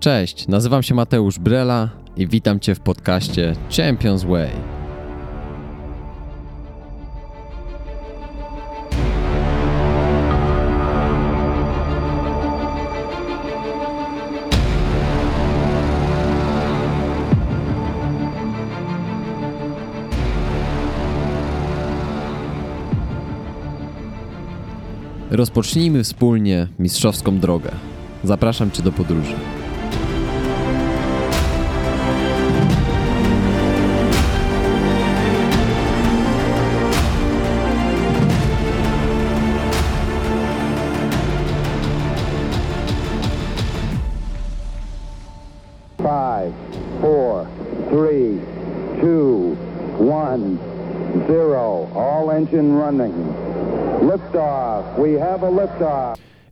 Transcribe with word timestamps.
Cześć, 0.00 0.48
nazywam 0.48 0.82
się 0.82 0.94
Mateusz 0.94 1.38
Brela 1.38 1.90
i 2.16 2.26
witam 2.26 2.60
Cię 2.60 2.74
w 2.74 2.80
podcaście 2.80 3.56
Champions 3.76 4.24
Way. 4.24 4.75
Rozpocznijmy 25.36 26.04
wspólnie 26.04 26.68
mistrzowską 26.78 27.38
drogę. 27.38 27.70
Zapraszam 28.24 28.70
Cię 28.70 28.82
do 28.82 28.92
podróży. 28.92 29.34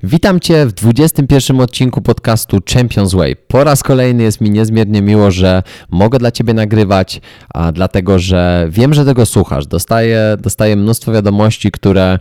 Witam 0.07 0.41
Cię 0.41 0.67
w 0.67 0.73
21 0.73 1.61
odcinku 1.61 2.03
podcastu 2.03 2.59
Champions 2.75 3.15
Way. 3.15 3.37
Po 3.37 3.65
raz 3.65 3.83
kolejny 3.83 4.23
jest 4.23 4.41
mi 4.41 4.51
niezmiernie 4.51 5.03
miło, 5.03 5.31
że 5.31 5.63
mogę 5.91 6.19
dla 6.19 6.31
Ciebie 6.31 6.55
nagrywać, 6.55 7.21
a 7.55 7.73
dlatego, 7.73 8.19
że 8.19 8.67
wiem, 8.71 8.95
że 8.95 9.05
tego 9.05 9.27
słuchasz. 9.27 9.67
Dostaję, 9.67 10.37
dostaję 10.39 10.77
mnóstwo 10.77 11.13
wiadomości, 11.13 11.71
które 11.71 12.19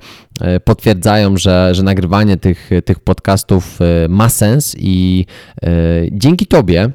potwierdzają, 0.64 1.38
że, 1.38 1.76
że 1.76 1.84
nagrywanie 1.84 2.38
tych, 2.38 2.70
tych 2.86 3.00
podcastów 3.00 3.80
e, 3.82 4.08
ma 4.10 4.30
sens 4.30 4.76
i 4.80 5.26
e, 5.64 5.70
dzięki 6.12 6.46
Tobie 6.46 6.92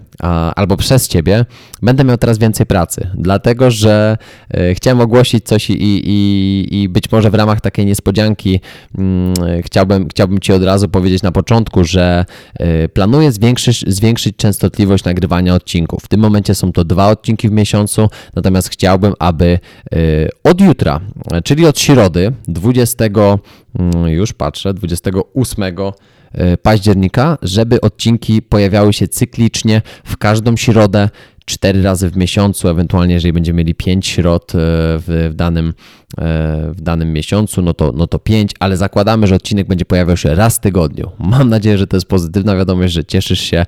albo 0.56 0.76
przez 0.76 1.08
Ciebie 1.08 1.44
będę 1.82 2.04
miał 2.04 2.18
teraz 2.18 2.38
więcej 2.38 2.66
pracy, 2.66 3.10
dlatego 3.14 3.70
że 3.70 4.16
e, 4.50 4.74
chciałem 4.74 5.00
ogłosić 5.00 5.44
coś 5.44 5.70
i, 5.70 5.74
i, 5.80 6.82
i 6.82 6.88
być 6.88 7.12
może 7.12 7.30
w 7.30 7.34
ramach 7.34 7.60
takiej 7.60 7.86
niespodzianki 7.86 8.60
mm, 8.98 9.34
chciałbym, 9.62 10.08
chciałbym 10.08 10.38
Ci 10.38 10.52
od 10.52 10.62
razu 10.62 10.88
powiedzieć 10.88 11.22
na 11.22 11.32
początku, 11.32 11.84
że 11.84 12.24
e, 12.54 12.88
planuję 12.88 13.32
zwiększyć, 13.32 13.84
zwiększyć 13.86 14.36
częstotliwość 14.36 15.04
nagrywania 15.04 15.54
odcinków. 15.54 16.04
W 16.04 16.08
tym 16.08 16.20
momencie 16.20 16.54
są 16.54 16.72
to 16.72 16.84
dwa 16.84 17.08
odcinki 17.08 17.48
w 17.48 17.52
miesiącu, 17.52 18.08
natomiast 18.34 18.68
chciałbym, 18.68 19.14
aby 19.18 19.58
e, 19.92 19.98
od 20.44 20.60
jutra, 20.60 21.00
czyli 21.44 21.66
od 21.66 21.78
środy 21.78 22.32
20, 22.48 23.04
mm, 23.04 23.27
już 24.06 24.32
patrzę, 24.32 24.74
28 24.74 25.64
e, 26.32 26.56
października, 26.56 27.38
żeby 27.42 27.80
odcinki 27.80 28.42
pojawiały 28.42 28.92
się 28.92 29.08
cyklicznie 29.08 29.82
w 30.04 30.16
każdą 30.16 30.56
środę, 30.56 31.08
cztery 31.44 31.82
razy 31.82 32.10
w 32.10 32.16
miesiącu, 32.16 32.68
ewentualnie 32.68 33.14
jeżeli 33.14 33.32
będziemy 33.32 33.58
mieli 33.58 33.74
pięć 33.74 34.06
środ 34.06 34.54
e, 34.54 34.54
w, 34.54 35.28
w, 35.30 35.34
danym, 35.34 35.74
w 36.16 36.80
danym 36.80 37.12
miesiącu, 37.12 37.62
no 37.62 37.74
to, 37.74 37.92
no 37.96 38.06
to 38.06 38.18
pięć, 38.18 38.50
ale 38.60 38.76
zakładamy, 38.76 39.26
że 39.26 39.34
odcinek 39.34 39.68
będzie 39.68 39.84
pojawiał 39.84 40.16
się 40.16 40.34
raz 40.34 40.56
w 40.56 40.60
tygodniu. 40.60 41.10
Mam 41.18 41.48
nadzieję, 41.48 41.78
że 41.78 41.86
to 41.86 41.96
jest 41.96 42.06
pozytywna 42.06 42.56
wiadomość, 42.56 42.92
że 42.92 43.04
cieszysz 43.04 43.40
się, 43.40 43.66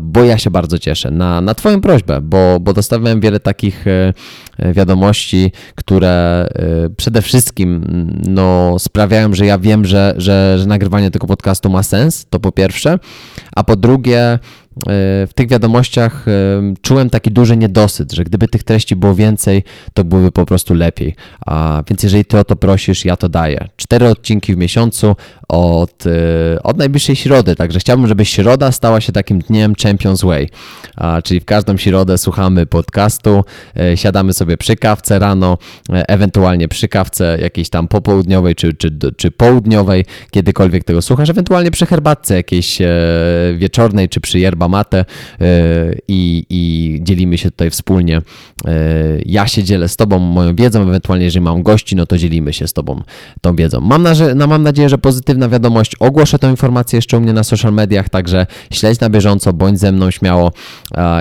bo 0.00 0.24
ja 0.24 0.38
się 0.38 0.50
bardzo 0.50 0.78
cieszę 0.78 1.10
na, 1.10 1.40
na 1.40 1.54
Twoją 1.54 1.80
prośbę, 1.80 2.20
bo, 2.20 2.60
bo 2.60 2.72
dostawałem 2.72 3.20
wiele 3.20 3.40
takich 3.40 3.86
e, 3.86 4.12
e, 4.58 4.72
wiadomości, 4.72 5.52
które 5.74 6.46
e, 6.54 6.90
przede 6.96 7.22
wszystkim 7.22 7.74
mm, 7.74 8.22
no, 8.28 8.78
sprawiają, 8.78 9.34
że 9.34 9.46
ja 9.46 9.58
wiem, 9.58 9.84
że, 9.84 10.14
że, 10.16 10.56
że 10.58 10.66
nagrywanie 10.66 11.10
tego 11.10 11.26
podcastu 11.26 11.70
ma 11.70 11.82
sens, 11.82 12.26
to 12.30 12.40
po 12.40 12.52
pierwsze, 12.52 12.98
a 13.56 13.64
po 13.64 13.76
drugie, 13.76 14.38
w 15.26 15.30
tych 15.34 15.48
wiadomościach 15.48 16.28
e, 16.28 16.30
czułem 16.82 17.10
taki 17.10 17.30
duży 17.30 17.56
niedosyt, 17.56 18.12
że 18.12 18.24
gdyby 18.24 18.48
tych 18.48 18.64
treści 18.64 18.96
było 18.96 19.14
więcej, 19.14 19.64
to 19.94 20.04
byłoby 20.04 20.32
po 20.32 20.46
prostu 20.46 20.74
lepiej. 20.74 21.14
Więc 21.88 22.02
jeżeli 22.02 22.24
ty 22.24 22.38
o 22.38 22.44
to 22.44 22.56
prosisz, 22.56 23.04
ja 23.04 23.16
to 23.16 23.28
daję. 23.28 23.68
Cztery 23.76 24.08
odcinki 24.08 24.54
w 24.54 24.56
miesiącu 24.56 25.16
od, 25.48 26.04
e, 26.06 26.62
od 26.62 26.76
najbliższej 26.76 27.16
środy, 27.16 27.56
także 27.56 27.78
chciałbym, 27.78 28.06
żeby 28.06 28.24
środa 28.24 28.72
stała 28.72 29.00
się 29.00 29.12
takim 29.12 29.38
dniem 29.38 29.74
Champions 29.82 30.22
Way. 30.22 30.48
A, 30.96 31.22
czyli 31.22 31.40
w 31.40 31.44
każdą 31.44 31.76
środę 31.76 32.18
słuchamy 32.18 32.66
podcastu, 32.66 33.44
e, 33.76 33.96
siadamy 33.96 34.32
sobie 34.32 34.56
przy 34.56 34.76
kawce 34.76 35.18
rano, 35.18 35.58
ewentualnie 35.90 36.68
przy 36.68 36.88
kawce 36.88 37.38
jakiejś 37.40 37.68
tam 37.68 37.88
popołudniowej 37.88 38.54
czy, 38.54 38.74
czy, 38.74 38.98
czy 39.16 39.30
południowej, 39.30 40.04
kiedykolwiek 40.30 40.84
tego 40.84 41.02
słuchasz, 41.02 41.30
ewentualnie 41.30 41.70
przy 41.70 41.86
herbatce 41.86 42.34
jakiejś 42.34 42.78
wieczornej 43.56 44.08
czy 44.08 44.20
przy 44.20 44.38
yerba 44.38 44.68
matę 44.68 45.04
i, 46.08 46.46
i 46.50 46.98
dzielimy 47.02 47.38
się 47.38 47.50
tutaj 47.50 47.70
wspólnie. 47.70 48.22
E, 48.64 48.72
ja 49.26 49.46
się 49.46 49.62
dzielę 49.62 49.88
z 49.88 49.96
Tobą 49.96 50.18
moją 50.18 50.54
wiedzą, 50.54 50.82
ewentualnie 50.82 51.24
jeżeli 51.24 51.44
mam 51.44 51.62
gości, 51.62 51.96
no 51.96 52.06
to 52.06 52.18
dzielimy 52.18 52.52
się 52.52 52.66
z 52.66 52.72
Tobą 52.72 53.02
tą 53.40 53.56
wiedzą. 53.56 53.80
Mam, 53.80 54.02
na, 54.34 54.46
mam 54.46 54.62
nadzieję, 54.62 54.88
że 54.88 54.98
pozytywna 55.38 55.48
wiadomość. 55.48 55.96
Ogłoszę 56.00 56.38
tę 56.38 56.50
informację 56.50 56.96
jeszcze 56.96 57.18
u 57.18 57.20
mnie 57.20 57.32
na 57.32 57.44
social 57.44 57.72
mediach, 57.72 58.08
także 58.08 58.46
śledź 58.72 59.00
na 59.00 59.10
bieżąco, 59.10 59.52
bądź 59.52 59.78
ze 59.78 59.92
mną 59.92 60.10
śmiało 60.10 60.52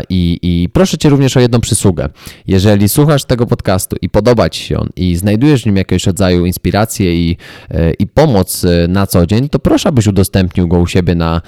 i, 0.09 0.39
i 0.41 0.69
proszę 0.69 0.97
Cię 0.97 1.09
również 1.09 1.37
o 1.37 1.39
jedną 1.39 1.61
przysługę. 1.61 2.09
Jeżeli 2.47 2.89
słuchasz 2.89 3.25
tego 3.25 3.45
podcastu 3.45 3.95
i 4.01 4.09
podoba 4.09 4.49
Ci 4.49 4.63
się 4.63 4.79
on 4.79 4.89
i 4.95 5.15
znajdujesz 5.15 5.63
w 5.63 5.65
nim 5.65 5.77
jakiegoś 5.77 6.05
rodzaju 6.05 6.45
inspirację 6.45 7.15
i, 7.15 7.37
e, 7.71 7.91
i 7.91 8.07
pomoc 8.07 8.65
e, 8.65 8.87
na 8.87 9.07
co 9.07 9.25
dzień, 9.25 9.49
to 9.49 9.59
proszę, 9.59 9.89
abyś 9.89 10.07
udostępnił 10.07 10.67
go 10.67 10.79
u 10.79 10.87
siebie 10.87 11.15
na, 11.15 11.41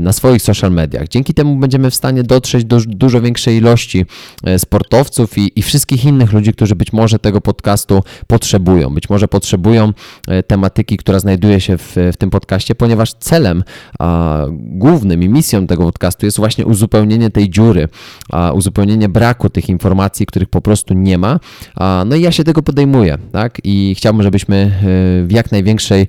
na 0.00 0.12
swoich 0.12 0.42
social 0.42 0.72
mediach. 0.72 1.08
Dzięki 1.08 1.34
temu 1.34 1.56
będziemy 1.56 1.90
w 1.90 1.94
stanie 1.94 2.22
dotrzeć 2.22 2.64
do 2.64 2.80
dużo 2.86 3.20
większej 3.20 3.56
ilości 3.56 4.06
e, 4.44 4.58
sportowców 4.58 5.38
i, 5.38 5.52
i 5.56 5.62
wszystkich 5.62 6.04
innych 6.04 6.32
ludzi, 6.32 6.52
którzy 6.52 6.74
być 6.74 6.92
może 6.92 7.18
tego 7.18 7.40
podcastu 7.40 8.02
potrzebują. 8.26 8.94
Być 8.94 9.10
może 9.10 9.28
potrzebują 9.28 9.92
e, 10.28 10.42
tematyki, 10.42 10.96
która 10.96 11.18
znajduje 11.18 11.60
się 11.60 11.78
w, 11.78 11.93
w 12.12 12.16
tym 12.16 12.30
podcaście, 12.30 12.74
ponieważ 12.74 13.14
celem 13.14 13.64
a, 13.98 14.42
głównym 14.50 15.22
i 15.22 15.28
misją 15.28 15.66
tego 15.66 15.84
podcastu 15.84 16.26
jest 16.26 16.38
właśnie 16.38 16.66
uzupełnienie 16.66 17.30
tej 17.30 17.50
dziury, 17.50 17.88
a, 18.30 18.52
uzupełnienie 18.52 19.08
braku 19.08 19.50
tych 19.50 19.68
informacji, 19.68 20.26
których 20.26 20.48
po 20.48 20.60
prostu 20.60 20.94
nie 20.94 21.18
ma. 21.18 21.40
A, 21.74 22.04
no 22.06 22.16
i 22.16 22.22
ja 22.22 22.32
się 22.32 22.44
tego 22.44 22.62
podejmuję, 22.62 23.18
tak? 23.32 23.58
I 23.64 23.94
chciałbym, 23.96 24.22
żebyśmy 24.22 24.56
e, 24.56 25.26
w 25.26 25.28
jak 25.30 25.52
największej 25.52 26.08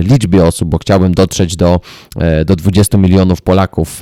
liczbie 0.00 0.44
osób, 0.44 0.68
bo 0.68 0.78
chciałbym 0.78 1.14
dotrzeć 1.14 1.56
do, 1.56 1.80
do 2.46 2.56
20 2.56 2.98
milionów 2.98 3.42
Polaków 3.42 4.00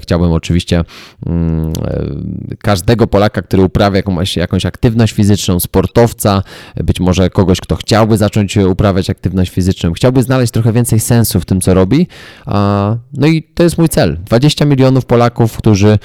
chciałbym 0.00 0.32
oczywiście 0.32 0.84
mm, 1.26 1.72
e, 1.84 2.56
każdego 2.58 3.06
Polaka, 3.06 3.42
który 3.42 3.62
uprawia 3.62 3.96
jakąś, 3.96 4.36
jakąś 4.36 4.66
aktywność 4.66 5.12
fizyczną, 5.12 5.60
sportowca, 5.60 6.42
być 6.76 7.00
może 7.00 7.30
kogoś, 7.30 7.60
kto 7.60 7.76
chciałby 7.76 8.16
zacząć 8.16 8.56
uprawiać 8.56 9.10
aktywność 9.10 9.50
fizyczną, 9.50 9.92
chciałby 9.92 10.22
znaleźć 10.22 10.52
trochę 10.52 10.59
więcej 10.62 11.00
sensu 11.00 11.40
w 11.40 11.44
tym, 11.44 11.60
co 11.60 11.74
robi. 11.74 12.06
No 13.12 13.26
i 13.26 13.42
to 13.42 13.62
jest 13.62 13.78
mój 13.78 13.88
cel. 13.88 14.18
20 14.26 14.64
milionów 14.64 15.04
Polaków, 15.04 15.56
którzy, 15.56 15.98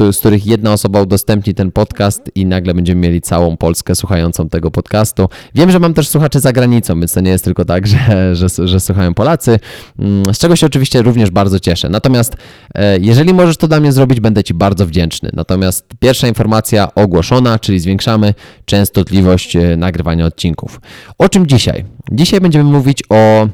e, 0.00 0.12
z 0.12 0.18
których 0.18 0.46
jedna 0.46 0.72
osoba 0.72 1.02
udostępni 1.02 1.54
ten 1.54 1.72
podcast 1.72 2.30
i 2.34 2.46
nagle 2.46 2.74
będziemy 2.74 3.00
mieli 3.00 3.20
całą 3.20 3.56
Polskę 3.56 3.94
słuchającą 3.94 4.48
tego 4.48 4.70
podcastu. 4.70 5.28
Wiem, 5.54 5.70
że 5.70 5.78
mam 5.78 5.94
też 5.94 6.08
słuchaczy 6.08 6.40
za 6.40 6.52
granicą, 6.52 7.00
więc 7.00 7.12
to 7.12 7.20
nie 7.20 7.30
jest 7.30 7.44
tylko 7.44 7.64
tak, 7.64 7.86
że, 7.92 8.36
że, 8.36 8.68
że 8.68 8.80
słuchają 8.80 9.14
Polacy, 9.14 9.58
mm, 9.98 10.34
z 10.34 10.38
czego 10.38 10.56
się 10.56 10.66
oczywiście 10.66 11.02
również 11.02 11.30
bardzo 11.30 11.60
cieszę. 11.60 11.88
Natomiast 11.88 12.36
e, 12.74 12.98
jeżeli 12.98 13.34
możesz 13.34 13.56
to 13.56 13.68
dla 13.68 13.80
mnie 13.80 13.92
zrobić, 13.92 14.20
będę 14.20 14.44
Ci 14.44 14.54
bardzo 14.54 14.86
wdzięczny. 14.86 15.30
Natomiast 15.32 15.86
pierwsza 15.98 16.28
informacja 16.28 16.94
ogłoszona, 16.94 17.58
czyli 17.58 17.80
zwiększamy 17.80 18.34
częstotliwość 18.64 19.56
e, 19.56 19.76
nagrywania 19.76 20.26
odcinków. 20.26 20.80
O 21.18 21.28
czym 21.28 21.46
dzisiaj? 21.46 21.84
Dzisiaj 22.12 22.40
będziemy 22.40 22.64
mówić 22.64 23.02
o 23.08 23.48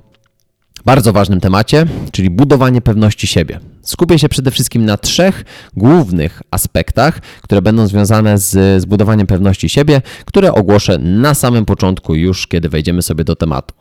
bardzo 0.85 1.13
ważnym 1.13 1.41
temacie, 1.41 1.87
czyli 2.13 2.31
budowanie 2.31 2.81
pewności 2.81 3.27
siebie. 3.27 3.61
Skupię 3.83 4.19
się 4.19 4.29
przede 4.29 4.51
wszystkim 4.51 4.85
na 4.85 4.97
trzech 4.97 5.45
głównych 5.77 6.43
aspektach, 6.51 7.21
które 7.43 7.63
będą 7.63 7.87
związane 7.87 8.39
z 8.39 8.83
zbudowaniem 8.83 9.27
pewności 9.27 9.69
siebie, 9.69 10.03
które 10.25 10.53
ogłoszę 10.53 10.99
na 10.99 11.35
samym 11.35 11.65
początku, 11.65 12.15
już 12.15 12.47
kiedy 12.47 12.69
wejdziemy 12.69 13.03
sobie 13.03 13.25
do 13.25 13.37
tematu. 13.37 13.75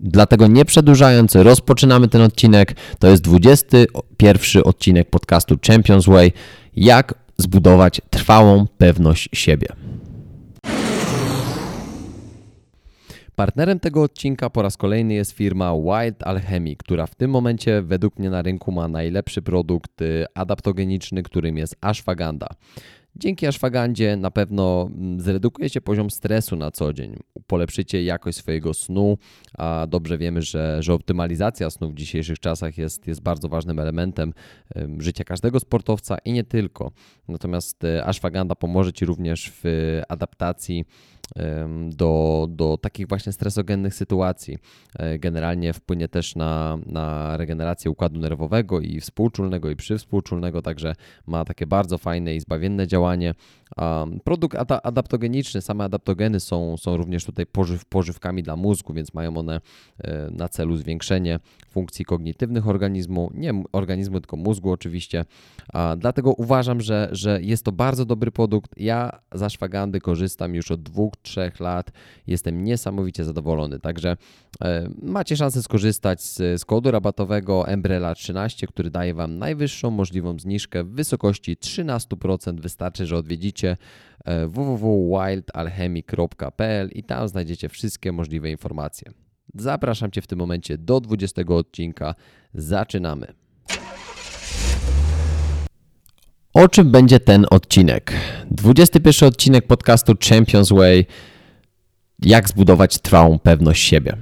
Dlatego 0.00 0.46
nie 0.46 0.64
przedłużając, 0.64 1.34
rozpoczynamy 1.34 2.08
ten 2.08 2.22
odcinek. 2.22 2.76
To 2.98 3.08
jest 3.08 3.22
21 3.22 4.62
odcinek 4.64 5.10
podcastu 5.10 5.56
Champions 5.66 6.06
Way. 6.06 6.32
Jak 6.76 7.14
zbudować 7.38 8.00
trwałą 8.10 8.66
pewność 8.78 9.28
siebie. 9.32 9.68
Partnerem 13.40 13.80
tego 13.80 14.02
odcinka 14.02 14.50
po 14.50 14.62
raz 14.62 14.76
kolejny 14.76 15.14
jest 15.14 15.32
firma 15.32 15.72
Wild 15.74 16.22
Alchemy, 16.22 16.76
która 16.76 17.06
w 17.06 17.14
tym 17.14 17.30
momencie 17.30 17.82
według 17.82 18.18
mnie 18.18 18.30
na 18.30 18.42
rynku 18.42 18.72
ma 18.72 18.88
najlepszy 18.88 19.42
produkt 19.42 20.02
y, 20.02 20.24
adaptogeniczny, 20.34 21.22
którym 21.22 21.56
jest 21.56 21.76
ashwagandha. 21.80 22.46
Dzięki 23.16 23.46
ashwagandzie 23.46 24.16
na 24.16 24.30
pewno 24.30 24.88
mm, 24.92 25.20
zredukujecie 25.20 25.80
poziom 25.80 26.10
stresu 26.10 26.56
na 26.56 26.70
co 26.70 26.92
dzień, 26.92 27.16
polepszycie 27.46 28.04
jakość 28.04 28.38
swojego 28.38 28.74
snu, 28.74 29.18
a 29.58 29.86
dobrze 29.88 30.18
wiemy, 30.18 30.42
że, 30.42 30.82
że 30.82 30.94
optymalizacja 30.94 31.70
snu 31.70 31.90
w 31.90 31.94
dzisiejszych 31.94 32.38
czasach 32.38 32.78
jest, 32.78 33.06
jest 33.06 33.22
bardzo 33.22 33.48
ważnym 33.48 33.78
elementem 33.78 34.32
em, 34.74 35.02
życia 35.02 35.24
każdego 35.24 35.60
sportowca 35.60 36.16
i 36.24 36.32
nie 36.32 36.44
tylko. 36.44 36.92
Natomiast 37.28 37.84
e, 37.84 38.04
ashwagandha 38.04 38.54
pomoże 38.54 38.92
Ci 38.92 39.04
również 39.04 39.52
w 39.62 39.64
adaptacji 40.08 40.78
em, 40.78 41.19
do, 41.90 42.46
do 42.50 42.78
takich 42.78 43.08
właśnie 43.08 43.32
stresogennych 43.32 43.94
sytuacji. 43.94 44.58
E, 44.98 45.18
Generalnie 45.18 45.72
wpłynie 45.72 46.08
też 46.08 46.36
na, 46.36 46.78
na 46.86 47.36
regenerację 47.36 47.90
układu 47.90 48.20
nerwowego 48.20 48.80
i 48.80 49.00
współczulnego 49.00 49.70
i 49.70 49.76
przywspółczulnego, 49.76 50.62
także 50.62 50.94
ma 51.26 51.44
takie 51.44 51.66
bardzo 51.66 51.98
fajne 51.98 52.34
i 52.34 52.40
zbawienne 52.40 52.86
działanie. 52.86 53.34
Produkt 54.24 54.56
ada- 54.58 54.80
adaptogeniczny, 54.82 55.60
same 55.60 55.84
adaptogeny 55.84 56.40
są, 56.40 56.76
są 56.76 56.96
również 56.96 57.24
tutaj 57.24 57.46
pożyw, 57.46 57.84
pożywkami 57.84 58.42
dla 58.42 58.56
mózgu, 58.56 58.92
więc 58.92 59.14
mają 59.14 59.36
one 59.36 59.60
e, 59.98 60.30
na 60.30 60.48
celu 60.48 60.76
zwiększenie 60.76 61.40
funkcji 61.70 62.04
kognitywnych 62.04 62.68
organizmu, 62.68 63.30
nie 63.34 63.62
organizmu, 63.72 64.20
tylko 64.20 64.36
mózgu 64.36 64.70
oczywiście. 64.70 65.24
Dlatego 65.98 66.32
uważam, 66.32 66.80
że, 66.80 67.08
że 67.12 67.42
jest 67.42 67.64
to 67.64 67.72
bardzo 67.72 68.04
dobry 68.04 68.30
produkt. 68.30 68.70
Ja 68.76 69.20
z 69.34 69.42
ashwagandy 69.42 70.00
korzystam 70.00 70.54
już 70.54 70.70
od 70.70 70.82
dwóch, 70.82 71.12
trzech 71.22 71.60
lat. 71.60 71.90
Jestem 72.26 72.64
niesamowicie 72.64 73.24
zadowolony. 73.24 73.80
Także 73.80 74.16
e, 74.60 74.90
macie 75.02 75.36
szansę 75.36 75.62
skorzystać 75.62 76.22
z, 76.22 76.60
z 76.60 76.64
kodu 76.64 76.90
rabatowego 76.90 77.66
Umbrella 77.74 78.14
13, 78.14 78.66
który 78.66 78.90
daje 78.90 79.14
Wam 79.14 79.38
najwyższą 79.38 79.90
możliwą 79.90 80.38
zniżkę 80.38 80.84
w 80.84 80.90
wysokości 80.90 81.56
13%. 81.56 82.60
Wystarczy, 82.60 83.06
że 83.06 83.16
odwiedzicie 83.16 83.76
e, 84.24 84.46
www.wildalchemy.pl 84.46 86.88
i 86.88 87.02
tam 87.02 87.28
znajdziecie 87.28 87.68
wszystkie 87.68 88.12
możliwe 88.12 88.50
informacje. 88.50 89.12
Zapraszam 89.54 90.10
Cię 90.10 90.22
w 90.22 90.26
tym 90.26 90.38
momencie 90.38 90.78
do 90.78 91.00
20 91.00 91.42
odcinka. 91.48 92.14
Zaczynamy. 92.54 93.34
O 96.54 96.68
czym 96.68 96.90
będzie 96.90 97.20
ten 97.20 97.46
odcinek? 97.50 98.12
21 98.50 99.28
odcinek 99.28 99.66
podcastu 99.66 100.12
Champions 100.28 100.70
Way. 100.70 101.06
Jak 102.22 102.48
zbudować 102.48 102.98
trwałą 102.98 103.38
pewność 103.38 103.82
siebie? 103.82 104.16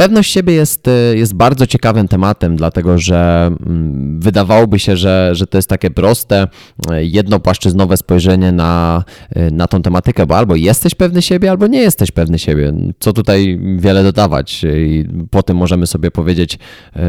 Pewność 0.00 0.32
siebie 0.32 0.54
jest, 0.54 0.88
y, 0.88 1.16
jest 1.16 1.34
bardzo 1.34 1.66
ciekawym 1.66 2.08
tematem, 2.08 2.56
dlatego 2.56 2.98
że 2.98 3.50
mm, 3.66 4.20
wydawałoby 4.20 4.78
się, 4.78 4.96
że, 4.96 5.30
że 5.32 5.46
to 5.46 5.58
jest 5.58 5.68
takie 5.68 5.90
proste, 5.90 6.48
y, 6.92 7.04
jednopłaszczyznowe 7.04 7.96
spojrzenie 7.96 8.52
na, 8.52 9.04
y, 9.36 9.50
na 9.50 9.66
tą 9.66 9.82
tematykę, 9.82 10.26
bo 10.26 10.36
albo 10.36 10.56
jesteś 10.56 10.94
pewny 10.94 11.22
siebie, 11.22 11.50
albo 11.50 11.66
nie 11.66 11.80
jesteś 11.80 12.10
pewny 12.10 12.38
siebie. 12.38 12.72
Co 13.00 13.12
tutaj 13.12 13.60
wiele 13.76 14.02
dodawać? 14.02 14.64
I 14.64 15.04
po 15.30 15.42
tym 15.42 15.56
możemy 15.56 15.86
sobie 15.86 16.10
powiedzieć, 16.10 16.58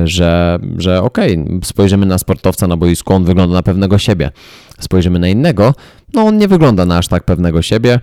że, 0.04 0.60
że 0.78 1.02
okej, 1.02 1.46
spojrzymy 1.64 2.06
na 2.06 2.18
sportowca 2.18 2.68
na 2.68 2.78
boisku, 2.78 3.14
on 3.14 3.26
wygląda 3.26 3.54
na 3.56 3.64
pewnego 3.64 3.98
siebie. 3.98 4.32
Spojrzymy 4.82 5.20
na 5.20 5.28
innego, 5.28 5.74
no 6.14 6.22
on 6.22 6.38
nie 6.38 6.48
wygląda 6.48 6.86
na 6.86 6.98
aż 6.98 7.08
tak 7.08 7.24
pewnego 7.24 7.62
siebie. 7.62 8.00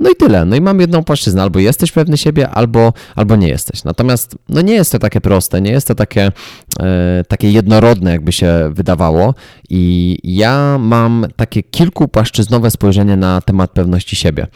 No 0.00 0.10
i 0.10 0.16
tyle. 0.16 0.44
No 0.44 0.56
i 0.56 0.60
mam 0.60 0.80
jedną 0.80 1.04
płaszczyznę. 1.04 1.42
Albo 1.42 1.58
jesteś 1.58 1.92
pewny 1.92 2.16
siebie, 2.16 2.48
albo, 2.48 2.92
albo 3.16 3.36
nie 3.36 3.48
jesteś. 3.48 3.84
Natomiast 3.84 4.38
no 4.48 4.60
nie 4.60 4.74
jest 4.74 4.92
to 4.92 4.98
takie 4.98 5.20
proste, 5.20 5.60
nie 5.60 5.70
jest 5.70 5.88
to 5.88 5.94
takie, 5.94 6.32
takie 7.28 7.50
jednorodne, 7.50 8.10
jakby 8.10 8.32
się 8.32 8.70
wydawało. 8.72 9.34
I 9.70 10.18
ja 10.24 10.78
mam 10.78 11.26
takie 11.36 11.62
kilkupłaszczyznowe 11.62 12.70
spojrzenie 12.70 13.16
na 13.16 13.40
temat 13.40 13.70
pewności 13.70 14.16
siebie. 14.16 14.46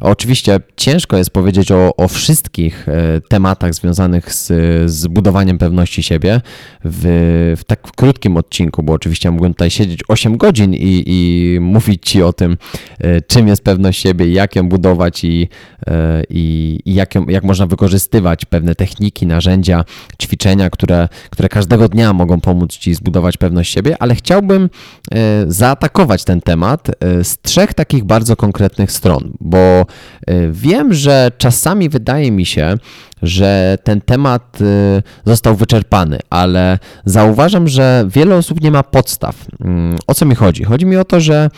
Oczywiście 0.00 0.60
ciężko 0.76 1.16
jest 1.16 1.30
powiedzieć 1.30 1.72
o, 1.72 1.96
o 1.96 2.08
wszystkich 2.08 2.88
e, 2.88 3.20
tematach 3.20 3.74
związanych 3.74 4.34
z, 4.34 4.52
z 4.90 5.06
budowaniem 5.06 5.58
pewności 5.58 6.02
siebie 6.02 6.40
w, 6.84 7.54
w 7.60 7.64
tak 7.64 7.82
krótkim 7.96 8.36
odcinku, 8.36 8.82
bo 8.82 8.92
oczywiście 8.92 9.30
mógłbym 9.30 9.54
tutaj 9.54 9.70
siedzieć 9.70 10.00
8 10.08 10.36
godzin 10.36 10.74
i, 10.74 11.04
i 11.06 11.60
mówić 11.60 12.10
Ci 12.10 12.22
o 12.22 12.32
tym, 12.32 12.56
e, 12.98 13.20
czym 13.20 13.48
jest 13.48 13.64
pewność 13.64 14.00
siebie, 14.00 14.32
jak 14.32 14.56
ją 14.56 14.68
budować 14.68 15.24
i, 15.24 15.48
e, 15.86 16.22
i, 16.30 16.78
i 16.84 16.94
jak, 16.94 17.14
ją, 17.14 17.26
jak 17.28 17.44
można 17.44 17.66
wykorzystywać 17.66 18.44
pewne 18.44 18.74
techniki, 18.74 19.26
narzędzia, 19.26 19.84
ćwiczenia, 20.22 20.70
które, 20.70 21.08
które 21.30 21.48
każdego 21.70 21.88
dnia 21.88 22.12
mogą 22.12 22.40
pomóc 22.40 22.70
Ci 22.72 22.94
zbudować 22.94 23.36
pewność 23.36 23.72
siebie, 23.72 23.96
ale 24.00 24.14
chciałbym 24.14 24.70
e, 25.12 25.18
zaatakować 25.48 26.24
ten 26.24 26.40
temat 26.40 26.88
e, 26.88 27.24
z 27.24 27.38
trzech 27.42 27.74
takich 27.74 28.04
bardzo 28.04 28.36
konkretnych 28.36 28.92
stron, 28.92 29.32
bo 29.40 29.58
e, 29.58 29.84
wiem, 30.50 30.94
że 30.94 31.30
czasami 31.38 31.88
wydaje 31.88 32.30
mi 32.30 32.46
się, 32.46 32.74
że 33.22 33.78
ten 33.84 34.00
temat 34.00 34.58
y, 34.60 35.02
został 35.24 35.56
wyczerpany, 35.56 36.18
ale 36.30 36.78
zauważam, 37.04 37.68
że 37.68 38.06
wiele 38.08 38.36
osób 38.36 38.60
nie 38.60 38.70
ma 38.70 38.82
podstaw. 38.82 39.46
Mm, 39.60 39.96
O 40.06 40.14
co 40.14 40.26
mi 40.26 40.34
chodzi? 40.34 40.64
Chodzi 40.64 40.86
mi 40.86 40.96
o 40.96 41.04
to, 41.04 41.20
że, 41.20 41.50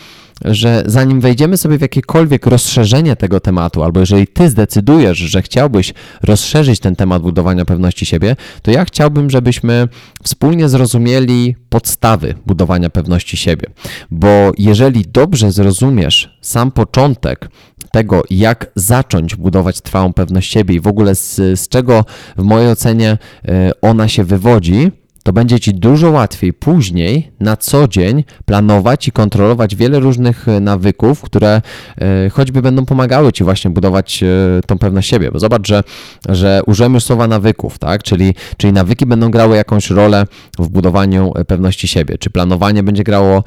że 0.45 0.83
zanim 0.85 1.21
wejdziemy 1.21 1.57
sobie 1.57 1.77
w 1.77 1.81
jakiekolwiek 1.81 2.45
rozszerzenie 2.45 3.15
tego 3.15 3.39
tematu, 3.39 3.83
albo 3.83 3.99
jeżeli 3.99 4.27
ty 4.27 4.49
zdecydujesz, 4.49 5.17
że 5.17 5.41
chciałbyś 5.41 5.93
rozszerzyć 6.23 6.79
ten 6.79 6.95
temat 6.95 7.21
budowania 7.21 7.65
pewności 7.65 8.05
siebie, 8.05 8.35
to 8.61 8.71
ja 8.71 8.85
chciałbym, 8.85 9.29
żebyśmy 9.29 9.87
wspólnie 10.23 10.69
zrozumieli 10.69 11.55
podstawy 11.69 12.35
budowania 12.45 12.89
pewności 12.89 13.37
siebie. 13.37 13.67
Bo 14.11 14.51
jeżeli 14.57 15.05
dobrze 15.07 15.51
zrozumiesz 15.51 16.37
sam 16.41 16.71
początek, 16.71 17.49
tego, 17.93 18.23
jak 18.29 18.71
zacząć 18.75 19.35
budować 19.35 19.81
trwałą 19.81 20.13
pewność 20.13 20.51
siebie 20.51 20.75
i 20.75 20.79
w 20.79 20.87
ogóle 20.87 21.15
z, 21.15 21.35
z 21.35 21.67
czego 21.67 22.05
w 22.37 22.43
mojej 22.43 22.71
ocenie 22.71 23.17
e, 23.47 23.71
ona 23.81 24.07
się 24.07 24.23
wywodzi, 24.23 24.91
to 25.23 25.33
będzie 25.33 25.59
Ci 25.59 25.73
dużo 25.73 26.11
łatwiej 26.11 26.53
później 26.53 27.31
na 27.39 27.57
co 27.57 27.87
dzień 27.87 28.23
planować 28.45 29.07
i 29.07 29.11
kontrolować 29.11 29.75
wiele 29.75 29.99
różnych 29.99 30.47
e, 30.47 30.59
nawyków, 30.59 31.21
które 31.21 31.61
e, 31.97 32.29
choćby 32.29 32.61
będą 32.61 32.85
pomagały 32.85 33.33
Ci 33.33 33.43
właśnie 33.43 33.71
budować 33.71 34.23
e, 34.23 34.27
tą 34.67 34.77
pewność 34.77 35.09
siebie. 35.09 35.31
Bo 35.31 35.39
zobacz, 35.39 35.67
że, 35.67 35.83
że 36.29 36.61
użyłem 36.65 36.93
już 36.93 37.03
słowa 37.03 37.27
nawyków, 37.27 37.79
tak? 37.79 38.03
Czyli, 38.03 38.35
czyli 38.57 38.73
nawyki 38.73 39.05
będą 39.05 39.31
grały 39.31 39.55
jakąś 39.55 39.89
rolę 39.89 40.25
w 40.59 40.69
budowaniu 40.69 41.33
pewności 41.47 41.87
siebie. 41.87 42.17
Czy 42.17 42.29
planowanie 42.29 42.83
będzie 42.83 43.03
grało 43.03 43.43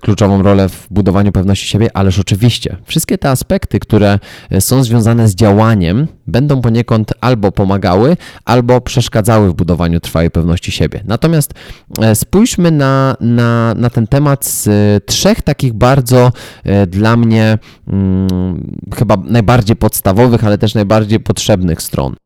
kluczową 0.00 0.42
rolę 0.42 0.68
w 0.68 0.86
budowaniu 0.90 1.32
pewności 1.32 1.68
siebie? 1.68 1.96
Ależ 1.96 2.18
oczywiście. 2.18 2.76
Wszystkie 2.84 3.18
te 3.18 3.30
aspekty, 3.30 3.80
które 3.80 4.18
są 4.60 4.84
związane 4.84 5.28
z 5.28 5.34
działaniem, 5.34 6.06
będą 6.26 6.60
poniekąd 6.60 7.12
albo 7.20 7.52
pomagały, 7.52 8.16
albo 8.44 8.80
przeszkadzały 8.80 9.50
w 9.50 9.54
budowaniu 9.54 10.00
trwałej 10.00 10.30
pewności 10.30 10.72
siebie. 10.72 11.00
Natomiast 11.04 11.54
e, 12.00 12.14
spójrzmy 12.14 12.70
na, 12.70 13.16
na, 13.20 13.74
na 13.74 13.90
ten 13.90 14.06
temat 14.06 14.44
z 14.44 14.68
e, 14.68 15.00
trzech 15.06 15.42
takich 15.42 15.72
bardzo 15.72 16.32
e, 16.64 16.86
dla 16.86 17.16
mnie 17.16 17.58
mm, 17.88 18.78
chyba 18.94 19.16
najbardziej 19.16 19.76
podstawowych, 19.76 20.44
ale 20.44 20.58
też 20.58 20.74
najbardziej 20.74 21.20
potrzebnych 21.20 21.82
stron. 21.82 22.16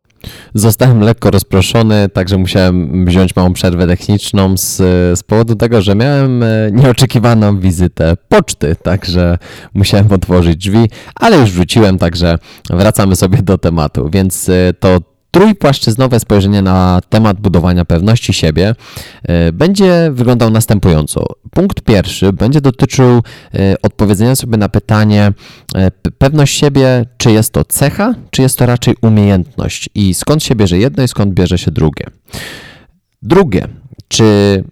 Zostałem 0.55 1.01
lekko 1.01 1.31
rozproszony, 1.31 2.09
także 2.09 2.39
musiałem 2.39 3.05
wziąć 3.07 3.37
małą 3.37 3.53
przerwę 3.53 3.87
techniczną 3.87 4.57
z, 4.57 4.77
z 5.19 5.23
powodu 5.23 5.55
tego, 5.55 5.83
że 5.83 5.95
miałem 5.95 6.43
e, 6.43 6.47
nieoczekiwaną 6.73 7.61
wizytę 7.61 8.15
poczty, 8.29 8.77
także 8.83 9.39
musiałem 9.75 10.13
otworzyć 10.13 10.57
drzwi, 10.57 10.91
ale 11.15 11.39
już 11.39 11.51
wróciłem, 11.51 11.99
także 11.99 12.39
wracamy 12.71 13.17
sobie 13.17 13.43
do 13.43 13.59
tematu. 13.59 14.11
Więc 14.11 14.49
e, 14.49 14.73
to 14.81 14.99
trójpłaszczyznowe 15.31 16.21
spojrzenie 16.21 16.63
na 16.63 17.01
temat 17.09 17.41
budowania 17.41 17.85
pewności 17.85 18.33
siebie 18.33 18.75
e, 19.23 19.53
będzie 19.53 20.11
wyglądał 20.13 20.51
następująco. 20.51 21.27
Punkt 21.51 21.81
pierwszy 21.81 22.33
będzie 22.33 22.61
dotyczył 22.61 23.23
e, 23.55 23.75
odpowiedzenia 23.83 24.37
sobie 24.37 24.57
na 24.57 24.69
pytanie 24.69 25.33
e, 25.75 25.91
pewność 26.19 26.59
siebie, 26.59 27.07
czy 27.17 27.33
jest 27.33 27.53
to 27.53 27.65
cecha, 27.65 28.15
czy 28.31 28.43
jest 28.43 28.59
to 28.59 28.67
raczej 28.67 28.95
umiejętność 29.03 29.89
i 29.95 30.15
skąd 30.15 30.43
się 30.43 30.55
bierze 30.55 30.79
jedno 30.79 31.03
i 31.03 31.09
skąd 31.09 31.35
bierze 31.35 31.59
się 31.59 31.71
drugie. 31.71 32.07
Drugie, 33.23 33.69
czy 34.09 34.65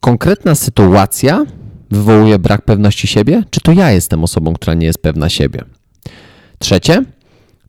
konkretna 0.00 0.54
sytuacja 0.54 1.44
wywołuje 1.90 2.38
brak 2.38 2.62
pewności 2.62 3.06
siebie, 3.06 3.42
czy 3.50 3.60
to 3.60 3.72
ja 3.72 3.90
jestem 3.90 4.24
osobą, 4.24 4.54
która 4.54 4.74
nie 4.74 4.86
jest 4.86 5.02
pewna 5.02 5.28
siebie. 5.28 5.64
Trzecie, 6.58 7.04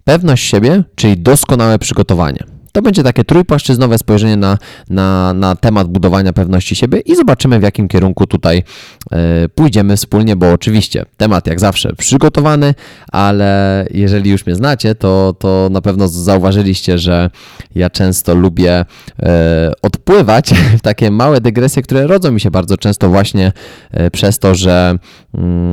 pewność 0.09 0.49
siebie, 0.49 0.83
czyli 0.95 1.17
doskonałe 1.17 1.79
przygotowanie. 1.79 2.43
To 2.71 2.81
będzie 2.81 3.03
takie 3.03 3.23
trójpłaszczyznowe 3.23 3.97
spojrzenie 3.97 4.35
na, 4.37 4.57
na, 4.89 5.33
na 5.33 5.55
temat 5.55 5.87
budowania 5.87 6.33
pewności 6.33 6.75
siebie 6.75 6.99
i 6.99 7.15
zobaczymy, 7.15 7.59
w 7.59 7.63
jakim 7.63 7.87
kierunku 7.87 8.27
tutaj 8.27 8.63
e, 9.11 9.49
pójdziemy 9.55 9.97
wspólnie, 9.97 10.35
bo 10.35 10.51
oczywiście 10.51 11.05
temat 11.17 11.47
jak 11.47 11.59
zawsze 11.59 11.95
przygotowany, 11.95 12.73
ale 13.11 13.85
jeżeli 13.91 14.31
już 14.31 14.45
mnie 14.45 14.55
znacie, 14.55 14.95
to, 14.95 15.35
to 15.39 15.67
na 15.71 15.81
pewno 15.81 16.07
zauważyliście, 16.07 16.97
że 16.97 17.29
ja 17.75 17.89
często 17.89 18.35
lubię 18.35 18.85
e, 19.19 19.71
odpływać 19.81 20.53
w 20.79 20.81
takie 20.81 21.11
małe 21.11 21.41
dygresje, 21.41 21.81
które 21.81 22.07
rodzą 22.07 22.31
mi 22.31 22.39
się 22.39 22.51
bardzo 22.51 22.77
często 22.77 23.09
właśnie 23.09 23.51
e, 23.91 24.11
przez 24.11 24.39
to, 24.39 24.55
że, 24.55 24.95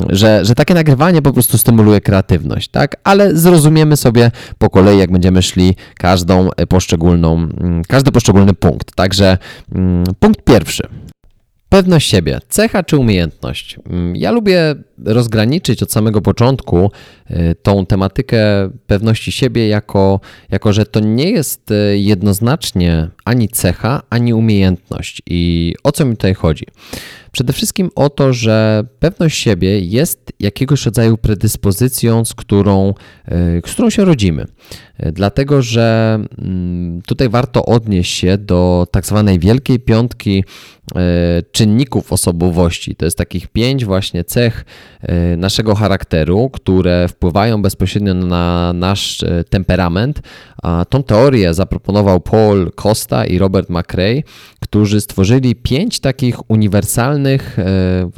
że, 0.09 0.45
że 0.45 0.55
takie 0.55 0.75
nagrywanie 0.75 1.23
po 1.23 1.33
prostu 1.33 1.59
stymuluje 1.59 2.01
kreatywność, 2.01 2.69
tak? 2.69 2.97
Ale 3.05 3.37
zrozumiemy 3.37 3.97
sobie 3.97 4.31
po 4.59 4.71
kolei, 4.71 4.99
jak 4.99 5.13
będziemy 5.13 5.43
szli 5.43 5.77
każdą 5.99 6.49
poszczególną, 6.69 7.35
mm, 7.35 7.83
każdy 7.89 8.13
poszczególny 8.13 8.55
punkt. 8.55 8.95
Także 8.95 9.39
mm, 9.75 10.05
punkt 10.21 10.45
pierwszy. 10.45 10.89
Pewność 11.69 12.11
siebie, 12.11 12.39
cecha 12.49 12.83
czy 12.83 12.97
umiejętność? 12.97 13.77
Mm, 13.91 14.17
Ja 14.17 14.31
lubię 14.31 14.75
rozgraniczyć 15.05 15.83
od 15.83 15.93
samego 15.93 16.21
początku 16.21 16.91
y, 17.31 17.55
tą 17.63 17.87
tematykę 17.87 18.39
pewności 18.87 19.33
siebie, 19.33 19.69
jako, 19.69 20.21
jako 20.51 20.73
że 20.73 20.87
to 20.87 21.01
nie 21.01 21.31
jest 21.31 21.71
y, 21.71 21.99
jednoznacznie 21.99 23.09
ani 23.25 23.49
cecha, 23.49 24.03
ani 24.11 24.35
umiejętność. 24.35 25.23
I 25.27 25.75
o 25.85 25.93
co 25.93 26.05
mi 26.05 26.17
tutaj 26.17 26.35
chodzi? 26.35 26.67
Przede 27.37 27.53
wszystkim 27.53 27.91
o 27.95 28.11
to, 28.11 28.33
że 28.33 28.85
pewność 28.99 29.39
siebie 29.39 29.81
jest 29.81 30.33
jakiegoś 30.41 30.85
rodzaju 30.87 31.17
predyspozycją, 31.17 32.25
z 32.25 32.35
którą, 32.35 32.95
y, 33.29 33.63
z 33.67 33.73
którą 33.73 33.91
się 33.91 34.05
rodzimy. 34.05 34.47
Y, 35.07 35.13
Dlatego, 35.13 35.63
że 35.63 36.19
mm, 36.39 37.03
tutaj 37.03 37.29
warto 37.29 37.65
odnieść 37.65 38.19
się 38.19 38.39
do 38.39 38.87
tak 38.91 39.07
zwanej 39.07 39.39
wielkiej 39.39 39.81
piątki 39.81 40.45
y, 40.45 40.95
czynników 41.53 42.13
osobowości. 42.13 42.97
To 42.97 43.05
jest 43.05 43.19
takich 43.19 43.49
pięć 43.49 43.85
właśnie 43.85 44.25
cech 44.25 44.65
naszego 45.37 45.75
charakteru, 45.75 46.51
które 46.51 47.09
wpływają 47.09 47.63
bezpośrednio 47.63 48.15
na 48.15 48.73
nasz 48.73 49.25
temperament. 49.51 50.23
Tą 50.89 51.03
teorię 51.03 51.55
zaproponował 51.55 52.21
Paul 52.21 52.73
Costa 52.73 53.25
i 53.25 53.39
Robert 53.39 53.71
McRae, 53.71 54.23
którzy 54.61 55.01
stworzyli 55.01 55.55
pięć 55.55 56.01
takich 56.01 56.51
uniwersalnych 56.51 57.59
e, 57.59 57.65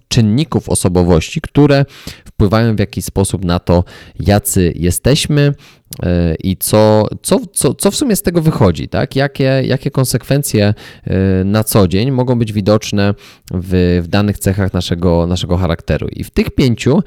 czynników 0.09 0.68
osobowości, 0.68 1.40
które 1.40 1.85
wpływają 2.25 2.76
w 2.76 2.78
jakiś 2.78 3.04
sposób 3.04 3.45
na 3.45 3.59
to, 3.59 3.85
jacy 4.21 4.73
jesteśmy 4.76 5.54
e, 6.02 6.35
i 6.35 6.57
co, 6.57 7.09
co, 7.23 7.40
co, 7.52 7.75
co 7.75 7.90
w 7.90 7.97
sumie 7.97 8.16
z 8.16 8.23
tego 8.23 8.42
wychodzi, 8.42 8.88
tak? 8.88 9.16
Jakie, 9.16 9.62
jakie 9.64 9.90
konsekwencje 9.90 10.75
e, 11.04 11.45
na 11.45 11.64
co 11.64 11.88
dzień 11.88 12.11
mogą 12.11 12.38
być 12.38 12.52
widoczne 12.52 13.14
w, 13.50 14.00
w 14.04 14.09
danych 14.09 14.38
cechach 14.38 14.73
naszego, 14.73 15.26
naszego 15.26 15.57
charakteru. 15.57 16.09
I 16.09 16.25
w 16.25 16.30
tych 16.30 16.50
pięciu 16.50 17.02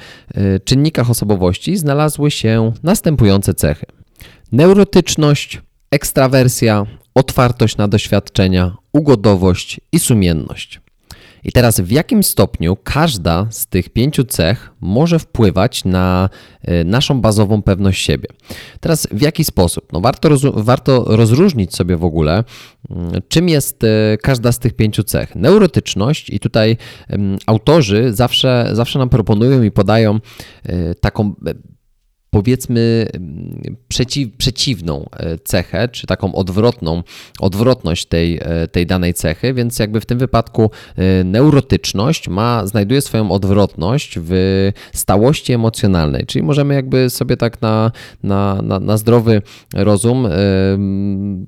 czynnikach 0.66 1.10
osobowości 1.10 1.78
znalazły 1.78 2.32
się 2.32 2.72
następujące 2.84 3.54
cechy: 3.54 3.86
neurotyczność, 4.51 5.62
ekstrawersja, 5.91 6.86
otwartość 7.15 7.77
na 7.77 7.88
doświadczenia, 7.88 8.75
ugodowość 8.93 9.79
i 9.91 10.00
sumienność. 10.00 10.81
I 11.43 11.51
teraz 11.51 11.79
w 11.79 11.91
jakim 11.91 12.24
stopniu 12.24 12.77
każda 12.84 13.48
z 13.50 13.67
tych 13.67 13.89
pięciu 13.89 14.24
cech 14.24 14.72
może 14.81 15.20
wpływać 15.20 15.86
na 15.86 16.29
e, 16.62 16.84
naszą 16.84 17.22
bazową 17.22 17.62
pewność 17.62 18.05
siebie? 18.05 18.27
Teraz 18.79 19.08
w 19.12 19.22
jaki 19.22 19.43
sposób? 19.43 19.93
No 19.93 20.01
warto, 20.01 20.29
warto 20.53 21.03
rozróżnić 21.08 21.75
sobie 21.75 21.98
w 21.98 22.03
ogóle, 22.03 22.43
mm, 22.89 23.12
czym 23.27 23.50
jest 23.50 23.84
e, 23.84 24.17
każda 24.17 24.51
z 24.51 24.60
tych 24.60 24.74
pięciu 24.74 25.03
cech. 25.03 25.36
Neurotyczność, 25.36 26.29
i 26.29 26.39
tutaj 26.39 26.77
autorzy 27.46 28.13
zawsze, 28.13 28.70
zawsze 28.74 29.00
nam 29.00 29.10
proponują 29.10 29.63
i 29.63 29.72
podają 29.72 30.20
e, 30.63 30.96
taką 30.96 31.34
powiedzmy 32.32 33.08
mm, 33.14 33.78
przeciw, 33.88 34.38
przeciwną 34.38 35.10
e, 35.14 35.38
cechę, 35.38 35.88
czy 35.88 36.08
taką 36.08 36.36
odwrotną, 36.36 37.04
odwrotność 37.40 38.06
tej, 38.06 38.40
e, 38.42 38.68
tej 38.68 38.86
danej 38.86 39.14
cechy, 39.14 39.54
więc 39.54 39.80
jakby 39.80 40.02
w 40.02 40.06
tym 40.06 40.20
wypadku 40.20 40.72
e, 40.96 41.24
neurotyczność 41.24 42.28
ma, 42.28 42.68
znajduje 42.68 43.02
swoją 43.02 43.32
odwrotność 43.32 44.20
w 44.22 44.70
stałości 44.94 45.54
emocjonalnej, 45.54 46.26
czyli 46.26 46.44
możemy 46.44 46.74
jakby 46.74 47.10
sobie 47.10 47.38
tak 47.38 47.62
na, 47.62 47.92
na, 48.24 48.62
na, 48.62 48.80
na 48.80 48.98
zdrowy 48.98 49.42
rozum 49.76 50.28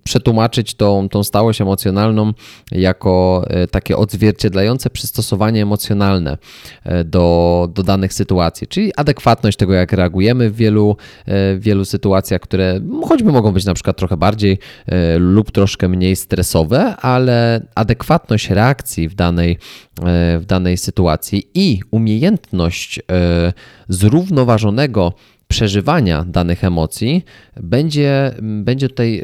przetłumaczyć 0.04 0.76
tą, 0.76 1.10
tą 1.10 1.24
stałość 1.24 1.62
emocjonalną 1.62 2.34
jako 2.72 3.46
takie 3.72 3.98
odzwierciedlające 3.98 4.90
przystosowanie 4.90 5.62
emocjonalne 5.62 6.38
do, 7.06 7.70
do 7.74 7.84
danych 7.84 8.14
sytuacji, 8.14 8.68
czyli 8.68 8.96
adekwatność 8.96 9.58
tego, 9.58 9.74
jak 9.74 9.94
reagujemy 9.94 10.50
w 10.50 10.56
wielu, 10.56 10.73
e, 10.82 10.96
w 11.56 11.60
wielu 11.62 11.86
sytuacjach, 11.86 12.42
które 12.42 12.80
choćby 13.04 13.32
mogą 13.32 13.52
być 13.52 13.66
na 13.66 13.74
przykład 13.74 13.98
trochę 13.98 14.18
bardziej 14.18 14.60
e, 14.86 15.18
lub 15.18 15.52
troszkę 15.52 15.90
mniej 15.90 16.16
stresowe, 16.16 16.96
ale 16.96 17.62
adekwatność 17.76 18.50
reakcji 18.50 19.10
w 19.10 19.16
danej, 19.16 19.52
e, 19.52 20.40
w 20.40 20.46
danej 20.46 20.78
sytuacji 20.78 21.44
i 21.54 21.80
umiejętność 21.92 23.00
e, 23.00 23.54
zrównoważonego 23.90 25.14
przeżywania 25.48 26.26
danych 26.28 26.64
emocji 26.64 27.26
będzie, 27.58 28.32
będzie 28.42 28.90
tutaj 28.90 29.24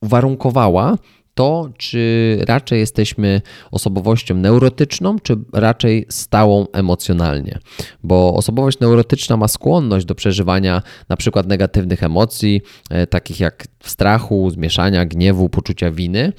uwarunkowała 0.00 0.96
to, 1.34 1.70
czy 1.78 2.38
raczej 2.48 2.80
jesteśmy 2.80 3.40
osobowością 3.70 4.34
neurotyczną, 4.34 5.18
czy 5.18 5.36
raczej 5.52 6.06
stałą 6.08 6.66
emocjonalnie. 6.72 7.58
Bo 8.02 8.34
osobowość 8.34 8.80
neurotyczna 8.80 9.36
ma 9.36 9.48
skłonność 9.48 10.06
do 10.06 10.14
przeżywania 10.14 10.82
na 11.08 11.16
przykład 11.16 11.46
negatywnych 11.46 12.02
emocji, 12.02 12.60
e, 12.90 13.06
takich 13.06 13.40
jak 13.40 13.66
strachu, 13.84 14.50
zmieszania, 14.50 15.06
gniewu, 15.06 15.48
poczucia 15.48 15.90
winy. 15.90 16.32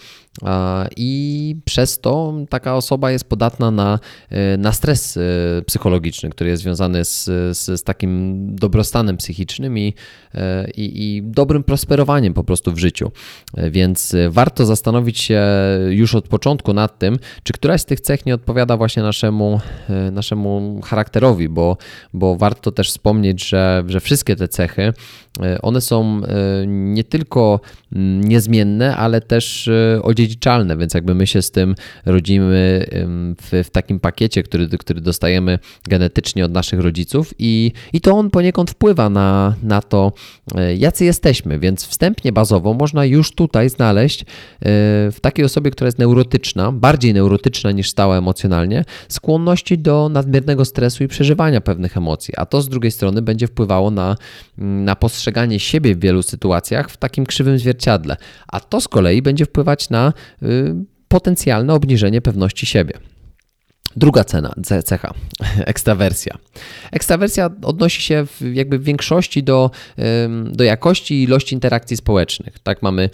I 0.97 1.55
przez 1.65 1.99
to 1.99 2.33
taka 2.49 2.75
osoba 2.75 3.11
jest 3.11 3.29
podatna 3.29 3.71
na, 3.71 3.99
e, 4.29 4.57
na 4.57 4.71
stres 4.71 5.17
e, 5.17 5.21
psychologiczny, 5.65 6.29
który 6.29 6.49
jest 6.49 6.63
związany 6.63 7.05
z, 7.05 7.25
z, 7.57 7.79
z 7.79 7.83
takim 7.83 8.35
dobrostanem 8.55 9.17
psychicznym 9.17 9.77
i, 9.77 9.93
e, 10.35 10.71
i, 10.71 11.15
i 11.15 11.23
dobrym 11.23 11.63
prosperowaniem 11.63 12.33
po 12.33 12.43
prostu 12.43 12.71
w 12.71 12.77
życiu. 12.77 13.11
Więc 13.57 14.15
warto 14.29 14.65
zastanowić 14.65 15.19
się 15.19 15.43
już 15.89 16.15
od 16.15 16.27
początku 16.27 16.73
nad 16.73 16.99
tym, 16.99 17.19
czy 17.43 17.53
któraś 17.53 17.81
z 17.81 17.85
tych 17.85 17.99
cech 17.99 18.25
nie 18.25 18.35
odpowiada 18.35 18.77
właśnie 18.77 19.03
naszemu, 19.03 19.59
naszemu 20.11 20.81
charakterowi, 20.83 21.49
bo, 21.49 21.77
bo 22.13 22.35
warto 22.35 22.71
też 22.71 22.89
wspomnieć, 22.89 23.47
że, 23.47 23.83
że 23.87 23.99
wszystkie 23.99 24.35
te 24.35 24.47
cechy, 24.47 24.93
one 25.61 25.81
są 25.81 26.21
nie 26.67 27.03
tylko 27.03 27.59
mm, 27.95 28.23
niezmienne, 28.23 28.97
ale 28.97 29.21
też 29.21 29.67
e, 29.67 30.01
odziedziczalne, 30.23 30.77
więc 30.77 30.93
jakby 30.93 31.15
my 31.15 31.27
się 31.27 31.41
z 31.41 31.51
tym 31.51 31.75
rodzimy 32.05 32.85
w, 33.41 33.63
w 33.63 33.69
takim 33.69 33.99
pakiecie, 33.99 34.43
który, 34.43 34.67
który 34.67 35.01
dostajemy 35.01 35.59
genetycznie 35.83 36.45
od 36.45 36.51
naszych 36.51 36.79
rodziców 36.79 37.33
i, 37.39 37.71
i 37.93 38.01
to 38.01 38.11
on 38.11 38.29
poniekąd 38.29 38.71
wpływa 38.71 39.09
na, 39.09 39.55
na 39.63 39.81
to, 39.81 40.11
e, 40.55 40.75
jacy 40.75 41.05
jesteśmy, 41.05 41.59
więc 41.59 41.87
wstępnie 41.87 42.31
bazowo 42.31 42.73
można 42.73 43.05
już 43.05 43.31
tutaj 43.31 43.69
znaleźć 43.69 44.21
e, 44.21 44.25
w 45.11 45.17
takiej 45.21 45.45
osobie, 45.45 45.71
która 45.71 45.87
jest 45.87 45.99
neurotyczna, 45.99 46.71
bardziej 46.71 47.13
neurotyczna 47.13 47.71
niż 47.71 47.89
stała 47.89 48.17
emocjonalnie, 48.17 48.85
skłonności 49.09 49.77
do 49.77 50.09
nadmiernego 50.09 50.65
stresu 50.65 51.03
i 51.03 51.07
przeżywania 51.07 51.61
pewnych 51.61 51.97
emocji, 51.97 52.33
a 52.37 52.45
to 52.45 52.61
z 52.61 52.69
drugiej 52.69 52.91
strony 52.91 53.21
będzie 53.21 53.47
wpływało 53.47 53.91
na, 53.91 54.15
na 54.57 54.95
postrzeganie 54.95 55.59
siebie 55.59 55.95
w 55.95 55.99
wielu 55.99 56.23
sytuacjach 56.23 56.89
w 56.89 56.97
takim 56.97 57.25
krzywym 57.25 57.59
zwierciadle, 57.59 58.17
a 58.47 58.59
to 58.59 58.81
z 58.81 58.87
kolei 58.87 59.21
będzie 59.21 59.45
wpływać 59.45 59.89
na 59.89 60.12
potencjalne 61.07 61.73
obniżenie 61.73 62.21
pewności 62.21 62.65
siebie. 62.65 62.93
Druga 63.95 64.23
cena, 64.23 64.53
ce- 64.63 64.83
cecha, 64.83 65.13
ekstrawersja. 65.65 66.37
Ekstrawersja 66.91 67.49
odnosi 67.61 68.01
się 68.01 68.25
w, 68.25 68.41
jakby 68.53 68.79
w 68.79 68.83
większości 68.83 69.43
do, 69.43 69.71
do 70.45 70.63
jakości 70.63 71.13
i 71.13 71.23
ilości 71.23 71.55
interakcji 71.55 71.97
społecznych. 71.97 72.59
Tak 72.59 72.81
mamy 72.81 73.09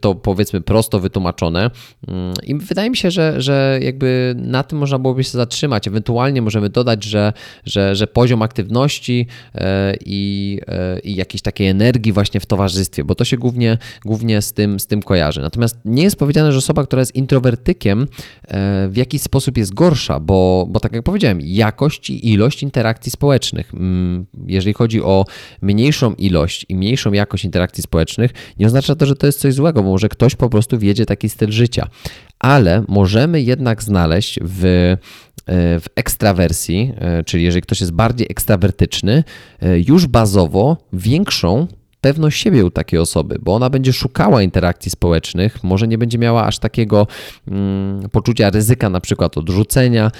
to 0.00 0.14
powiedzmy 0.14 0.60
prosto 0.60 1.00
wytłumaczone 1.00 1.70
Ym, 2.08 2.32
i 2.42 2.54
wydaje 2.54 2.90
mi 2.90 2.96
się, 2.96 3.10
że, 3.10 3.42
że 3.42 3.78
jakby 3.82 4.34
na 4.36 4.62
tym 4.62 4.78
można 4.78 4.98
byłoby 4.98 5.24
się 5.24 5.30
zatrzymać. 5.30 5.88
Ewentualnie 5.88 6.42
możemy 6.42 6.68
dodać, 6.68 7.04
że, 7.04 7.32
że, 7.64 7.96
że 7.96 8.06
poziom 8.06 8.42
aktywności 8.42 9.26
e, 9.54 9.94
i, 10.06 10.60
e, 10.66 10.98
i 10.98 11.16
jakiejś 11.16 11.42
takiej 11.42 11.68
energii 11.68 12.12
właśnie 12.12 12.40
w 12.40 12.46
towarzystwie, 12.46 13.04
bo 13.04 13.14
to 13.14 13.24
się 13.24 13.36
głównie, 13.36 13.78
głównie 14.04 14.42
z, 14.42 14.52
tym, 14.52 14.80
z 14.80 14.86
tym 14.86 15.02
kojarzy. 15.02 15.40
Natomiast 15.40 15.78
nie 15.84 16.02
jest 16.02 16.16
powiedziane, 16.16 16.52
że 16.52 16.58
osoba, 16.58 16.84
która 16.84 17.00
jest 17.00 17.14
introwertykiem, 17.14 18.06
e, 18.48 18.88
w 18.88 18.96
jakiś 18.96 19.22
sposób 19.22 19.39
sposób 19.40 19.58
jest 19.58 19.74
gorsza, 19.74 20.20
bo, 20.20 20.66
bo 20.70 20.80
tak 20.80 20.92
jak 20.92 21.02
powiedziałem, 21.02 21.38
jakość 21.42 22.10
i 22.10 22.32
ilość 22.32 22.62
interakcji 22.62 23.12
społecznych. 23.12 23.74
Mm, 23.74 24.26
jeżeli 24.46 24.74
chodzi 24.74 25.02
o 25.02 25.24
mniejszą 25.62 26.14
ilość 26.14 26.66
i 26.68 26.76
mniejszą 26.76 27.12
jakość 27.12 27.44
interakcji 27.44 27.82
społecznych, 27.82 28.30
nie 28.58 28.66
oznacza 28.66 28.96
to, 28.96 29.06
że 29.06 29.16
to 29.16 29.26
jest 29.26 29.40
coś 29.40 29.54
złego, 29.54 29.82
bo 29.82 29.88
może 29.88 30.08
ktoś 30.08 30.34
po 30.34 30.50
prostu 30.50 30.78
wiedzie 30.78 31.06
taki 31.06 31.28
styl 31.28 31.50
życia. 31.50 31.88
Ale 32.38 32.84
możemy 32.88 33.42
jednak 33.42 33.82
znaleźć 33.82 34.38
w 34.42 34.64
e, 34.64 35.80
w 35.80 35.86
ekstrawersji, 35.96 36.92
e, 36.98 37.24
czyli 37.24 37.44
jeżeli 37.44 37.62
ktoś 37.62 37.80
jest 37.80 37.92
bardziej 37.92 38.26
ekstrawertyczny, 38.30 39.24
e, 39.60 39.80
już 39.80 40.06
bazowo 40.06 40.76
większą 40.92 41.66
pewność 42.00 42.42
siebie 42.42 42.64
u 42.64 42.70
takiej 42.70 42.98
osoby, 42.98 43.38
bo 43.42 43.54
ona 43.54 43.70
będzie 43.70 43.92
szukała 43.92 44.42
interakcji 44.42 44.90
społecznych, 44.90 45.64
może 45.64 45.88
nie 45.88 45.98
będzie 45.98 46.18
miała 46.18 46.46
aż 46.46 46.58
takiego 46.58 47.06
mm, 47.48 48.08
poczucia 48.08 48.50
ryzyka, 48.50 48.90
na 48.90 49.00
przykład 49.00 49.38
odrzucenia 49.38 50.10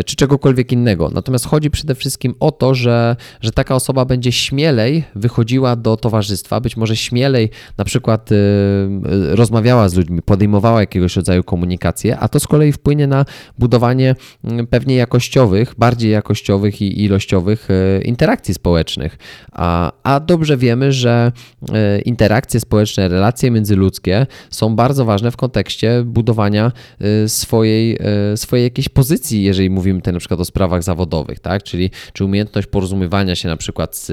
y, 0.00 0.04
czy 0.04 0.16
czegokolwiek 0.16 0.72
innego. 0.72 1.10
Natomiast 1.14 1.46
chodzi 1.46 1.70
przede 1.70 1.94
wszystkim 1.94 2.34
o 2.40 2.52
to, 2.52 2.74
że, 2.74 3.16
że 3.40 3.52
taka 3.52 3.74
osoba 3.74 4.04
będzie 4.04 4.32
śmielej 4.32 5.04
wychodziła 5.14 5.76
do 5.76 5.96
towarzystwa, 5.96 6.60
być 6.60 6.76
może 6.76 6.96
śmielej 6.96 7.50
na 7.78 7.84
przykład 7.84 8.32
y, 8.32 8.34
y, 8.34 9.36
rozmawiała 9.36 9.88
z 9.88 9.94
ludźmi, 9.94 10.22
podejmowała 10.22 10.80
jakiegoś 10.80 11.16
rodzaju 11.16 11.44
komunikację, 11.44 12.18
a 12.18 12.28
to 12.28 12.40
z 12.40 12.46
kolei 12.46 12.72
wpłynie 12.72 13.06
na 13.06 13.24
budowanie 13.58 14.14
mm, 14.44 14.66
pewnie 14.66 14.94
jakościowych, 14.94 15.74
bardziej 15.78 16.10
jakościowych 16.10 16.82
i 16.82 17.04
ilościowych 17.04 17.68
interakcji 18.04 18.54
społecznych. 18.54 19.18
A, 19.52 19.92
a 20.02 20.20
dobrze 20.20 20.56
wiemy, 20.56 20.92
że 20.92 21.29
E, 21.72 22.00
interakcje 22.00 22.60
społeczne, 22.60 23.08
relacje 23.08 23.50
międzyludzkie 23.50 24.26
są 24.50 24.76
bardzo 24.76 25.04
ważne 25.04 25.30
w 25.30 25.36
kontekście 25.36 26.02
budowania 26.04 26.72
e, 27.00 27.28
swojej, 27.28 27.98
e, 28.32 28.36
swojej 28.36 28.64
jakiejś 28.64 28.88
pozycji, 28.88 29.42
jeżeli 29.42 29.70
mówimy 29.70 30.00
tutaj 30.00 30.14
na 30.14 30.20
przykład 30.20 30.40
o 30.40 30.44
sprawach 30.44 30.82
zawodowych, 30.82 31.40
tak? 31.40 31.62
Czyli 31.62 31.90
czy 32.12 32.24
umiejętność 32.24 32.66
porozumiewania 32.66 33.34
się 33.34 33.48
na 33.48 33.56
przykład 33.56 33.96
z, 33.96 34.06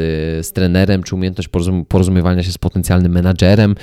z 0.47 0.51
trenerem, 0.51 1.03
czy 1.03 1.15
umiejętność 1.15 1.49
porozumiewania 1.87 2.43
się 2.43 2.51
z 2.51 2.57
potencjalnym 2.57 3.11
menadżerem 3.11 3.75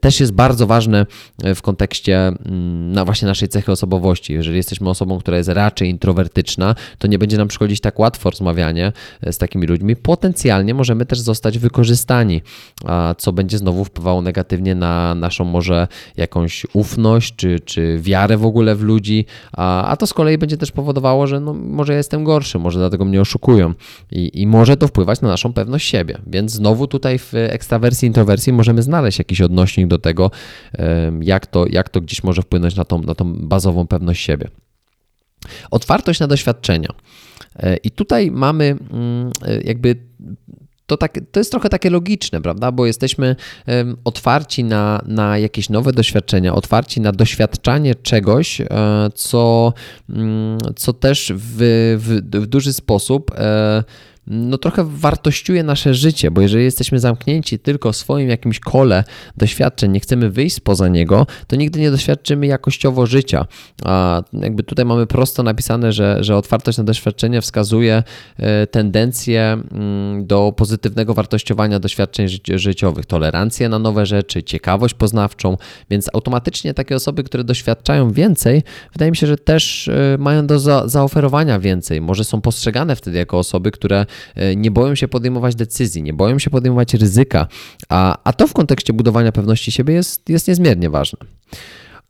też 0.00 0.20
jest 0.20 0.32
bardzo 0.32 0.66
ważne 0.66 1.06
w 1.54 1.62
kontekście 1.62 2.18
mm, 2.26 2.92
na 2.92 3.04
właśnie 3.04 3.28
naszej 3.28 3.48
cechy 3.48 3.72
osobowości. 3.72 4.32
Jeżeli 4.32 4.56
jesteśmy 4.56 4.90
osobą, 4.90 5.18
która 5.18 5.36
jest 5.36 5.48
raczej 5.48 5.90
introwertyczna, 5.90 6.74
to 6.98 7.08
nie 7.08 7.18
będzie 7.18 7.38
nam 7.38 7.48
przychodzić 7.48 7.80
tak 7.80 7.98
łatwo 7.98 8.30
rozmawianie 8.30 8.92
z 9.30 9.38
takimi 9.38 9.66
ludźmi. 9.66 9.96
Potencjalnie 9.96 10.74
możemy 10.74 11.06
też 11.06 11.20
zostać 11.20 11.58
wykorzystani 11.58 12.42
co 13.18 13.32
będzie 13.32 13.58
znowu 13.58 13.84
wpływało 13.84 14.22
negatywnie 14.22 14.74
na 14.74 15.14
naszą 15.14 15.44
może 15.44 15.88
jakąś 16.16 16.66
ufność 16.72 17.36
czy, 17.36 17.60
czy 17.60 17.98
wiarę 18.00 18.36
w 18.36 18.44
ogóle 18.44 18.74
w 18.74 18.82
ludzi, 18.82 19.24
a, 19.52 19.96
to 19.98 20.06
z 20.06 20.14
kolei 20.14 20.38
będzie 20.38 20.56
też 20.56 20.72
powodowało, 20.72 21.26
że 21.26 21.40
no, 21.40 21.54
może 21.54 21.92
ja 21.92 21.96
jestem 21.96 22.24
gorszy, 22.24 22.58
może 22.58 22.78
dlatego 22.78 23.04
mnie 23.04 23.20
oszukują 23.20 23.74
I, 24.12 24.40
i 24.40 24.46
może 24.46 24.76
to 24.76 24.88
wpływać 24.88 25.20
na 25.20 25.28
naszą 25.28 25.52
pewność 25.52 25.88
siebie. 25.88 26.18
Więc 26.26 26.52
znowu 26.52 26.86
tutaj 26.86 27.18
w 27.18 27.34
ekstrawersji, 27.34 28.06
introwersji 28.06 28.52
możemy 28.52 28.82
znaleźć 28.82 29.18
jakiś 29.18 29.40
odnośnik 29.40 29.86
do 29.86 29.98
tego, 29.98 30.30
jak 31.20 31.46
to, 31.46 31.66
jak 31.70 31.88
to 31.88 32.00
gdzieś 32.00 32.24
może 32.24 32.42
wpłynąć 32.42 32.76
na 32.76 32.84
tą, 32.84 33.02
na 33.02 33.14
tą 33.14 33.34
bazową 33.34 33.86
pewność 33.86 34.24
siebie. 34.24 34.48
Otwartość 35.70 36.20
na 36.20 36.26
doświadczenia. 36.26 36.88
E, 37.56 37.76
I 37.76 37.90
tutaj 37.90 38.30
mamy 38.30 38.64
mm, 38.64 39.30
e, 39.42 39.60
jakby 39.60 39.96
to, 40.86 40.96
tak, 40.96 41.18
to 41.32 41.40
jest 41.40 41.50
trochę 41.50 41.68
takie 41.68 41.90
logiczne, 41.90 42.42
prawda? 42.42 42.72
Bo 42.72 42.86
jesteśmy 42.86 43.36
otwarci 44.04 44.64
na, 44.64 45.02
na 45.06 45.38
jakieś 45.38 45.70
nowe 45.70 45.92
doświadczenia, 45.92 46.54
otwarci 46.54 47.00
na 47.00 47.12
doświadczanie 47.12 47.94
czegoś, 47.94 48.60
e, 48.60 48.66
co, 49.14 49.72
um, 50.08 50.58
co 50.76 50.92
też 50.92 51.32
w, 51.36 51.56
w, 51.98 52.40
w 52.42 52.46
duży 52.46 52.72
sposób. 52.72 53.30
No 54.26 54.58
trochę 54.58 54.84
wartościuje 54.84 55.62
nasze 55.62 55.94
życie, 55.94 56.30
bo 56.30 56.40
jeżeli 56.40 56.64
jesteśmy 56.64 56.98
zamknięci 56.98 57.58
tylko 57.58 57.92
w 57.92 57.96
swoim 57.96 58.28
jakimś 58.28 58.60
kole 58.60 59.04
doświadczeń, 59.36 59.92
nie 59.92 60.00
chcemy 60.00 60.30
wyjść 60.30 60.56
spoza 60.56 60.88
niego, 60.88 61.26
to 61.46 61.56
nigdy 61.56 61.80
nie 61.80 61.90
doświadczymy 61.90 62.46
jakościowo 62.46 63.06
życia. 63.06 63.46
A 63.84 64.22
jakby 64.32 64.62
tutaj 64.62 64.84
mamy 64.84 65.06
prosto 65.06 65.42
napisane, 65.42 65.92
że, 65.92 66.24
że 66.24 66.36
otwartość 66.36 66.78
na 66.78 66.84
doświadczenie 66.84 67.40
wskazuje 67.40 68.02
e, 68.38 68.66
tendencję 68.66 69.62
mm, 69.72 70.26
do 70.26 70.52
pozytywnego 70.56 71.14
wartościowania 71.14 71.80
doświadczeń 71.80 72.28
życiowych, 72.54 73.06
tolerancję 73.06 73.68
na 73.68 73.78
nowe 73.78 74.06
rzeczy, 74.06 74.42
ciekawość 74.42 74.94
poznawczą, 74.94 75.56
więc 75.90 76.08
automatycznie 76.14 76.74
takie 76.74 76.96
osoby, 76.96 77.24
które 77.24 77.44
doświadczają 77.44 78.10
więcej, 78.10 78.62
wydaje 78.92 79.10
mi 79.10 79.16
się, 79.16 79.26
że 79.26 79.36
też 79.36 79.88
e, 79.88 80.16
mają 80.18 80.46
do 80.46 80.58
za 80.58 80.88
zaoferowania 80.88 81.58
więcej. 81.58 82.00
Może 82.00 82.24
są 82.24 82.40
postrzegane 82.40 82.96
wtedy 82.96 83.18
jako 83.18 83.38
osoby, 83.38 83.70
które 83.70 84.06
nie 84.56 84.70
boją 84.70 84.94
się 84.94 85.08
podejmować 85.08 85.54
decyzji, 85.54 86.02
nie 86.02 86.12
boją 86.12 86.38
się 86.38 86.50
podejmować 86.50 86.94
ryzyka, 86.94 87.46
a, 87.88 88.18
a 88.24 88.32
to 88.32 88.46
w 88.46 88.52
kontekście 88.52 88.92
budowania 88.92 89.32
pewności 89.32 89.72
siebie 89.72 89.94
jest, 89.94 90.28
jest 90.28 90.48
niezmiernie 90.48 90.90
ważne. 90.90 91.18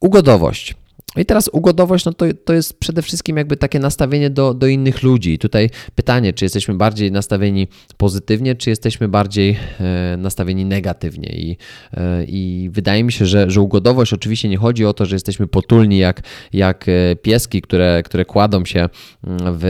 Ugodowość. 0.01 0.75
No 1.17 1.23
i 1.23 1.27
teraz 1.27 1.51
ugodowość, 1.53 2.05
no 2.05 2.13
to, 2.13 2.27
to 2.45 2.53
jest 2.53 2.79
przede 2.79 3.03
wszystkim 3.03 3.37
jakby 3.37 3.57
takie 3.57 3.79
nastawienie 3.79 4.31
do, 4.31 4.55
do 4.55 4.67
innych 4.67 5.03
ludzi. 5.03 5.33
I 5.33 5.39
tutaj 5.39 5.71
pytanie, 5.95 6.33
czy 6.33 6.45
jesteśmy 6.45 6.75
bardziej 6.75 7.13
nastawieni 7.13 7.69
pozytywnie, 7.97 8.55
czy 8.55 8.71
jesteśmy 8.71 9.09
bardziej 9.09 9.57
e, 9.81 10.17
nastawieni 10.17 10.65
negatywnie. 10.65 11.29
I, 11.29 11.57
e, 11.95 12.25
I 12.25 12.71
wydaje 12.73 13.05
mi 13.05 13.13
się, 13.13 13.27
że, 13.27 13.51
że 13.51 13.61
ugodowość 13.61 14.13
oczywiście 14.13 14.49
nie 14.49 14.57
chodzi 14.57 14.87
o 14.87 14.93
to, 14.93 15.07
że 15.07 15.17
jesteśmy 15.17 15.47
potulni 15.47 15.99
jak, 15.99 16.23
jak 16.53 16.87
e, 16.89 17.17
pieski, 17.17 17.63
które, 17.63 18.03
które 18.05 18.25
kładą 18.25 18.65
się 18.65 18.79
mm, 18.79 19.39
w, 19.41 19.65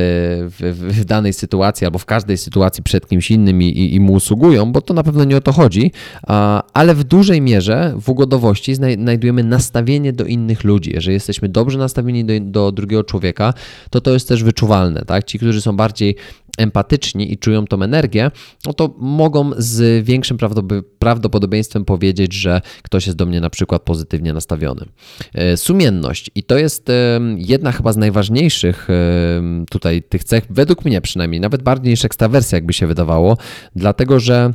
w, 0.60 1.00
w 1.00 1.04
danej 1.04 1.32
sytuacji 1.32 1.84
albo 1.84 1.98
w 1.98 2.06
każdej 2.06 2.38
sytuacji 2.38 2.82
przed 2.82 3.08
kimś 3.08 3.30
innym 3.30 3.62
i, 3.62 3.66
i, 3.66 3.94
i 3.94 4.00
mu 4.00 4.12
usługują, 4.12 4.72
bo 4.72 4.80
to 4.80 4.94
na 4.94 5.02
pewno 5.02 5.24
nie 5.24 5.36
o 5.36 5.40
to 5.40 5.52
chodzi, 5.52 5.92
a, 6.26 6.62
ale 6.72 6.94
w 6.94 7.04
dużej 7.04 7.40
mierze 7.40 7.94
w 8.00 8.08
ugodowości 8.08 8.74
znajdujemy 8.74 9.44
nastawienie 9.44 10.12
do 10.12 10.24
innych 10.24 10.64
ludzi. 10.64 10.90
Jeżeli 10.94 11.14
jesteśmy 11.14 11.35
jesteśmy 11.36 11.48
dobrze 11.48 11.78
nastawieni 11.78 12.24
do, 12.24 12.32
do 12.40 12.72
drugiego 12.72 13.04
człowieka, 13.04 13.54
to 13.90 14.00
to 14.00 14.12
jest 14.12 14.28
też 14.28 14.42
wyczuwalne. 14.42 15.02
Tak? 15.02 15.24
Ci, 15.24 15.38
którzy 15.38 15.60
są 15.60 15.76
bardziej 15.76 16.16
empatyczni 16.58 17.32
i 17.32 17.38
czują 17.38 17.66
tą 17.66 17.82
energię, 17.82 18.30
no 18.66 18.72
to 18.72 18.94
mogą 18.98 19.50
z 19.58 20.04
większym 20.04 20.38
prawdopodobieństwem 20.98 21.84
powiedzieć, 21.84 22.32
że 22.32 22.60
ktoś 22.82 23.06
jest 23.06 23.18
do 23.18 23.26
mnie 23.26 23.40
na 23.40 23.50
przykład 23.50 23.82
pozytywnie 23.82 24.32
nastawiony. 24.32 24.86
E, 25.34 25.56
sumienność 25.56 26.30
i 26.34 26.42
to 26.42 26.58
jest 26.58 26.88
jedna 27.36 27.72
chyba 27.72 27.92
z 27.92 27.96
najważniejszych 27.96 28.88
tutaj 29.70 30.02
tych 30.02 30.24
cech, 30.24 30.46
według 30.50 30.84
mnie 30.84 31.00
przynajmniej, 31.00 31.40
nawet 31.40 31.62
bardziej 31.62 31.90
niż 31.90 32.04
ekstrawersja, 32.04 32.56
jakby 32.56 32.72
się 32.72 32.86
wydawało, 32.86 33.36
dlatego 33.74 34.20
że 34.20 34.52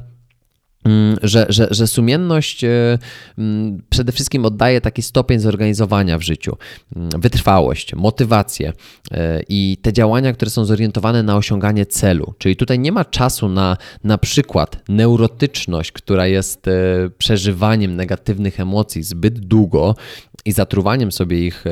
że, 1.22 1.46
że, 1.50 1.68
że 1.72 1.88
sumienność 1.88 2.64
e, 2.64 2.98
mm, 3.38 3.82
przede 3.90 4.12
wszystkim 4.12 4.46
oddaje 4.46 4.82
taki 4.82 5.02
stopień 5.02 5.40
zorganizowania 5.40 6.18
w 6.18 6.22
życiu, 6.22 6.58
mm, 6.96 7.10
wytrwałość, 7.22 7.96
motywację 7.96 8.74
e, 9.12 9.42
i 9.50 9.78
te 9.82 9.94
działania, 9.94 10.34
które 10.34 10.52
są 10.52 10.66
zorientowane 10.66 11.24
na 11.24 11.38
osiąganie 11.38 11.86
celu. 11.86 12.34
Czyli 12.38 12.56
tutaj 12.56 12.80
nie 12.80 12.92
ma 12.92 13.06
czasu 13.06 13.50
na 13.50 13.78
na 14.04 14.18
przykład 14.18 14.84
neurotyczność, 14.90 15.92
która 15.92 16.28
jest 16.28 16.68
e, 16.68 16.72
przeżywaniem 17.18 17.96
negatywnych 17.96 18.60
emocji 18.60 19.04
zbyt 19.04 19.40
długo 19.40 19.96
i 20.46 20.52
zatruwaniem 20.52 21.12
sobie 21.12 21.48
ich 21.48 21.64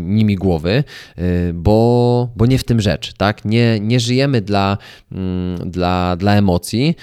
nimi 0.00 0.36
głowy, 0.36 0.84
bo, 1.54 2.28
bo 2.36 2.46
nie 2.46 2.58
w 2.58 2.64
tym 2.64 2.80
rzecz, 2.80 3.12
tak? 3.12 3.44
Nie, 3.44 3.80
nie 3.80 4.00
żyjemy 4.00 4.40
dla, 4.40 4.78
dla, 5.66 6.16
dla 6.16 6.34
emocji. 6.34 6.94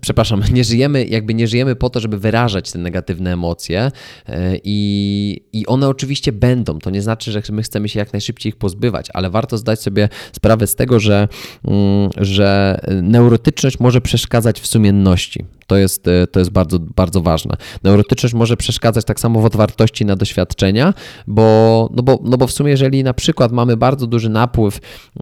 Przepraszam, 0.00 0.42
nie 0.52 0.64
żyjemy, 0.64 1.04
jakby 1.04 1.34
nie 1.34 1.48
żyjemy 1.48 1.76
po 1.76 1.90
to, 1.90 2.00
żeby 2.00 2.18
wyrażać 2.18 2.72
te 2.72 2.78
negatywne 2.78 3.32
emocje 3.32 3.90
e, 4.28 4.56
i, 4.64 5.40
i 5.52 5.66
one 5.66 5.88
oczywiście 5.88 6.32
będą. 6.32 6.78
To 6.78 6.90
nie 6.90 7.02
znaczy, 7.02 7.32
że 7.32 7.42
my 7.52 7.62
chcemy 7.62 7.88
się 7.88 7.98
jak 7.98 8.12
najszybciej 8.12 8.50
ich 8.50 8.56
pozbywać, 8.56 9.08
ale 9.14 9.30
warto 9.30 9.58
zdać 9.58 9.80
sobie 9.80 10.08
sprawę 10.32 10.66
z 10.66 10.74
tego, 10.74 11.00
że, 11.00 11.28
mm, 11.64 12.10
że 12.16 12.78
neurotyczność 13.02 13.80
może 13.80 14.00
przeszkadzać 14.00 14.60
w 14.60 14.66
sumienności. 14.66 15.44
To 15.66 15.76
jest, 15.76 16.08
e, 16.08 16.26
to 16.26 16.38
jest 16.38 16.50
bardzo, 16.50 16.78
bardzo 16.78 17.22
ważne. 17.22 17.56
Neurotyczność 17.84 18.34
może 18.34 18.56
przeszkadzać 18.56 19.04
tak 19.04 19.20
samo 19.20 19.40
w 19.40 19.44
otwartości 19.44 20.04
na 20.04 20.16
doświadczenia, 20.16 20.94
bo, 21.26 21.88
no 21.94 22.02
bo, 22.02 22.18
no 22.24 22.36
bo 22.36 22.46
w 22.46 22.52
sumie, 22.52 22.70
jeżeli 22.70 23.04
na 23.04 23.14
przykład 23.14 23.52
mamy 23.52 23.76
bardzo 23.76 24.06
duży 24.06 24.28
napływ 24.28 24.78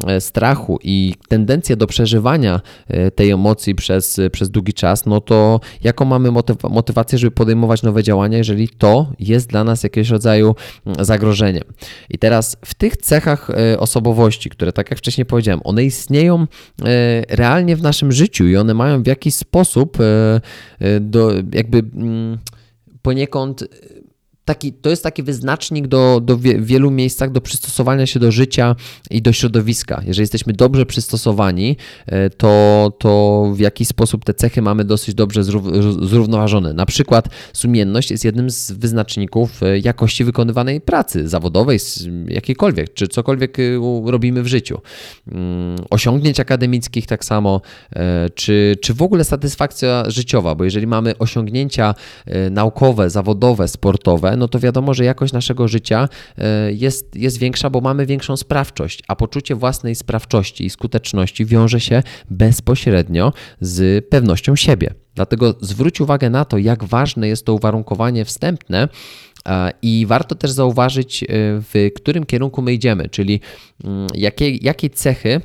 e, 0.06 0.20
strachu 0.20 0.78
i 0.82 1.14
tendencję 1.28 1.76
do 1.76 1.86
przeżywania 1.86 2.60
e, 2.88 3.10
tej 3.10 3.30
emocji 3.30 3.74
przez, 3.74 4.20
przez 4.32 4.50
długi 4.50 4.72
czas, 4.72 5.06
no 5.06 5.20
to 5.20 5.60
jaką 5.84 6.04
mamy 6.04 6.30
motywację, 6.70 7.18
żeby 7.18 7.30
podejmować 7.30 7.82
nowe 7.82 8.02
działania, 8.02 8.38
jeżeli 8.38 8.68
to 8.68 9.12
jest 9.18 9.48
dla 9.48 9.64
nas 9.64 9.82
jakiegoś 9.82 10.10
rodzaju 10.10 10.54
mm, 10.86 11.04
zagrożeniem. 11.04 11.64
I 12.10 12.18
teraz 12.18 12.56
w 12.64 12.74
tych 12.74 12.96
cechach 12.96 13.50
osobowości, 13.78 14.50
które 14.50 14.72
tak 14.72 14.90
jak 14.90 14.98
wcześniej 14.98 15.24
powiedziałem, 15.24 15.60
one 15.64 15.84
istnieją 15.84 16.46
realnie 17.28 17.76
w 17.76 17.82
naszym 17.82 18.12
życiu 18.12 18.46
i 18.46 18.56
one 18.56 18.74
mają 18.74 19.02
w 19.02 19.06
jakiś 19.06 19.34
sposób 19.34 19.98
do, 21.00 21.32
jakby 21.52 21.78
mm, 21.78 22.38
poniekąd 23.02 23.64
taki, 24.44 24.72
to 24.72 24.90
jest 24.90 25.02
taki 25.02 25.22
wyznacznik 25.22 25.86
do, 25.86 26.20
do 26.22 26.38
wie, 26.38 26.58
wielu 26.60 26.90
miejscach 26.90 27.32
do 27.32 27.40
przystosowania 27.40 28.06
się 28.06 28.20
do 28.20 28.32
życia 28.32 28.76
i 29.10 29.22
do 29.22 29.32
środowiska. 29.32 30.02
Jeżeli 30.06 30.22
jesteśmy 30.22 30.52
dobrze 30.52 30.86
przystosowani, 30.86 31.76
e, 32.06 32.30
to, 32.30 32.92
to 32.98 33.44
w 33.54 33.58
jakiś 33.58 33.88
sposób 33.88 34.24
te 34.24 34.34
cechy 34.34 34.62
mamy 34.62 34.84
dosyć 34.84 35.14
dobrze 35.14 35.44
zrównoważone. 36.00 36.72
Na 36.72 36.86
przykład 36.86 37.28
sumienność 37.52 38.10
jest 38.10 38.24
jednym 38.24 38.50
z 38.50 38.72
wyznaczników 38.72 39.62
e, 39.62 39.78
jakości 39.78 40.24
wykonywanej 40.24 40.80
pracy 40.80 41.28
zawodowej, 41.28 41.78
jakiejkolwiek, 42.28 42.94
czy 42.94 43.08
cokolwiek 43.08 43.58
e, 43.58 43.62
robimy 44.04 44.42
w 44.42 44.46
życiu. 44.46 44.80
Mm, 45.28 45.76
osiągnięć 45.90 46.40
akademickich 46.40 47.06
tak 47.06 47.24
samo, 47.24 47.60
czy, 48.34 48.76
czy 48.82 48.94
w 48.94 49.02
ogóle 49.02 49.24
satysfakcja 49.24 50.10
życiowa, 50.10 50.54
bo 50.54 50.64
jeżeli 50.64 50.86
mamy 50.86 51.18
osiągnięcia 51.18 51.94
naukowe, 52.50 53.10
zawodowe, 53.10 53.68
sportowe, 53.68 54.33
no 54.36 54.48
to 54.48 54.60
wiadomo, 54.60 54.94
że 54.94 55.04
jakość 55.04 55.32
naszego 55.32 55.68
życia 55.68 56.08
e, 56.38 56.72
jest, 56.72 57.16
jest 57.16 57.38
większa, 57.38 57.70
bo 57.70 57.80
mamy 57.80 58.06
większą 58.06 58.36
sprawczość, 58.36 59.02
a 59.08 59.16
poczucie 59.16 59.54
własnej 59.54 59.94
sprawczości 59.94 60.64
i 60.64 60.70
skuteczności 60.70 61.46
wiąże 61.46 61.80
się 61.80 62.02
bezpośrednio 62.30 63.32
z 63.60 64.08
pewnością 64.08 64.56
siebie. 64.56 64.94
Dlatego 65.14 65.54
zwróć 65.60 66.00
uwagę 66.00 66.30
na 66.30 66.44
to, 66.44 66.58
jak 66.58 66.84
ważne 66.84 67.28
jest 67.28 67.46
to 67.46 67.54
uwarunkowanie 67.54 68.24
wstępne, 68.24 68.88
e, 69.48 69.70
i 69.82 70.06
warto 70.08 70.34
też 70.34 70.50
zauważyć, 70.50 71.22
e, 71.22 71.26
w 71.60 71.90
którym 71.96 72.26
kierunku 72.26 72.62
my 72.62 72.72
idziemy, 72.72 73.08
czyli 73.08 73.40
mm, 73.84 74.06
jakie, 74.14 74.56
jakie 74.56 74.90
cechy 74.90 75.40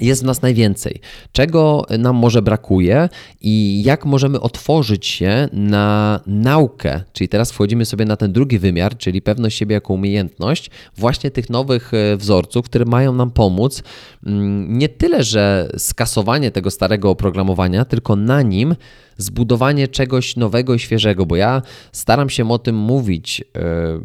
jest 0.00 0.22
w 0.22 0.24
nas 0.24 0.42
najwięcej, 0.42 1.00
czego 1.32 1.86
nam 1.98 2.16
może 2.16 2.42
brakuje 2.42 3.08
i 3.40 3.82
jak 3.82 4.04
możemy 4.04 4.40
otworzyć 4.40 5.06
się 5.06 5.48
na 5.52 6.20
naukę. 6.26 7.00
Czyli 7.12 7.28
teraz 7.28 7.52
wchodzimy 7.52 7.84
sobie 7.84 8.04
na 8.04 8.16
ten 8.16 8.32
drugi 8.32 8.58
wymiar, 8.58 8.96
czyli 8.96 9.22
pewność 9.22 9.58
siebie 9.58 9.74
jako 9.74 9.94
umiejętność, 9.94 10.70
właśnie 10.96 11.30
tych 11.30 11.50
nowych 11.50 11.94
e, 11.94 12.16
wzorców, 12.16 12.64
które 12.64 12.84
mają 12.84 13.14
nam 13.14 13.30
pomóc 13.30 13.82
mm, 14.26 14.78
nie 14.78 14.88
tyle, 14.88 15.22
że 15.22 15.68
skasowanie 15.76 16.50
tego 16.50 16.70
starego 16.70 17.10
oprogramowania, 17.10 17.84
tylko 17.84 18.16
na 18.16 18.42
nim 18.42 18.74
zbudowanie 19.16 19.88
czegoś 19.88 20.36
nowego 20.36 20.74
i 20.74 20.78
świeżego, 20.78 21.26
bo 21.26 21.36
ja 21.36 21.62
staram 21.92 22.30
się 22.30 22.50
o 22.50 22.58
tym 22.58 22.76
mówić 22.76 23.40
e, 23.40 23.44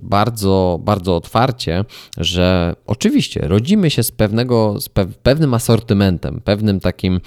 bardzo, 0.01 0.79
bardzo 0.83 1.15
otwarcie, 1.15 1.85
że 2.17 2.75
oczywiście 2.85 3.39
rodzimy 3.47 3.89
się 3.89 4.03
z 4.03 4.11
pewnego, 4.11 4.81
z 4.81 4.89
pewnym 5.23 5.53
asortymentem, 5.53 6.41
pewnym 6.43 6.79
takim, 6.79 7.21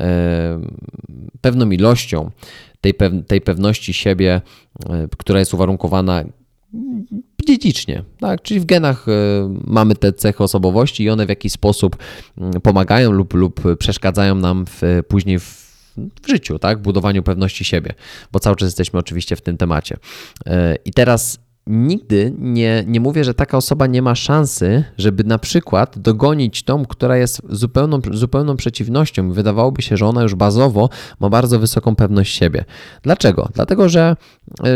e, 0.00 0.60
pewną 1.40 1.70
ilością 1.70 2.30
tej, 2.80 2.94
tej 3.26 3.40
pewności 3.40 3.92
siebie, 3.92 4.40
e, 4.90 5.08
która 5.18 5.38
jest 5.38 5.54
uwarunkowana 5.54 6.24
dziedzicznie, 7.46 8.02
tak? 8.20 8.42
czyli 8.42 8.60
w 8.60 8.64
genach 8.64 9.06
mamy 9.64 9.94
te 9.94 10.12
cechy 10.12 10.44
osobowości 10.44 11.04
i 11.04 11.10
one 11.10 11.26
w 11.26 11.28
jakiś 11.28 11.52
sposób 11.52 11.96
mm, 12.38 12.52
pomagają 12.60 13.10
lub, 13.12 13.34
lub 13.34 13.76
przeszkadzają 13.78 14.34
nam 14.34 14.64
w, 14.66 15.02
później 15.08 15.38
w 15.38 15.65
w 16.22 16.28
życiu, 16.28 16.58
tak? 16.58 16.82
budowaniu 16.82 17.22
pewności 17.22 17.64
siebie, 17.64 17.94
bo 18.32 18.40
cały 18.40 18.56
czas 18.56 18.66
jesteśmy 18.66 18.98
oczywiście 18.98 19.36
w 19.36 19.40
tym 19.40 19.56
temacie. 19.56 19.96
E, 20.46 20.76
I 20.84 20.92
teraz 20.92 21.38
nigdy 21.66 22.32
nie, 22.38 22.84
nie 22.86 23.00
mówię, 23.00 23.24
że 23.24 23.34
taka 23.34 23.56
osoba 23.56 23.86
nie 23.86 24.02
ma 24.02 24.14
szansy, 24.14 24.84
żeby 24.98 25.24
na 25.24 25.38
przykład 25.38 25.98
dogonić 25.98 26.62
tą, 26.62 26.84
która 26.84 27.16
jest 27.16 27.42
zupełną, 27.48 28.00
zupełną 28.12 28.56
przeciwnością. 28.56 29.32
Wydawałoby 29.32 29.82
się, 29.82 29.96
że 29.96 30.06
ona 30.06 30.22
już 30.22 30.34
bazowo 30.34 30.88
ma 31.20 31.28
bardzo 31.28 31.58
wysoką 31.58 31.96
pewność 31.96 32.36
siebie. 32.36 32.64
Dlaczego? 33.02 33.48
Dlatego, 33.54 33.88
że, 33.88 34.16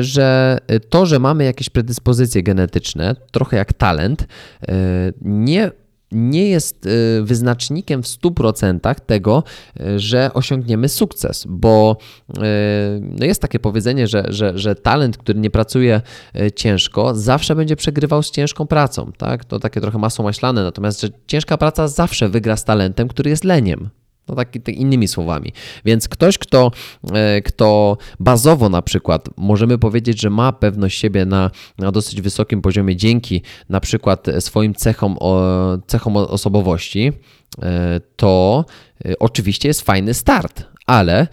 że 0.01 0.59
to, 0.89 1.07
że 1.07 1.19
mamy 1.19 1.45
jakieś 1.45 1.71
predyspozycje 1.71 2.43
genetyczne, 2.43 3.17
trochę 3.31 3.57
jak 3.57 3.73
talent, 3.73 4.27
e, 4.69 4.75
nie 5.23 5.71
nie 6.13 6.49
jest 6.49 6.87
y, 6.87 7.23
wyznacznikiem 7.23 8.03
w 8.03 8.07
100% 8.07 8.95
tego, 8.95 9.45
y, 9.81 9.99
że 10.01 10.31
osiągniemy 10.35 10.89
sukces, 10.89 11.47
bo 11.49 11.97
y, 12.29 12.33
no 13.01 13.27
jest 13.27 13.43
takie 13.43 13.59
powiedzenie, 13.59 14.07
że, 14.07 14.25
że, 14.29 14.59
że 14.59 14.75
talent, 14.75 15.19
który 15.19 15.41
nie 15.41 15.51
pracuje 15.51 16.01
ciężko, 16.57 17.15
zawsze 17.15 17.57
będzie 17.57 17.77
przegrywał 17.77 18.23
z 18.23 18.31
ciężką 18.31 18.67
pracą. 18.67 19.13
Tak? 19.17 19.45
To 19.45 19.59
takie 19.59 19.81
trochę 19.81 19.99
masło 19.99 20.25
maślane, 20.25 20.63
natomiast 20.63 21.01
że 21.01 21.09
ciężka 21.27 21.57
praca 21.57 21.89
zawsze 21.89 22.29
wygra 22.29 22.57
z 22.57 22.65
talentem, 22.65 23.09
który 23.09 23.31
jest 23.31 23.45
leniem. 23.45 23.91
No 24.29 24.35
tak, 24.35 24.53
tak, 24.65 24.75
innymi 24.75 25.09
słowami. 25.09 25.53
Więc 25.85 26.09
ktoś, 26.09 26.39
kto, 26.39 26.71
e, 27.13 27.43
kto 27.43 27.97
bazowo 28.21 28.69
na 28.69 28.83
przykład 28.83 29.29
możemy 29.37 29.79
powiedzieć, 29.79 30.21
że 30.21 30.31
ma 30.31 30.53
pewność 30.53 30.99
siebie 30.99 31.27
na, 31.27 31.51
na 31.79 31.93
dosyć 31.93 32.21
wysokim 32.21 32.63
poziomie 32.63 32.97
dzięki 32.97 33.43
na 33.69 33.81
przykład 33.81 34.27
swoim 34.41 34.75
cechom, 34.75 35.17
cechom 35.87 36.17
osobowości, 36.17 37.13
e, 37.63 38.01
to 38.17 38.65
e, 39.05 39.19
oczywiście 39.19 39.69
jest 39.69 39.83
fajny 39.83 40.15
start, 40.15 40.65
ale 40.91 41.27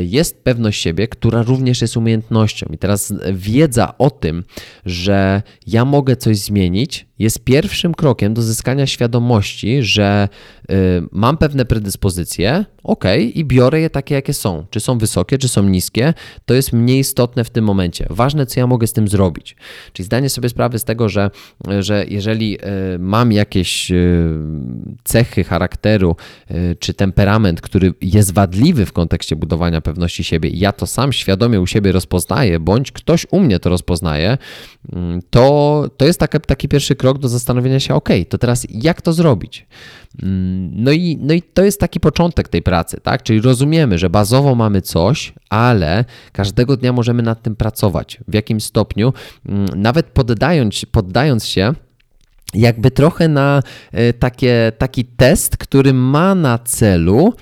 jest 0.00 0.44
pewność 0.44 0.82
siebie, 0.82 1.08
która 1.08 1.42
również 1.42 1.82
jest 1.82 1.96
umiejętnością. 1.96 2.66
I 2.72 2.78
teraz 2.78 3.14
wiedza 3.32 3.98
o 3.98 4.10
tym, 4.10 4.44
że 4.86 5.42
ja 5.66 5.84
mogę 5.84 6.16
coś 6.16 6.38
zmienić, 6.38 7.08
jest 7.18 7.44
pierwszym 7.44 7.94
krokiem 7.94 8.34
do 8.34 8.42
zyskania 8.42 8.86
świadomości, 8.86 9.82
że 9.82 10.28
y, 10.70 10.74
mam 11.12 11.36
pewne 11.36 11.64
predyspozycje, 11.64 12.64
ok, 12.82 13.04
i 13.34 13.44
biorę 13.44 13.80
je 13.80 13.90
takie, 13.90 14.14
jakie 14.14 14.34
są. 14.34 14.66
Czy 14.70 14.80
są 14.80 14.98
wysokie, 14.98 15.38
czy 15.38 15.48
są 15.48 15.62
niskie, 15.62 16.14
to 16.46 16.54
jest 16.54 16.72
mniej 16.72 16.98
istotne 16.98 17.44
w 17.44 17.50
tym 17.50 17.64
momencie. 17.64 18.06
Ważne, 18.10 18.46
co 18.46 18.60
ja 18.60 18.66
mogę 18.66 18.86
z 18.86 18.92
tym 18.92 19.08
zrobić. 19.08 19.56
Czyli 19.92 20.06
zdanie 20.06 20.28
sobie 20.30 20.48
sprawy 20.48 20.78
z 20.78 20.84
tego, 20.84 21.08
że, 21.08 21.30
że 21.80 22.04
jeżeli 22.08 22.58
y, 22.94 22.98
mam 22.98 23.32
jakieś 23.32 23.90
y, 23.90 24.28
cechy 25.04 25.44
charakteru, 25.44 26.16
y, 26.50 26.76
czy 26.78 26.94
temperament, 26.94 27.60
który 27.60 27.94
jest 28.00 28.34
wadliwy 28.34 28.86
w 28.86 28.92
kontekście 28.98 29.36
budowania 29.36 29.80
pewności 29.80 30.24
siebie, 30.24 30.50
ja 30.52 30.72
to 30.72 30.86
sam 30.86 31.12
świadomie 31.12 31.60
u 31.60 31.66
siebie 31.66 31.92
rozpoznaję, 31.92 32.60
bądź 32.60 32.92
ktoś 32.92 33.26
u 33.30 33.40
mnie 33.40 33.58
to 33.58 33.70
rozpoznaje, 33.70 34.38
mm, 34.92 35.20
to, 35.30 35.84
to 35.96 36.04
jest 36.04 36.20
taki, 36.20 36.40
taki 36.40 36.68
pierwszy 36.68 36.96
krok 36.96 37.08
krok 37.08 37.18
do 37.18 37.28
zastanowienia 37.28 37.80
się, 37.80 37.94
ok, 37.94 38.08
to 38.28 38.38
teraz 38.38 38.66
jak 38.70 39.02
to 39.02 39.12
zrobić? 39.12 39.66
Mm, 40.22 40.70
no 40.84 40.92
i, 40.92 41.18
no 41.20 41.34
i 41.34 41.42
to 41.42 41.64
jest 41.64 41.80
taki 41.80 42.00
początek 42.00 42.48
tej 42.48 42.62
pracy, 42.62 43.00
tak? 43.02 43.22
Czyli 43.22 43.40
rozumiemy, 43.40 43.98
że 43.98 44.10
bazowo 44.10 44.54
mamy 44.54 44.82
coś, 44.82 45.32
ale 45.50 46.04
każdego 46.32 46.76
dnia 46.76 46.92
możemy 46.92 47.22
nad 47.22 47.42
tym 47.42 47.56
pracować. 47.56 48.18
W 48.28 48.34
jakim 48.34 48.60
stopniu, 48.60 49.12
mm, 49.46 49.66
nawet 49.76 50.06
poddając, 50.06 50.84
poddając 50.92 51.46
się 51.46 51.72
jakby 52.54 52.90
trochę 52.90 53.28
na 53.28 53.62
e, 53.92 54.12
takie, 54.12 54.72
taki 54.78 55.04
test, 55.04 55.56
który 55.56 55.92
ma 55.92 56.34
na 56.34 56.58
celu. 56.58 57.34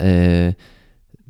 Yy, 0.00 0.54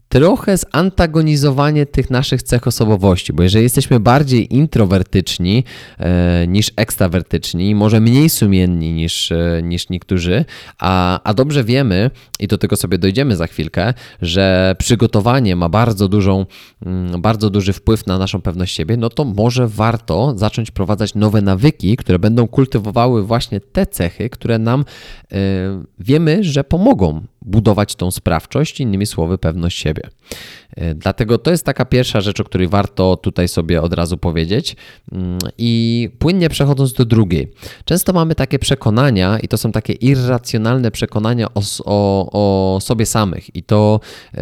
trochę 0.09 0.57
zantagonizowanie 0.57 1.87
tych 1.87 2.11
naszych 2.11 2.42
cech 2.42 2.66
osobowości, 2.66 3.33
bo 3.33 3.42
jeżeli 3.42 3.62
jesteśmy 3.62 4.01
bardziej 4.01 4.55
introwertyczni 4.55 5.64
e, 5.99 6.47
niż 6.47 6.71
ekstrawertyczni, 6.77 7.75
może 7.75 8.01
mniej 8.01 8.29
sumienni 8.29 8.92
niż, 8.92 9.33
e, 9.33 9.61
niż 9.62 9.88
niektórzy, 9.88 10.45
a, 10.79 11.21
a 11.25 11.35
dobrze 11.35 11.64
wiemy, 11.64 12.11
i 12.40 12.47
do 12.47 12.59
tego 12.59 12.77
sobie 12.77 12.99
dojdziemy 12.99 13.37
za 13.37 13.47
chwilkę, 13.47 13.95
że 14.23 14.75
przygotowanie 14.79 15.57
ma 15.57 15.69
bardzo, 15.69 16.09
dużą, 16.09 16.47
mm, 16.87 17.23
bardzo 17.23 17.51
duży 17.51 17.73
wpływ 17.73 18.07
na 18.07 18.19
naszą 18.19 18.40
pewność 18.40 18.77
siebie, 18.77 18.97
no 18.97 19.11
to 19.11 19.25
może 19.25 19.69
warto 19.69 20.33
zacząć 20.37 20.71
wprowadzać 20.71 21.14
nowe 21.14 21.42
nawyki, 21.42 21.97
które 21.97 22.19
będą 22.19 22.49
kultywowały 22.49 23.23
właśnie 23.23 23.61
te 23.61 23.87
cechy, 23.87 24.31
które 24.31 24.59
nam 24.59 24.85
e, 25.33 25.37
wiemy, 25.99 26.45
że 26.45 26.64
pomogą 26.64 27.23
budować 27.42 27.95
tą 27.95 28.11
sprawczość, 28.11 28.81
innymi 28.81 29.07
słowy, 29.07 29.38
pewność 29.38 29.79
siebie. 29.79 29.95
E, 30.76 30.94
dlatego 30.94 31.38
to 31.38 31.50
jest 31.50 31.64
taka 31.64 31.85
pierwsza 31.85 32.20
rzecz, 32.20 32.40
o 32.40 32.44
której 32.44 32.68
warto 32.68 33.16
tutaj 33.16 33.48
sobie 33.48 33.82
od 33.82 33.92
razu 33.92 34.18
powiedzieć. 34.18 34.76
Mm, 35.12 35.38
I 35.59 36.11
płynnie 36.18 36.48
przechodząc 36.48 36.92
do 36.92 37.04
drugiej. 37.04 37.52
Często 37.85 38.12
mamy 38.12 38.35
takie 38.35 38.59
przekonania, 38.59 39.38
i 39.38 39.48
to 39.48 39.56
są 39.56 39.72
takie 39.72 39.92
irracjonalne 39.92 40.90
przekonania 40.90 41.46
o, 41.54 41.62
o, 41.85 42.28
o 42.76 42.80
sobie 42.80 43.06
samych. 43.06 43.56
I 43.56 43.62
to 43.62 44.00
e, 44.35 44.38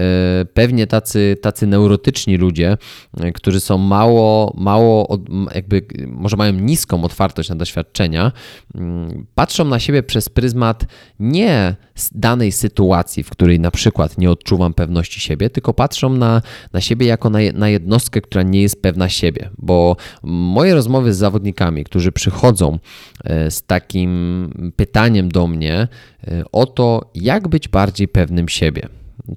pewnie 0.55 0.87
tacy, 0.87 1.37
tacy 1.43 1.67
neurotyczni 1.67 2.37
ludzie, 2.37 2.77
e, 3.21 3.33
którzy 3.33 3.61
są 3.61 3.79
mało, 3.79 4.55
mało, 4.57 5.19
jakby 5.55 5.87
może 6.07 6.37
mają 6.37 6.53
niską 6.53 7.05
otwartość 7.05 7.49
na 7.49 7.57
doświadczenia, 7.57 8.33
mm, 8.75 9.27
patrzą 9.35 9.65
na 9.65 9.79
siebie 9.79 10.03
przez 10.03 10.29
pryzmat 10.29 10.85
nie 11.19 11.77
danej 12.15 12.53
sytuacji, 12.53 13.23
w 13.23 13.31
której 13.31 13.61
na 13.61 13.71
przykład 13.71 14.19
nie 14.19 14.31
odczuwam 14.31 14.75
pewności 14.75 15.21
siebie, 15.21 15.51
tylko 15.51 15.75
patrzą 15.75 16.11
na, 16.11 16.43
na 16.73 16.81
siebie 16.81 17.07
jako 17.07 17.31
na, 17.31 17.39
na 17.55 17.69
jednostkę, 17.69 18.21
która 18.21 18.43
nie 18.43 18.63
jest 18.63 18.83
pewna 18.83 19.09
siebie. 19.09 19.51
Bo 19.59 19.97
moje 20.23 20.75
rozmowy 20.75 21.15
z 21.15 21.17
zawodnikami, 21.17 21.85
którzy 21.85 22.13
przychodzą 22.13 22.79
e, 23.25 23.51
z 23.51 23.63
takim 23.63 24.73
pytaniem 24.77 25.29
do 25.29 25.47
mnie 25.47 25.89
e, 26.29 26.45
o 26.53 26.67
to, 26.67 27.11
jak 27.15 27.49
być 27.49 27.69
bardziej 27.69 28.09
pewnym 28.09 28.49
siebie 28.49 28.89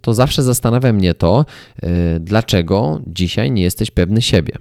to 0.01 0.13
zawsze 0.13 0.43
zastanawia 0.43 0.93
mnie 0.93 1.13
to, 1.13 1.45
e, 1.83 2.19
dlaczego 2.19 3.01
dzisiaj 3.07 3.51
nie 3.51 3.63
jesteś 3.63 3.91
pewny 3.91 4.21
siebie. 4.21 4.53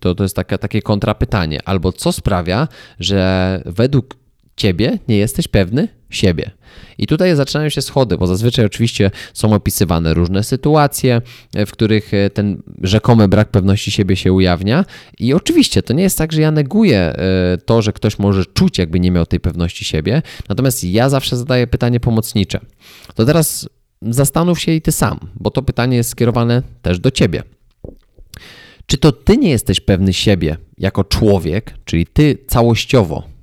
To, 0.00 0.14
to 0.14 0.22
jest 0.22 0.36
takie, 0.36 0.58
takie 0.58 0.82
kontrapytanie. 0.82 1.60
Albo 1.64 1.92
co 1.92 2.12
sprawia, 2.12 2.68
że 3.00 3.62
według 3.66 4.16
ciebie 4.56 4.98
nie 5.08 5.16
jesteś 5.16 5.48
pewny 5.48 5.88
siebie. 6.10 6.50
I 6.98 7.06
tutaj 7.06 7.36
zaczynają 7.36 7.68
się 7.68 7.82
schody, 7.82 8.18
bo 8.18 8.26
zazwyczaj 8.26 8.64
oczywiście 8.64 9.10
są 9.34 9.52
opisywane 9.52 10.14
różne 10.14 10.44
sytuacje, 10.44 11.22
w 11.66 11.70
których 11.70 12.14
e, 12.14 12.30
ten 12.30 12.62
rzekomy 12.82 13.28
brak 13.28 13.48
pewności 13.48 13.90
siebie 13.90 14.16
się 14.16 14.32
ujawnia. 14.32 14.84
I 15.18 15.34
oczywiście 15.34 15.82
to 15.82 15.94
nie 15.94 16.02
jest 16.02 16.18
tak, 16.18 16.32
że 16.32 16.40
ja 16.40 16.50
neguję 16.50 16.98
e, 16.98 17.58
to, 17.64 17.82
że 17.82 17.92
ktoś 17.92 18.18
może 18.18 18.44
czuć, 18.44 18.78
jakby 18.78 19.00
nie 19.00 19.10
miał 19.10 19.26
tej 19.26 19.40
pewności 19.40 19.84
siebie. 19.84 20.22
Natomiast 20.48 20.84
ja 20.84 21.08
zawsze 21.08 21.36
zadaję 21.36 21.66
pytanie 21.66 22.00
pomocnicze. 22.00 22.60
To 23.14 23.24
teraz 23.24 23.68
zastanów 24.02 24.60
się 24.60 24.72
i 24.72 24.82
ty 24.82 24.92
sam, 24.92 25.18
bo 25.34 25.50
to 25.50 25.62
pytanie 25.62 25.96
jest 25.96 26.10
skierowane 26.10 26.62
też 26.82 26.98
do 26.98 27.10
ciebie. 27.10 27.42
Czy 28.86 28.98
to 28.98 29.12
ty 29.12 29.36
nie 29.36 29.50
jesteś 29.50 29.80
pewny 29.80 30.12
siebie 30.12 30.56
jako 30.78 31.04
człowiek, 31.04 31.74
czyli 31.84 32.06
ty 32.06 32.38
całościowo 32.46 33.35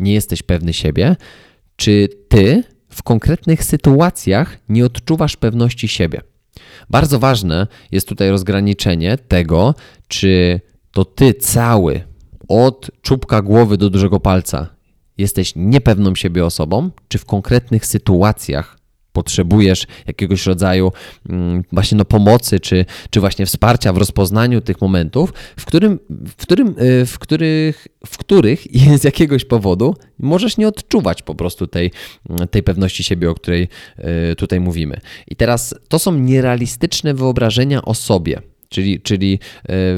nie 0.00 0.14
jesteś 0.14 0.42
pewny 0.42 0.72
siebie, 0.72 1.16
czy 1.76 2.08
ty 2.28 2.64
w 2.88 3.02
konkretnych 3.02 3.64
sytuacjach 3.64 4.58
nie 4.68 4.84
odczuwasz 4.84 5.36
pewności 5.36 5.88
siebie? 5.88 6.20
Bardzo 6.90 7.18
ważne 7.18 7.66
jest 7.92 8.08
tutaj 8.08 8.30
rozgraniczenie 8.30 9.18
tego, 9.18 9.74
czy 10.08 10.60
to 10.92 11.04
ty 11.04 11.34
cały, 11.34 12.00
od 12.48 12.90
czubka 13.02 13.42
głowy 13.42 13.76
do 13.76 13.90
dużego 13.90 14.20
palca, 14.20 14.68
jesteś 15.18 15.52
niepewną 15.56 16.14
siebie 16.14 16.44
osobą, 16.44 16.90
czy 17.08 17.18
w 17.18 17.24
konkretnych 17.24 17.86
sytuacjach 17.86 18.77
potrzebujesz 19.12 19.86
jakiegoś 20.06 20.46
rodzaju 20.46 20.92
mm, 21.28 21.64
właśnie 21.72 21.98
no 21.98 22.04
pomocy, 22.04 22.60
czy, 22.60 22.84
czy 23.10 23.20
właśnie 23.20 23.46
wsparcia 23.46 23.92
w 23.92 23.96
rozpoznaniu 23.96 24.60
tych 24.60 24.80
momentów, 24.80 25.32
w, 25.56 25.64
którym, 25.64 25.98
w, 26.10 26.36
którym, 26.36 26.68
y, 26.68 27.06
w, 27.06 27.18
których, 27.18 27.88
w 28.06 28.18
których 28.18 28.66
z 29.00 29.04
jakiegoś 29.04 29.44
powodu 29.44 29.94
możesz 30.18 30.56
nie 30.56 30.68
odczuwać 30.68 31.22
po 31.22 31.34
prostu 31.34 31.66
tej, 31.66 31.90
tej 32.50 32.62
pewności 32.62 33.04
siebie, 33.04 33.30
o 33.30 33.34
której 33.34 33.68
y, 34.32 34.36
tutaj 34.36 34.60
mówimy. 34.60 35.00
I 35.28 35.36
teraz 35.36 35.74
to 35.88 35.98
są 35.98 36.14
nierealistyczne 36.14 37.14
wyobrażenia 37.14 37.82
o 37.82 37.94
sobie. 37.94 38.42
Czyli, 38.68 39.00
czyli 39.00 39.32
y, 39.34 39.38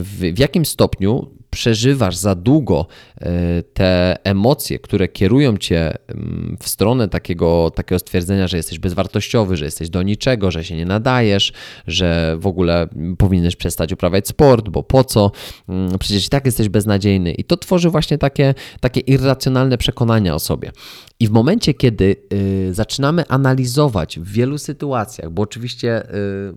w, 0.03 0.19
w 0.35 0.39
jakim 0.39 0.65
stopniu 0.65 1.40
przeżywasz 1.51 2.17
za 2.17 2.35
długo 2.35 2.87
e, 3.21 3.63
te 3.63 4.17
emocje, 4.25 4.79
które 4.79 5.09
kierują 5.09 5.57
cię 5.57 5.95
mm, 6.09 6.57
w 6.61 6.69
stronę 6.69 7.09
takiego, 7.09 7.71
takiego 7.75 7.99
stwierdzenia, 7.99 8.49
że 8.49 8.57
jesteś 8.57 8.79
bezwartościowy, 8.79 9.57
że 9.57 9.65
jesteś 9.65 9.91
do 9.91 10.03
niczego, 10.03 10.51
że 10.51 10.65
się 10.65 10.77
nie 10.77 10.87
nadajesz, 10.87 11.53
że 11.87 12.37
w 12.39 12.47
ogóle 12.47 12.89
powinieneś 13.19 13.57
przestać 13.57 13.93
uprawiać 13.93 14.29
sport, 14.29 14.69
bo 14.69 14.83
po 14.83 15.05
co? 15.05 15.33
Mm, 15.69 15.99
przecież 15.99 16.27
i 16.27 16.29
tak 16.29 16.47
jesteś 16.47 16.69
beznadziejny. 16.69 17.33
I 17.33 17.45
to 17.45 17.57
tworzy 17.57 17.91
właśnie 17.91 18.19
takie, 18.19 18.55
takie 18.81 19.01
irracjonalne 19.01 19.79
przekonania 19.79 20.35
o 20.35 20.39
sobie. 20.39 20.73
I 21.21 21.29
w 21.29 21.31
momencie, 21.31 21.75
kiedy 21.75 22.17
y, 22.33 22.75
zaczynamy 22.75 23.25
analizować 23.29 24.19
w 24.19 24.33
wielu 24.33 24.59
sytuacjach, 24.59 25.31
bo 25.31 25.43
oczywiście 25.43 26.15
y, 26.15 26.55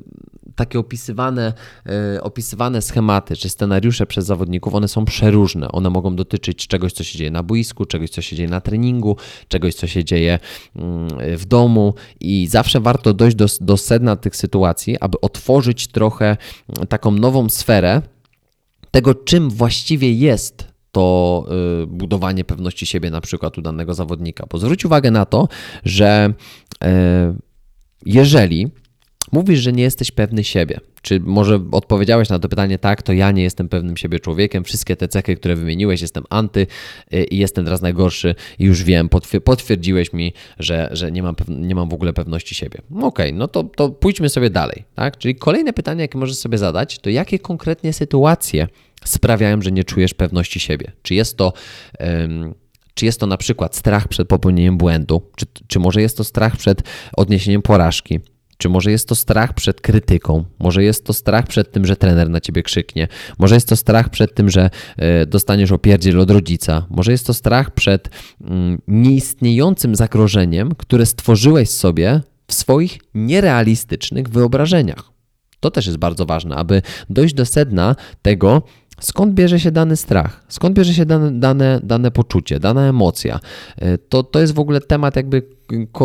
takie 0.55 0.79
opisywane, 0.79 1.53
y, 2.15 2.21
opisywane 2.21 2.81
schematy 2.81 3.35
czy 3.35 3.49
scenariusze 3.49 4.05
przez 4.05 4.25
zawodników, 4.25 4.75
one 4.75 4.87
są 4.87 5.05
przeróżne. 5.05 5.71
One 5.71 5.89
mogą 5.89 6.15
dotyczyć 6.15 6.67
czegoś, 6.67 6.93
co 6.93 7.03
się 7.03 7.17
dzieje 7.17 7.31
na 7.31 7.43
boisku, 7.43 7.85
czegoś, 7.85 8.09
co 8.09 8.21
się 8.21 8.35
dzieje 8.35 8.49
na 8.49 8.61
treningu, 8.61 9.17
czegoś, 9.47 9.75
co 9.75 9.87
się 9.87 10.03
dzieje 10.03 10.39
mm, 10.75 11.07
w 11.37 11.45
domu 11.45 11.93
i 12.19 12.47
zawsze 12.47 12.79
warto 12.79 13.13
dojść 13.13 13.35
do, 13.35 13.45
do 13.61 13.77
sedna 13.77 14.15
tych 14.15 14.35
sytuacji, 14.35 14.99
aby 14.99 15.21
otworzyć 15.21 15.87
trochę 15.87 16.37
taką 16.89 17.11
nową 17.11 17.49
sferę 17.49 18.01
tego, 18.91 19.15
czym 19.15 19.49
właściwie 19.49 20.13
jest 20.13 20.73
to 20.91 21.45
y, 21.83 21.87
budowanie 21.87 22.43
pewności 22.43 22.85
siebie 22.85 23.09
na 23.09 23.21
przykład 23.21 23.57
u 23.57 23.61
danego 23.61 23.93
zawodnika. 23.93 24.45
Bo 24.49 24.57
zwróć 24.57 24.85
uwagę 24.85 25.11
na 25.11 25.25
to, 25.25 25.47
że 25.85 26.33
y, 26.83 26.87
jeżeli 28.05 28.71
mówisz, 29.33 29.59
że 29.59 29.71
nie 29.73 29.83
jesteś 29.83 30.11
pewny 30.11 30.43
siebie, 30.43 30.79
czy 31.01 31.19
może 31.19 31.59
odpowiedziałeś 31.71 32.29
na 32.29 32.39
to 32.39 32.49
pytanie, 32.49 32.79
tak, 32.79 33.01
to 33.01 33.13
ja 33.13 33.31
nie 33.31 33.43
jestem 33.43 33.69
pewnym 33.69 33.97
siebie 33.97 34.19
człowiekiem, 34.19 34.63
wszystkie 34.63 34.95
te 34.95 35.07
cechy, 35.07 35.35
które 35.35 35.55
wymieniłeś, 35.55 36.01
jestem 36.01 36.23
anty 36.29 36.67
y, 37.13 37.23
i 37.23 37.37
jestem 37.37 37.65
teraz 37.65 37.81
najgorszy 37.81 38.35
i 38.59 38.65
już 38.65 38.83
wiem, 38.83 39.09
potwierdziłeś 39.43 40.13
mi, 40.13 40.33
że, 40.59 40.89
że 40.91 41.11
nie, 41.11 41.23
mam 41.23 41.35
nie 41.47 41.75
mam 41.75 41.89
w 41.89 41.93
ogóle 41.93 42.13
pewności 42.13 42.55
siebie. 42.55 42.79
Okej, 42.91 43.03
okay, 43.03 43.31
no 43.33 43.47
to, 43.47 43.63
to 43.63 43.89
pójdźmy 43.89 44.29
sobie 44.29 44.49
dalej, 44.49 44.83
tak? 44.95 45.17
Czyli 45.17 45.35
kolejne 45.35 45.73
pytanie, 45.73 46.01
jakie 46.01 46.17
możesz 46.17 46.37
sobie 46.37 46.57
zadać, 46.57 46.99
to 46.99 47.09
jakie 47.09 47.39
konkretnie 47.39 47.93
sytuacje 47.93 48.67
sprawiają, 49.05 49.61
że 49.61 49.71
nie 49.71 49.83
czujesz 49.83 50.13
pewności 50.13 50.59
siebie? 50.59 50.91
Czy 51.01 51.15
jest 51.15 51.37
to. 51.37 51.53
Um, 51.99 52.53
czy 52.95 53.05
jest 53.05 53.19
to 53.19 53.27
na 53.27 53.37
przykład 53.37 53.75
strach 53.75 54.07
przed 54.07 54.27
popełnieniem 54.27 54.77
błędu, 54.77 55.31
czy, 55.35 55.45
czy 55.67 55.79
może 55.79 56.01
jest 56.01 56.17
to 56.17 56.23
strach 56.23 56.57
przed 56.57 56.81
odniesieniem 57.17 57.61
porażki, 57.61 58.19
czy 58.63 58.69
może 58.69 58.91
jest 58.91 59.07
to 59.07 59.15
strach 59.15 59.53
przed 59.53 59.81
krytyką, 59.81 60.43
może 60.59 60.83
jest 60.83 61.05
to 61.05 61.13
strach 61.13 61.47
przed 61.47 61.71
tym, 61.71 61.85
że 61.85 61.95
trener 61.95 62.29
na 62.29 62.39
ciebie 62.39 62.63
krzyknie, 62.63 63.07
może 63.39 63.55
jest 63.55 63.69
to 63.69 63.75
strach 63.75 64.09
przed 64.09 64.35
tym, 64.35 64.49
że 64.49 64.69
e, 64.97 65.25
dostaniesz 65.25 65.71
opierdziel 65.71 66.19
od 66.19 66.31
rodzica, 66.31 66.85
może 66.89 67.11
jest 67.11 67.27
to 67.27 67.33
strach 67.33 67.71
przed 67.71 68.09
mm, 68.41 68.81
nieistniejącym 68.87 69.95
zagrożeniem, 69.95 70.75
które 70.77 71.05
stworzyłeś 71.05 71.69
sobie 71.69 72.21
w 72.47 72.53
swoich 72.53 72.99
nierealistycznych 73.13 74.29
wyobrażeniach. 74.29 75.11
To 75.59 75.71
też 75.71 75.85
jest 75.85 75.97
bardzo 75.97 76.25
ważne, 76.25 76.55
aby 76.55 76.81
dojść 77.09 77.33
do 77.33 77.45
sedna 77.45 77.95
tego, 78.21 78.63
Skąd 79.01 79.33
bierze 79.33 79.59
się 79.59 79.71
dany 79.71 79.95
strach? 79.95 80.43
Skąd 80.47 80.75
bierze 80.75 80.93
się 80.93 81.05
dane, 81.05 81.31
dane, 81.31 81.79
dane 81.83 82.11
poczucie, 82.11 82.59
dana 82.59 82.81
emocja? 82.81 83.39
E, 83.77 83.97
to, 83.97 84.23
to 84.23 84.39
jest 84.39 84.53
w 84.53 84.59
ogóle 84.59 84.81
temat 84.81 85.15
jakby 85.15 85.43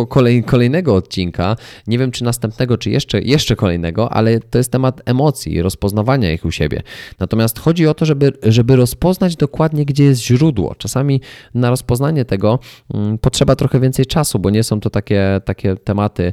kolej, 0.09 0.45
kolejnego 0.45 0.95
odcinka. 0.95 1.57
Nie 1.87 1.99
wiem, 1.99 2.11
czy 2.11 2.25
następnego, 2.25 2.79
czy 2.79 2.91
jeszcze, 2.91 3.23
jeszcze 3.23 3.57
kolejnego, 3.57 4.13
ale 4.13 4.41
to 4.41 4.59
jest 4.59 4.73
temat 4.73 5.03
emocji, 5.05 5.63
rozpoznawania 5.63 6.33
ich 6.33 6.45
u 6.45 6.51
siebie. 6.51 6.83
Natomiast 7.19 7.59
chodzi 7.59 7.87
o 7.87 7.95
to, 7.95 8.05
żeby, 8.05 8.33
żeby 8.43 8.77
rozpoznać 8.77 9.37
dokładnie, 9.37 9.85
gdzie 9.85 10.05
jest 10.05 10.23
źródło. 10.23 10.75
Czasami 10.75 11.21
na 11.55 11.71
rozpoznanie 11.71 12.25
tego 12.25 12.59
um, 12.95 13.19
potrzeba 13.19 13.57
trochę 13.57 13.81
więcej 13.81 14.07
czasu, 14.07 14.39
bo 14.39 14.51
nie 14.51 14.65
są 14.65 14.81
to 14.81 14.91
takie, 14.91 15.41
takie 15.45 15.77
tematy 15.77 16.33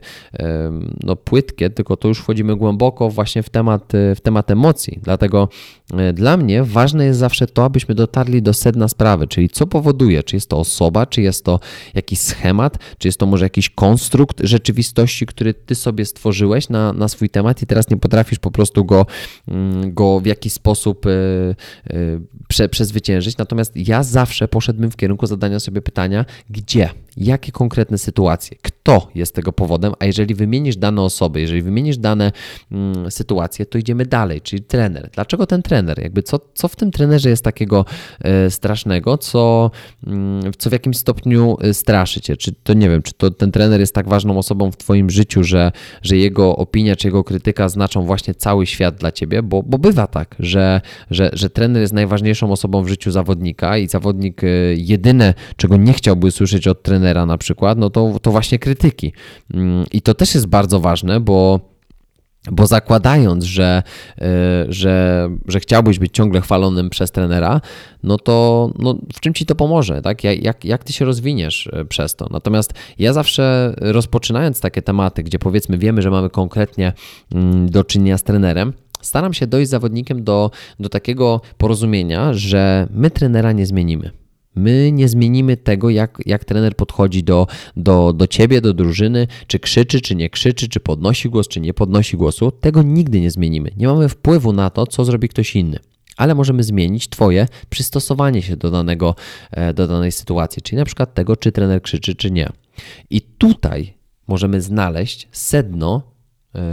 no, 1.03 1.15
płytkie, 1.15 1.69
tylko 1.69 1.97
to 1.97 2.07
już 2.07 2.19
wchodzimy 2.19 2.55
głęboko 2.55 3.09
właśnie 3.09 3.43
w 3.43 3.49
temat, 3.49 3.93
w 4.15 4.21
temat 4.23 4.51
emocji. 4.51 4.99
Dlatego 5.03 5.49
e, 5.93 6.13
dla 6.13 6.37
mnie 6.37 6.63
ważne 6.63 7.05
jest 7.05 7.19
zawsze 7.19 7.47
to, 7.47 7.63
abyśmy 7.63 7.95
dotarli 7.95 8.41
do 8.41 8.53
sedna 8.53 8.87
sprawy, 8.87 9.27
czyli 9.27 9.49
co 9.49 9.67
powoduje, 9.67 10.23
czy 10.23 10.35
jest 10.35 10.49
to 10.49 10.57
osoba, 10.57 11.05
czy 11.05 11.21
jest 11.21 11.45
to 11.45 11.59
jakiś 11.93 12.19
schemat, 12.19 12.77
czy 12.97 13.07
jest 13.07 13.14
to 13.17 13.25
może 13.25 13.45
jakiś 13.45 13.69
konstrukt 13.69 14.41
rzeczywistości, 14.43 15.25
który 15.25 15.53
ty 15.53 15.75
sobie 15.75 16.05
stworzyłeś 16.05 16.69
na, 16.69 16.93
na 16.93 17.07
swój 17.07 17.29
temat 17.29 17.61
i 17.61 17.65
teraz 17.65 17.89
nie 17.89 17.97
potrafisz 17.97 18.39
po 18.39 18.51
prostu 18.51 18.85
go, 18.85 19.05
mm, 19.47 19.93
go 19.93 20.19
w 20.19 20.25
jakiś 20.25 20.53
sposób 20.53 21.05
e, 21.05 21.09
e, 21.09 21.55
prze, 22.47 22.69
przezwyciężyć. 22.69 23.37
Natomiast 23.37 23.77
ja 23.87 24.03
zawsze 24.03 24.47
poszedłbym 24.47 24.91
w 24.91 24.95
kierunku 24.95 25.27
zadania 25.27 25.59
sobie 25.59 25.81
pytania, 25.81 26.25
gdzie, 26.49 26.89
jakie 27.17 27.51
konkretne 27.51 27.97
sytuacje, 27.97 28.57
kto 28.61 29.07
jest 29.15 29.35
tego 29.35 29.53
powodem, 29.53 29.93
a 29.99 30.05
jeżeli 30.05 30.35
wymienisz 30.35 30.77
dane 30.77 31.01
osoby, 31.01 31.41
jeżeli 31.41 31.61
wymienisz 31.61 31.97
dane 31.97 32.31
mm, 32.71 33.11
sytuacje, 33.11 33.65
to 33.65 33.77
idziemy 33.77 34.05
dalej, 34.05 34.41
czyli 34.41 34.63
trener. 34.63 35.09
Dlaczego 35.13 35.47
ten 35.47 35.61
trener? 35.61 36.01
Jakby 36.01 36.23
co, 36.23 36.39
co 36.53 36.67
w 36.67 36.75
tym 36.75 36.91
trenerze 36.91 37.29
jest 37.29 37.43
takiego 37.43 37.85
e, 38.19 38.51
strasznego, 38.51 39.17
co, 39.17 39.71
mm, 40.07 40.51
co 40.57 40.69
w 40.69 40.73
jakimś 40.73 40.97
stopniu 40.97 41.57
e, 41.61 41.73
straszy 41.73 42.21
cię? 42.21 42.37
Czy 42.37 42.51
to 42.63 42.73
nie 42.73 42.89
wiem, 42.89 43.01
czy 43.01 43.13
to 43.13 43.31
ten 43.31 43.51
trener 43.51 43.79
jest 43.79 43.95
tak 43.95 44.07
ważną 44.09 44.37
osobą 44.37 44.71
w 44.71 44.77
twoim 44.77 45.09
życiu, 45.09 45.43
że, 45.43 45.71
że 46.01 46.17
jego 46.17 46.55
opinia 46.55 46.95
czy 46.95 47.07
jego 47.07 47.23
krytyka 47.23 47.69
znaczą 47.69 48.05
właśnie 48.05 48.33
cały 48.33 48.65
świat 48.65 48.95
dla 48.95 49.11
ciebie, 49.11 49.43
bo, 49.43 49.63
bo 49.63 49.77
bywa 49.77 50.07
tak, 50.07 50.35
że, 50.39 50.81
że, 51.11 51.29
że 51.33 51.49
trener 51.49 51.81
jest 51.81 51.93
najważniejszą 51.93 52.51
osobą 52.51 52.83
w 52.83 52.87
życiu 52.87 53.11
zawodnika 53.11 53.77
i 53.77 53.87
zawodnik 53.87 54.43
e, 54.43 54.47
jedyne, 54.75 55.33
czego 55.55 55.77
nie 55.77 55.93
chciałby 55.93 56.31
słyszeć 56.31 56.67
od 56.67 56.83
trenera 56.83 57.04
na 57.13 57.37
przykład, 57.37 57.77
no 57.77 57.89
to, 57.89 58.19
to 58.21 58.31
właśnie 58.31 58.59
krytyki. 58.59 59.13
Mm, 59.53 59.85
I 59.91 60.01
to 60.01 60.13
też 60.13 60.35
jest 60.35 60.47
bardzo 60.47 60.79
ważne, 60.79 61.19
bo 61.19 61.59
bo 62.51 62.67
zakładając, 62.67 63.43
że, 63.43 63.83
e, 64.21 64.65
że, 64.69 65.29
że 65.47 65.59
chciałbyś 65.59 65.99
być 65.99 66.13
ciągle 66.13 66.41
chwalonym 66.41 66.89
przez 66.89 67.11
trenera, 67.11 67.61
no 68.03 68.17
to 68.17 68.69
no, 68.79 68.95
w 69.13 69.19
czym 69.19 69.33
ci 69.33 69.45
to 69.45 69.55
pomoże? 69.55 70.01
Tak? 70.01 70.23
Jak, 70.23 70.65
jak 70.65 70.83
ty 70.83 70.93
się 70.93 71.05
rozwiniesz 71.05 71.69
e, 71.73 71.85
przez 71.85 72.15
to? 72.15 72.27
Natomiast 72.31 72.73
ja 72.99 73.13
zawsze 73.13 73.75
rozpoczynając 73.77 74.61
takie 74.61 74.81
tematy, 74.81 75.23
gdzie 75.23 75.39
powiedzmy 75.39 75.77
wiemy, 75.77 76.01
że 76.01 76.11
mamy 76.11 76.29
konkretnie 76.29 76.93
mm, 77.33 77.69
do 77.69 77.83
czynienia 77.83 78.17
z 78.17 78.23
trenerem, 78.23 78.73
staram 79.01 79.33
się 79.33 79.47
dojść 79.47 79.67
z 79.67 79.71
zawodnikiem 79.71 80.23
do, 80.23 80.51
do 80.79 80.89
takiego 80.89 81.41
porozumienia, 81.57 82.33
że 82.33 82.87
my 82.91 83.11
trenera 83.11 83.51
nie 83.51 83.65
zmienimy. 83.65 84.24
My 84.55 84.91
nie 84.91 85.09
zmienimy 85.09 85.57
tego, 85.57 85.89
jak, 85.89 86.17
jak 86.25 86.45
trener 86.45 86.75
podchodzi 86.75 87.23
do, 87.23 87.47
do, 87.77 88.13
do 88.13 88.27
ciebie, 88.27 88.61
do 88.61 88.73
drużyny, 88.73 89.27
czy 89.47 89.59
krzyczy, 89.59 90.01
czy 90.01 90.15
nie 90.15 90.29
krzyczy, 90.29 90.69
czy 90.69 90.79
podnosi 90.79 91.29
głos, 91.29 91.47
czy 91.47 91.59
nie 91.59 91.73
podnosi 91.73 92.17
głosu. 92.17 92.51
Tego 92.51 92.83
nigdy 92.83 93.21
nie 93.21 93.31
zmienimy. 93.31 93.71
Nie 93.77 93.87
mamy 93.87 94.09
wpływu 94.09 94.53
na 94.53 94.69
to, 94.69 94.87
co 94.87 95.05
zrobi 95.05 95.29
ktoś 95.29 95.55
inny. 95.55 95.79
ale 96.17 96.35
możemy 96.35 96.63
zmienić 96.63 97.09
Twoje 97.09 97.47
przystosowanie 97.69 98.41
się 98.41 98.57
do, 98.57 98.71
danego, 98.71 99.15
e, 99.51 99.73
do 99.73 99.87
danej 99.87 100.11
sytuacji, 100.11 100.61
czyli 100.61 100.77
na 100.77 100.85
przykład 100.85 101.13
tego, 101.13 101.35
czy 101.35 101.51
trener 101.51 101.81
krzyczy, 101.81 102.15
czy 102.15 102.31
nie. 102.31 102.49
I 103.09 103.21
tutaj 103.21 103.93
możemy 104.27 104.61
znaleźć 104.61 105.27
sedno 105.31 106.14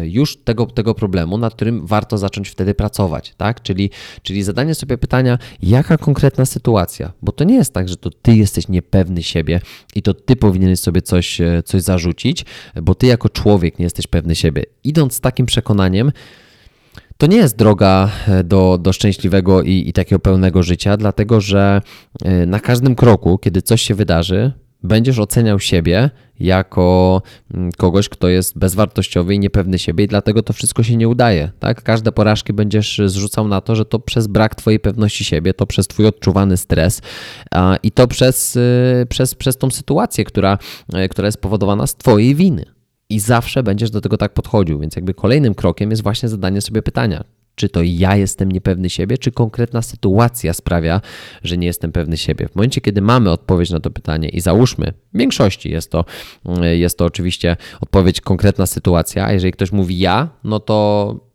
już 0.03 0.37
tego, 0.37 0.67
tego 0.67 0.95
problemu, 0.95 1.39
nad 1.39 1.55
którym 1.55 1.87
warto 1.87 2.19
zacząć 2.19 2.49
wtedy 2.49 2.75
pracować, 2.75 3.35
tak? 3.37 3.63
Czyli, 3.63 3.91
czyli 4.23 4.43
zadanie 4.43 4.75
sobie 4.75 4.99
pytania, 4.99 5.39
jaka 5.63 5.99
konkretna 5.99 6.47
sytuacja, 6.47 7.13
bo 7.23 7.33
to 7.33 7.45
nie 7.45 7.55
jest 7.55 7.75
tak, 7.75 7.89
że 7.89 7.97
to 7.97 8.11
ty 8.11 8.37
jesteś 8.37 8.69
niepewny 8.69 9.23
siebie 9.23 9.61
i 9.95 10.03
to 10.03 10.15
ty 10.15 10.37
powinieneś 10.37 10.81
sobie 10.81 11.03
coś, 11.03 11.41
e, 11.41 11.63
coś 11.65 11.83
zarzucić, 11.83 12.45
bo 12.83 12.95
ty 12.95 13.07
jako 13.07 13.29
człowiek 13.29 13.79
nie 13.79 13.85
jesteś 13.85 14.07
pewny 14.07 14.35
siebie. 14.35 14.65
Idąc 14.85 15.15
z 15.15 15.21
takim 15.21 15.47
przekonaniem, 15.47 16.13
to 17.17 17.27
nie 17.27 17.37
jest 17.37 17.57
droga 17.57 18.11
e, 18.29 18.45
do, 18.45 18.79
do 18.79 18.93
szczęśliwego 18.93 19.63
i, 19.63 19.85
i 19.89 19.93
takiego 19.93 20.19
pełnego 20.19 20.63
życia, 20.63 20.97
dlatego 20.97 21.41
że 21.41 21.83
e, 22.25 22.47
na 22.47 22.61
każdym 22.61 22.95
kroku, 22.95 23.39
kiedy 23.39 23.63
coś 23.63 23.83
się 23.83 23.95
wydarzy, 23.95 24.53
będziesz 24.83 25.19
oceniał 25.19 25.61
siebie 25.61 26.11
jako 26.41 27.23
mm, 27.55 27.73
kogoś, 27.73 28.09
kto 28.09 28.29
jest 28.29 28.59
bezwartościowy 28.59 29.35
i 29.35 29.39
niepewny 29.39 29.79
siebie, 29.79 30.05
i 30.05 30.09
dlatego 30.09 30.43
to 30.43 30.53
wszystko 30.53 30.83
się 30.83 30.97
nie 30.97 31.09
udaje. 31.09 31.51
Tak? 31.59 31.83
Każde 31.83 32.13
porażki 32.13 32.53
będziesz 32.53 33.01
zrzucał 33.07 33.49
na 33.49 33.61
to, 33.61 33.77
że 33.77 33.85
to 33.85 33.99
przez 33.99 34.27
brak 34.27 34.55
Twojej 34.55 34.81
pewności 34.81 35.25
siebie, 35.25 35.55
to 35.55 35.67
przez 35.67 35.89
Twój 35.89 36.07
odczuwany 36.07 36.57
stres 36.57 37.03
i 37.83 37.91
to 37.91 38.09
przez, 38.09 38.57
e, 38.57 39.07
przez, 39.07 39.35
przez 39.35 39.57
tą 39.57 39.71
sytuację, 39.71 40.25
która, 40.25 40.59
która 41.11 41.27
jest 41.27 41.39
spowodowana 41.39 41.87
z 41.87 41.97
Twojej 41.97 42.35
winy 42.35 42.65
i 43.09 43.21
zawsze 43.21 43.63
będziesz 43.63 43.91
do 43.91 44.01
tego 44.01 44.17
tak 44.17 44.35
podchodził. 44.35 44.79
Więc 44.79 44.97
jakby 44.97 45.15
kolejnym 45.15 45.55
krokiem 45.55 45.91
jest 45.91 46.03
właśnie 46.03 46.29
zadanie 46.29 46.61
sobie 46.61 46.83
pytania, 46.83 47.25
czy 47.55 47.69
to 47.69 47.81
ja 47.83 48.17
jestem 48.17 48.53
niepewny 48.53 48.91
siebie, 48.91 49.19
czy 49.19 49.33
konkretna 49.33 49.83
sytuacja 49.83 50.53
sprawia, 50.53 51.01
że 51.43 51.57
nie 51.57 51.67
jestem 51.67 51.93
pewny 51.93 52.17
siebie. 52.17 52.49
W 52.49 52.57
momencie, 52.57 52.81
kiedy 52.81 53.03
mamy 53.03 53.31
odpowiedź 53.31 53.71
na 53.71 53.81
to 53.81 53.91
pytanie 53.91 54.29
i 54.29 54.41
załóżmy, 54.41 54.93
w 55.15 55.19
większości 55.19 55.71
jest 55.71 55.91
to, 55.91 56.05
jest 56.73 56.99
to 56.99 57.05
oczywiście 57.05 57.57
odpowiedź 57.81 58.21
konkretna 58.21 58.67
sytuacja, 58.67 59.27
a 59.27 59.33
jeżeli 59.33 59.53
ktoś 59.53 59.73
mówi 59.73 59.99
ja, 59.99 60.29
no 60.45 60.61
to 60.61 61.32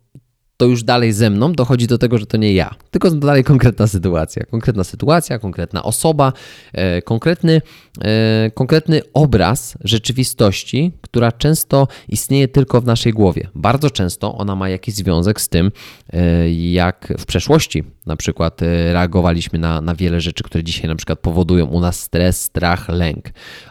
to 0.58 0.66
już 0.66 0.84
dalej 0.84 1.14
ze 1.14 1.30
mną 1.30 1.54
dochodzi 1.54 1.88
do 1.88 1.98
tego, 1.98 2.18
że 2.18 2.26
to 2.26 2.38
nie 2.38 2.54
ja, 2.54 2.76
tylko 2.92 3.12
dalej 3.12 3.44
konkretna 3.44 3.88
sytuacja. 3.88 4.46
Konkretna 4.46 4.84
sytuacja, 4.84 5.40
konkretna 5.40 5.84
osoba, 5.84 6.34
e, 6.74 7.02
konkretny, 7.02 7.62
e, 8.02 8.52
konkretny 8.54 9.02
obraz 9.14 9.78
rzeczywistości, 9.84 10.92
która 11.02 11.32
często 11.32 11.88
istnieje 12.10 12.48
tylko 12.48 12.82
w 12.82 12.86
naszej 12.86 13.14
głowie. 13.14 13.48
Bardzo 13.56 13.90
często 13.90 14.38
ona 14.38 14.56
ma 14.56 14.70
jakiś 14.70 14.96
związek 14.96 15.42
z 15.42 15.50
tym, 15.50 15.72
e, 16.14 16.52
jak 16.52 17.14
w 17.18 17.26
przeszłości 17.26 17.84
na 18.08 18.16
przykład 18.16 18.62
e, 18.62 18.94
reagowaliśmy 18.94 19.60
na, 19.60 19.82
na 19.82 19.96
wiele 19.96 20.22
rzeczy, 20.22 20.44
które 20.44 20.64
dzisiaj 20.64 20.88
na 20.88 20.96
przykład 20.96 21.20
powodują 21.20 21.66
u 21.66 21.80
nas 21.80 22.00
stres, 22.00 22.42
strach, 22.42 22.90
lęk. 22.90 23.26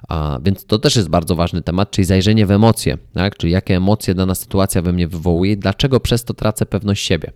A, 0.09 0.38
więc 0.42 0.64
to 0.64 0.79
też 0.79 0.96
jest 0.96 1.09
bardzo 1.09 1.35
ważny 1.35 1.62
temat, 1.62 1.90
czyli 1.90 2.05
zajrzenie 2.05 2.46
w 2.46 2.51
emocje, 2.51 2.99
tak? 3.14 3.37
czyli 3.37 3.53
jakie 3.53 3.77
emocje 3.77 4.14
dana 4.14 4.35
sytuacja 4.35 4.83
we 4.83 4.92
mnie 4.92 5.09
wywołuje, 5.09 5.57
dlaczego 5.57 6.01
przez 6.01 6.25
to 6.25 6.35
tracę 6.35 6.66
pewność 6.77 7.07
siebie. 7.07 7.33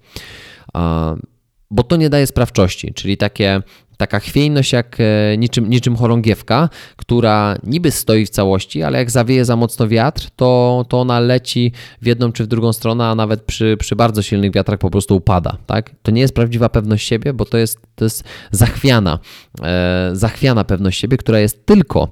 Bo 1.71 1.83
to 1.83 1.97
nie 1.97 2.11
daje 2.11 2.27
sprawczości, 2.27 2.93
czyli 2.95 3.17
takie 3.17 3.63
taka 4.01 4.21
chwiejność 4.21 4.73
jak 4.73 4.97
e, 5.01 5.39
niczym, 5.39 5.71
niczym 5.71 5.97
chorągiewka, 5.97 6.69
która 6.97 7.57
niby 7.63 7.91
stoi 7.91 8.27
w 8.27 8.31
całości, 8.31 8.83
ale 8.83 8.99
jak 8.99 9.11
zawieje 9.11 9.45
za 9.45 9.57
mocno 9.57 9.89
wiatr, 9.89 10.29
to, 10.37 10.85
to 10.89 11.01
ona 11.01 11.21
leci 11.21 11.73
w 12.03 12.07
jedną 12.07 12.33
czy 12.33 12.45
w 12.45 12.47
drugą 12.47 12.73
stronę, 12.73 13.07
a 13.07 13.15
nawet 13.15 13.43
przy, 13.43 13.77
przy 13.79 13.97
bardzo 13.97 14.23
silnych 14.23 14.53
wiatrach 14.53 14.79
po 14.79 14.91
prostu 14.91 15.17
upada. 15.17 15.57
Tak? 15.67 15.91
To 16.03 16.11
nie 16.11 16.21
jest 16.21 16.35
prawdziwa 16.35 16.69
pewność 16.69 17.09
siebie, 17.09 17.33
bo 17.33 17.45
to 17.45 17.59
jest, 17.59 17.79
to 17.95 18.05
jest 18.05 18.25
zachwiana, 18.51 19.19
e, 19.63 20.11
zachwiana 20.13 20.65
pewność 20.65 21.01
siebie, 21.01 21.17
która 21.17 21.41
jest 21.41 21.67
tylko 21.67 22.09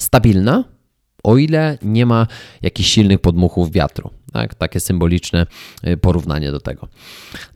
stabilna, 0.00 0.64
o 1.22 1.36
ile 1.36 1.78
nie 1.82 2.06
ma 2.06 2.26
jakichś 2.62 2.90
silnych 2.90 3.18
podmuchów 3.18 3.72
wiatru. 3.72 4.10
Tak, 4.32 4.54
takie 4.54 4.80
symboliczne 4.80 5.46
y, 5.86 5.96
porównanie 5.96 6.50
do 6.50 6.60
tego. 6.60 6.88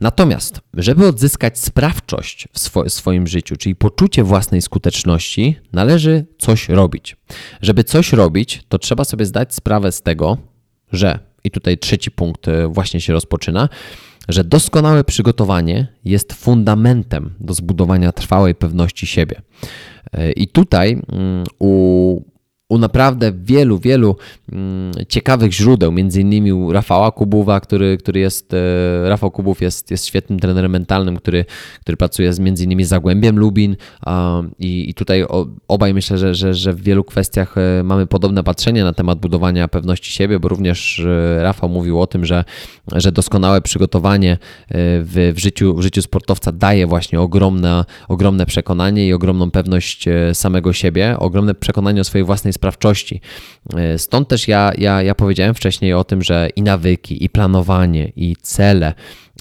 Natomiast, 0.00 0.60
żeby 0.74 1.06
odzyskać 1.06 1.58
sprawczość 1.58 2.48
w 2.52 2.58
swo 2.58 2.90
swoim 2.90 3.26
życiu, 3.26 3.56
czyli 3.56 3.76
poczucie 3.76 4.24
własnej 4.24 4.62
skuteczności, 4.62 5.56
należy 5.72 6.26
coś 6.38 6.68
robić. 6.68 7.16
Żeby 7.62 7.84
coś 7.84 8.12
robić, 8.12 8.62
to 8.68 8.78
trzeba 8.78 9.04
sobie 9.04 9.26
zdać 9.26 9.54
sprawę 9.54 9.92
z 9.92 10.02
tego, 10.02 10.38
że, 10.92 11.18
i 11.44 11.50
tutaj 11.50 11.78
trzeci 11.78 12.10
punkt 12.10 12.48
y, 12.48 12.68
właśnie 12.68 13.00
się 13.00 13.12
rozpoczyna, 13.12 13.68
że 14.28 14.44
doskonałe 14.44 15.04
przygotowanie 15.04 15.86
jest 16.04 16.32
fundamentem 16.32 17.34
do 17.40 17.54
zbudowania 17.54 18.12
trwałej 18.12 18.54
pewności 18.54 19.06
siebie. 19.06 19.42
Y, 20.18 20.32
I 20.32 20.48
tutaj 20.48 21.02
mm, 21.12 21.44
u 21.58 22.33
u 22.68 22.78
naprawdę 22.78 23.32
wielu, 23.32 23.78
wielu 23.78 24.16
mm, 24.52 24.92
ciekawych 25.08 25.52
źródeł, 25.52 25.92
między 25.92 26.20
innymi 26.20 26.52
u 26.52 26.72
Rafała 26.72 27.10
Kubuwa, 27.10 27.60
który, 27.60 27.96
który 27.96 28.20
jest, 28.20 28.54
e, 28.54 29.08
Rafał 29.08 29.30
Kubów 29.30 29.62
jest, 29.62 29.90
jest 29.90 30.06
świetnym 30.06 30.40
trenerem 30.40 30.70
mentalnym, 30.72 31.16
który, 31.16 31.44
który 31.80 31.96
pracuje 31.96 32.32
z 32.32 32.38
między 32.38 32.64
innymi 32.64 32.84
Zagłębiem 32.84 33.38
Lubin 33.38 33.76
i, 34.58 34.90
i 34.90 34.94
tutaj 34.94 35.24
obaj 35.68 35.94
myślę, 35.94 36.18
że, 36.18 36.34
że, 36.34 36.54
że 36.54 36.72
w 36.72 36.82
wielu 36.82 37.04
kwestiach 37.04 37.58
e, 37.58 37.82
mamy 37.82 38.06
podobne 38.06 38.44
patrzenie 38.44 38.84
na 38.84 38.92
temat 38.92 39.18
budowania 39.18 39.68
pewności 39.68 40.12
siebie, 40.12 40.38
bo 40.38 40.48
również 40.48 40.98
e, 40.98 41.42
Rafał 41.42 41.68
mówił 41.68 42.00
o 42.00 42.06
tym, 42.06 42.24
że, 42.24 42.44
że 42.92 43.12
doskonałe 43.12 43.60
przygotowanie 43.60 44.38
w, 44.70 45.32
w, 45.36 45.38
życiu, 45.38 45.74
w 45.74 45.82
życiu 45.82 46.02
sportowca 46.02 46.52
daje 46.52 46.86
właśnie 46.86 47.20
ogromne, 47.20 47.84
ogromne 48.08 48.46
przekonanie 48.46 49.06
i 49.06 49.12
ogromną 49.12 49.50
pewność 49.50 50.04
samego 50.32 50.72
siebie, 50.72 51.16
ogromne 51.18 51.54
przekonanie 51.54 52.00
o 52.00 52.04
swojej 52.04 52.24
własnej 52.24 52.53
sprawczości. 52.54 53.20
E, 53.76 53.98
stąd 53.98 54.28
też 54.28 54.48
ja, 54.48 54.72
ja, 54.78 55.02
ja 55.02 55.14
powiedziałem 55.14 55.54
wcześniej 55.54 55.94
o 55.94 56.04
tym, 56.04 56.22
że 56.22 56.48
i 56.56 56.62
nawyki, 56.62 57.24
i 57.24 57.28
planowanie, 57.28 58.12
i 58.16 58.36
cele, 58.42 58.94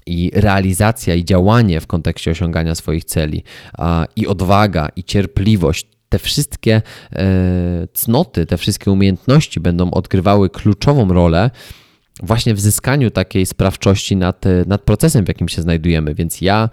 i 0.05 0.31
realizacja, 0.33 1.15
i 1.15 1.25
działanie 1.25 1.81
w 1.81 1.87
kontekście 1.87 2.31
osiągania 2.31 2.75
swoich 2.75 3.05
celi, 3.05 3.43
i 4.15 4.27
odwaga, 4.27 4.89
i 4.95 5.03
cierpliwość 5.03 5.87
te 6.09 6.19
wszystkie 6.19 6.81
e, 7.11 7.87
cnoty, 7.93 8.45
te 8.45 8.57
wszystkie 8.57 8.91
umiejętności 8.91 9.59
będą 9.59 9.91
odgrywały 9.91 10.49
kluczową 10.49 11.13
rolę 11.13 11.51
właśnie 12.23 12.53
w 12.53 12.59
zyskaniu 12.59 13.11
takiej 13.11 13.45
sprawczości 13.45 14.15
nad, 14.15 14.45
nad 14.67 14.81
procesem, 14.81 15.25
w 15.25 15.27
jakim 15.27 15.49
się 15.49 15.61
znajdujemy. 15.61 16.15
Więc 16.15 16.41
ja 16.41 16.69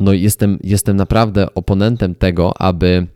no, 0.00 0.12
jestem, 0.12 0.58
jestem 0.64 0.96
naprawdę 0.96 1.54
oponentem 1.54 2.14
tego, 2.14 2.60
aby 2.60 3.06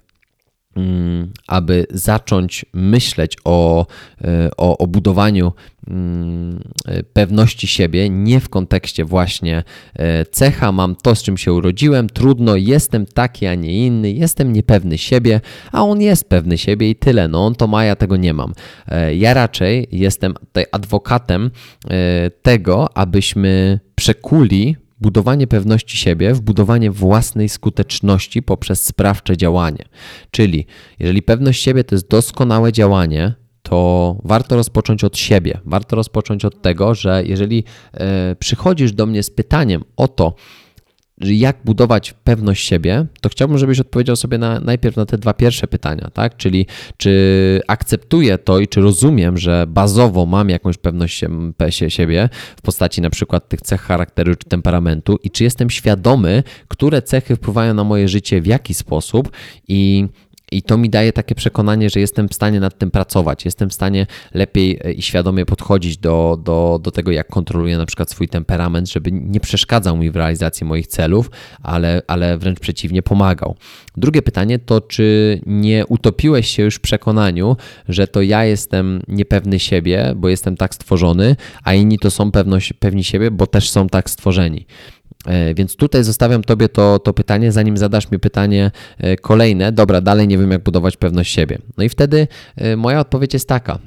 aby 1.47 1.87
zacząć 1.91 2.67
myśleć 2.73 3.37
o, 3.45 3.87
e, 4.25 4.51
o, 4.57 4.79
o 4.79 4.87
budowaniu 4.87 5.53
mm, 5.89 6.61
pewności 7.13 7.67
siebie, 7.67 8.11
nie 8.11 8.41
w 8.41 8.49
kontekście 8.49 9.05
właśnie 9.05 9.65
e, 9.95 10.25
cecha, 10.25 10.73
mam 10.73 10.97
to, 10.97 11.15
z 11.15 11.23
czym 11.23 11.39
się 11.39 11.53
urodziłem, 11.53 12.09
trudno, 12.09 12.57
jestem 12.57 13.07
taki, 13.07 13.47
a 13.47 13.55
nie 13.55 13.87
inny, 13.87 14.13
jestem 14.13 14.53
niepewny 14.53 14.99
siebie, 14.99 15.41
a 15.73 15.85
on 15.85 16.01
jest 16.01 16.29
pewny 16.29 16.59
siebie 16.59 16.91
i 16.91 16.97
tyle, 16.97 17.29
no 17.29 17.47
on 17.47 17.55
to 17.55 17.67
ma, 17.67 17.85
ja 17.85 17.97
tego 17.97 18.17
nie 18.17 18.35
mam. 18.35 18.53
E, 18.89 19.15
ja 19.15 19.35
raczej 19.35 19.89
jestem 19.93 20.35
tutaj 20.35 20.65
adwokatem 20.73 21.51
tego, 22.43 22.97
abyśmy 22.97 23.81
przekuli 23.95 24.77
budowanie 25.03 25.47
pewności 25.47 25.97
siebie, 25.97 26.35
w 26.35 26.41
budowanie 26.41 26.91
własnej 26.91 27.49
skuteczności 27.49 28.43
poprzez 28.43 28.85
sprawcze 28.85 29.37
działanie. 29.37 29.85
Czyli 30.31 30.67
jeżeli 30.99 31.23
pewność 31.23 31.63
siebie 31.63 31.85
to 31.85 31.95
jest 31.95 32.09
doskonałe 32.09 32.73
działanie, 32.73 33.35
to 33.63 34.17
warto 34.25 34.57
rozpocząć 34.57 35.05
od 35.05 35.19
siebie. 35.19 35.61
Warto 35.65 35.97
rozpocząć 35.97 36.45
od 36.45 36.63
tego, 36.63 36.95
że 36.95 37.23
jeżeli 37.25 37.65
e, 37.93 38.37
przychodzisz 38.37 38.93
do 38.93 39.07
mnie 39.07 39.23
z 39.23 39.31
pytaniem 39.31 39.85
o 39.97 40.09
to, 40.09 40.35
jak 41.23 41.57
budować 41.65 42.15
pewność 42.25 42.69
siebie, 42.69 43.07
to 43.21 43.29
chciałbym, 43.29 43.59
żebyś 43.59 43.81
odpowiedział 43.81 44.17
sobie 44.17 44.39
na, 44.39 44.61
najpierw 44.61 44.97
na 44.97 45.07
te 45.07 45.19
dwa 45.19 45.35
pierwsze 45.35 45.67
pytania, 45.67 46.11
tak? 46.13 46.37
Czyli 46.37 46.67
czy 46.97 47.61
akceptuję 47.69 48.39
to 48.39 48.59
i 48.59 48.69
czy 48.69 48.81
rozumiem, 48.81 49.39
że 49.39 49.65
bazowo 49.69 50.27
mam 50.27 50.49
jakąś 50.49 50.79
pewność 50.79 51.25
siebie 51.89 52.29
w 52.57 52.63
postaci 52.63 53.01
na 53.01 53.11
przykład 53.11 53.49
tych 53.49 53.61
cech 53.61 53.81
charakteru 53.81 54.37
czy 54.37 54.49
temperamentu 54.49 55.19
i 55.23 55.31
czy 55.31 55.45
jestem 55.45 55.71
świadomy, 55.71 56.43
które 56.69 57.03
cechy 57.03 57.37
wpływają 57.37 57.75
na 57.75 57.85
moje 57.85 58.09
życie, 58.09 58.41
w 58.41 58.47
jaki 58.47 58.75
sposób 58.75 59.31
i 59.69 60.09
i 60.53 60.63
to 60.63 60.79
mi 60.79 60.91
daje 60.91 61.13
takie 61.13 61.35
przekonanie, 61.35 61.91
że 61.91 62.01
jestem 62.01 62.29
w 62.29 62.35
stanie 62.35 62.61
nad 62.61 62.79
tym 62.79 62.91
pracować, 62.91 63.45
jestem 63.45 63.71
w 63.71 63.75
stanie 63.75 64.07
lepiej 64.35 64.79
e, 64.85 64.93
i 64.93 65.03
świadomie 65.03 65.47
podchodzić 65.47 65.99
do, 65.99 66.39
do, 66.45 66.81
do 66.83 66.91
tego, 66.91 67.11
jak 67.11 67.27
kontroluję 67.27 67.79
na 67.79 67.87
przykład 67.87 68.11
swój 68.11 68.29
temperament, 68.29 68.91
żeby 68.91 69.13
nie 69.13 69.41
przeszkadzał 69.41 69.97
mi 69.97 70.11
w 70.11 70.17
realizacji 70.17 70.67
moich 70.67 70.87
celów, 70.87 71.31
ale, 71.63 72.03
ale 72.07 72.39
wręcz 72.39 72.61
przeciwnie, 72.61 73.03
pomagał. 73.03 73.57
Drugie 73.97 74.23
pytanie 74.23 74.59
to, 74.59 74.81
czy 74.81 75.41
nie 75.47 75.87
utopiłeś 75.87 76.49
się 76.49 76.63
już 76.63 76.75
w 76.75 76.81
przekonaniu, 76.81 77.57
że 77.89 78.07
to 78.07 78.23
ja 78.23 78.45
jestem 78.45 79.03
niepewny 79.09 79.59
siebie, 79.59 80.13
bo 80.17 80.29
jestem 80.29 80.57
tak 80.57 80.75
stworzony, 80.75 81.37
a 81.65 81.75
inni 81.75 81.99
to 81.99 82.11
są 82.11 82.31
pewność, 82.31 82.73
pewni 82.73 83.05
siebie, 83.05 83.31
bo 83.31 83.47
też 83.47 83.71
są 83.71 83.89
tak 83.89 84.11
stworzeni. 84.11 84.67
E, 85.27 85.55
więc 85.55 85.77
tutaj 85.77 86.05
zostawiam 86.05 86.43
Tobie 86.43 86.69
to, 86.69 86.99
to 86.99 87.13
pytanie, 87.13 87.53
zanim 87.53 87.77
zadasz 87.77 88.11
mi 88.11 88.19
pytanie 88.19 88.71
e, 88.99 89.17
kolejne. 89.17 89.73
Dobra, 89.73 90.01
dalej 90.01 90.29
nie 90.29 90.39
wiem, 90.39 90.51
jak 90.51 90.63
budować 90.63 90.97
pewność 90.97 91.35
siebie. 91.35 91.59
No 91.77 91.85
i 91.85 91.89
wtedy 91.89 92.29
e, 92.57 92.77
moja 92.77 93.01
odpowiedź 93.01 93.35
jest 93.35 93.49
taka. 93.49 93.79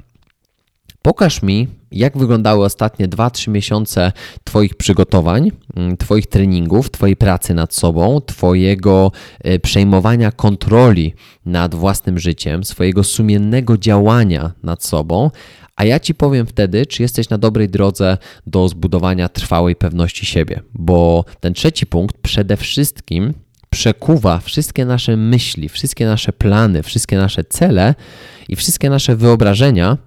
Pokaż 1.02 1.42
mi, 1.42 1.68
jak 1.92 2.18
wyglądały 2.18 2.64
ostatnie 2.64 3.08
2-3 3.08 3.50
miesiące 3.50 4.12
Twoich 4.44 4.74
przygotowań, 4.74 5.52
mm, 5.76 5.96
Twoich 5.96 6.26
treningów, 6.26 6.90
Twojej 6.90 7.16
pracy 7.16 7.54
nad 7.54 7.74
sobą, 7.74 8.20
Twojego 8.20 9.12
przejmowania 9.62 10.32
kontroli 10.32 11.14
nad 11.44 11.74
własnym 11.74 12.18
życiem, 12.18 12.64
swojego 12.64 13.04
sumiennego 13.04 13.78
działania 13.78 14.52
nad 14.62 14.84
sobą, 14.84 15.30
a 15.76 15.84
ja 15.84 16.00
ci 16.00 16.14
powiem 16.14 16.46
wtedy, 16.46 16.86
czy 16.86 17.02
jesteś 17.02 17.28
na 17.28 17.38
dobrej 17.38 17.68
drodze 17.68 18.18
do 18.46 18.68
zbudowania 18.68 19.28
trwałej 19.28 19.76
pewności 19.76 20.26
siebie, 20.26 20.60
bo 20.74 21.24
ten 21.40 21.54
trzeci 21.54 21.86
punkt 21.86 22.16
przede 22.22 22.56
wszystkim 22.56 23.34
przekuwa 23.70 24.38
wszystkie 24.38 24.84
nasze 24.84 25.16
myśli, 25.16 25.68
wszystkie 25.68 26.06
nasze 26.06 26.32
plany, 26.32 26.82
wszystkie 26.82 27.16
nasze 27.16 27.44
cele 27.44 27.94
i 28.48 28.56
wszystkie 28.56 28.90
nasze 28.90 29.16
wyobrażenia 29.16 29.98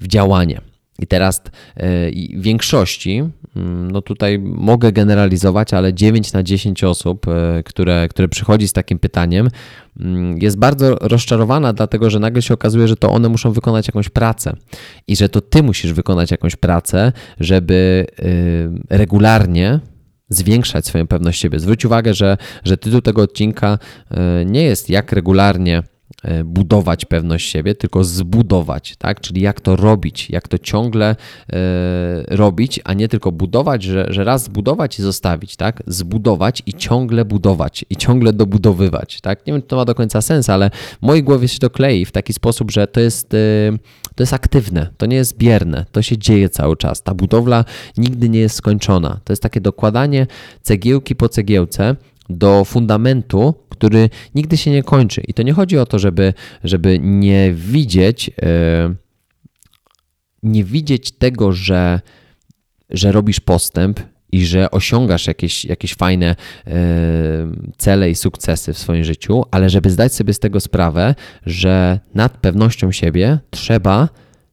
w 0.00 0.06
działanie. 0.06 0.60
I 0.98 1.06
teraz 1.06 1.42
w 1.76 2.40
większości, 2.42 3.22
no 3.56 4.02
tutaj 4.02 4.38
mogę 4.38 4.92
generalizować, 4.92 5.74
ale 5.74 5.94
9 5.94 6.32
na 6.32 6.42
10 6.42 6.84
osób, 6.84 7.28
e, 7.28 7.62
które, 7.62 8.08
które 8.08 8.28
przychodzi 8.28 8.68
z 8.68 8.72
takim 8.72 8.98
pytaniem, 8.98 9.48
mm, 10.00 10.38
jest 10.38 10.58
bardzo 10.58 10.94
rozczarowana, 11.00 11.72
dlatego 11.72 12.10
że 12.10 12.20
nagle 12.20 12.42
się 12.42 12.54
okazuje, 12.54 12.88
że 12.88 12.96
to 12.96 13.10
one 13.10 13.28
muszą 13.28 13.52
wykonać 13.52 13.88
jakąś 13.88 14.08
pracę 14.08 14.56
i 15.06 15.16
że 15.16 15.28
to 15.28 15.40
ty 15.40 15.62
musisz 15.62 15.92
wykonać 15.92 16.30
jakąś 16.30 16.56
pracę, 16.56 17.12
żeby 17.40 18.06
e, 18.90 18.96
regularnie 18.98 19.80
zwiększać 20.28 20.86
swoją 20.86 21.06
pewność 21.06 21.40
siebie. 21.40 21.60
Zwróć 21.60 21.84
uwagę, 21.84 22.14
że, 22.14 22.36
że 22.64 22.76
tytuł 22.76 23.00
tego 23.00 23.22
odcinka 23.22 23.78
nie 24.46 24.62
jest 24.62 24.90
jak 24.90 25.12
regularnie 25.12 25.82
budować 26.44 27.04
pewność 27.04 27.50
siebie, 27.50 27.74
tylko 27.74 28.04
zbudować, 28.04 28.96
tak? 28.96 29.20
Czyli 29.20 29.40
jak 29.40 29.60
to 29.60 29.76
robić, 29.76 30.30
jak 30.30 30.48
to 30.48 30.58
ciągle 30.58 31.06
e, 31.06 31.16
robić, 32.36 32.80
a 32.84 32.94
nie 32.94 33.08
tylko 33.08 33.32
budować, 33.32 33.82
że, 33.82 34.06
że 34.08 34.24
raz 34.24 34.44
zbudować 34.44 34.98
i 34.98 35.02
zostawić, 35.02 35.56
tak? 35.56 35.82
Zbudować 35.86 36.62
i 36.66 36.74
ciągle 36.74 37.24
budować 37.24 37.84
i 37.90 37.96
ciągle 37.96 38.32
dobudowywać, 38.32 39.20
tak? 39.20 39.46
Nie 39.46 39.52
wiem, 39.52 39.62
czy 39.62 39.68
to 39.68 39.76
ma 39.76 39.84
do 39.84 39.94
końca 39.94 40.22
sens, 40.22 40.50
ale 40.50 40.70
w 41.02 41.02
mojej 41.02 41.22
głowie 41.22 41.48
się 41.48 41.58
to 41.58 41.70
klei 41.70 42.04
w 42.04 42.12
taki 42.12 42.32
sposób, 42.32 42.70
że 42.70 42.86
to 42.86 43.00
jest, 43.00 43.34
e, 43.34 43.38
to 44.14 44.22
jest 44.22 44.32
aktywne, 44.32 44.88
to 44.96 45.06
nie 45.06 45.16
jest 45.16 45.38
bierne, 45.38 45.86
to 45.92 46.02
się 46.02 46.18
dzieje 46.18 46.48
cały 46.48 46.76
czas. 46.76 47.02
Ta 47.02 47.14
budowla 47.14 47.64
nigdy 47.96 48.28
nie 48.28 48.40
jest 48.40 48.56
skończona. 48.56 49.20
To 49.24 49.32
jest 49.32 49.42
takie 49.42 49.60
dokładanie 49.60 50.26
cegiełki 50.62 51.16
po 51.16 51.28
cegiełce 51.28 51.96
do 52.28 52.64
fundamentu, 52.64 53.54
który 53.68 54.10
nigdy 54.34 54.56
się 54.56 54.70
nie 54.70 54.82
kończy. 54.82 55.22
I 55.28 55.34
to 55.34 55.42
nie 55.42 55.52
chodzi 55.52 55.78
o 55.78 55.86
to, 55.86 55.98
żeby, 55.98 56.34
żeby 56.64 56.98
nie 57.02 57.52
widzieć, 57.52 58.30
e, 58.42 58.94
nie 60.42 60.64
widzieć 60.64 61.12
tego, 61.12 61.52
że, 61.52 62.00
że 62.90 63.12
robisz 63.12 63.40
postęp 63.40 64.00
i 64.32 64.46
że 64.46 64.70
osiągasz 64.70 65.26
jakieś, 65.26 65.64
jakieś 65.64 65.94
fajne 65.94 66.36
e, 66.66 66.72
cele 67.78 68.10
i 68.10 68.14
sukcesy 68.14 68.72
w 68.72 68.78
swoim 68.78 69.04
życiu, 69.04 69.44
ale 69.50 69.70
żeby 69.70 69.90
zdać 69.90 70.14
sobie 70.14 70.34
z 70.34 70.38
tego 70.38 70.60
sprawę, 70.60 71.14
że 71.46 72.00
nad 72.14 72.36
pewnością 72.36 72.92
siebie 72.92 73.38
trzeba 73.50 74.08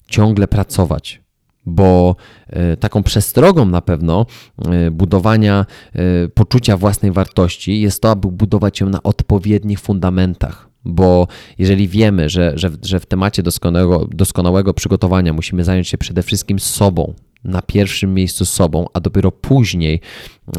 ciągle 0.07 0.47
pracować 0.47 1.20
bo 1.65 2.15
e, 2.47 2.77
taką 2.77 3.03
przestrogą 3.03 3.65
na 3.65 3.81
pewno 3.81 4.25
e, 4.65 4.91
budowania 4.91 5.65
e, 5.93 6.27
poczucia 6.27 6.77
własnej 6.77 7.11
wartości 7.11 7.81
jest 7.81 8.01
to, 8.01 8.11
aby 8.11 8.27
budować 8.27 8.79
ją 8.79 8.89
na 8.89 9.03
odpowiednich 9.03 9.79
fundamentach. 9.79 10.69
Bo 10.85 11.27
jeżeli 11.57 11.87
wiemy, 11.87 12.29
że, 12.29 12.53
że, 12.55 12.69
że 12.85 12.99
w 12.99 13.05
temacie 13.05 13.43
doskonałego, 13.43 14.07
doskonałego 14.11 14.73
przygotowania 14.73 15.33
musimy 15.33 15.63
zająć 15.63 15.87
się 15.87 15.97
przede 15.97 16.23
wszystkim 16.23 16.59
sobą, 16.59 17.13
na 17.43 17.61
pierwszym 17.61 18.13
miejscu 18.13 18.45
sobą, 18.45 18.85
a 18.93 18.99
dopiero 18.99 19.31
później 19.31 20.01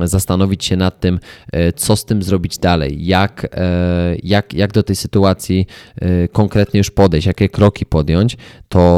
zastanowić 0.01 0.65
się 0.65 0.77
nad 0.77 1.01
tym, 1.01 1.21
e, 1.53 1.73
co 1.73 1.97
z 1.97 2.05
tym 2.05 2.23
zrobić 2.23 2.59
dalej, 2.59 3.07
jak, 3.07 3.49
e, 3.55 4.17
jak, 4.23 4.55
jak 4.55 4.73
do 4.73 4.83
tej 4.83 4.97
sytuacji 4.97 5.67
e, 5.97 6.29
konkretnie 6.29 6.79
już 6.79 6.91
podejść, 6.91 7.27
jakie 7.27 7.49
kroki 7.49 7.87
podjąć, 7.87 8.37
to 8.69 8.93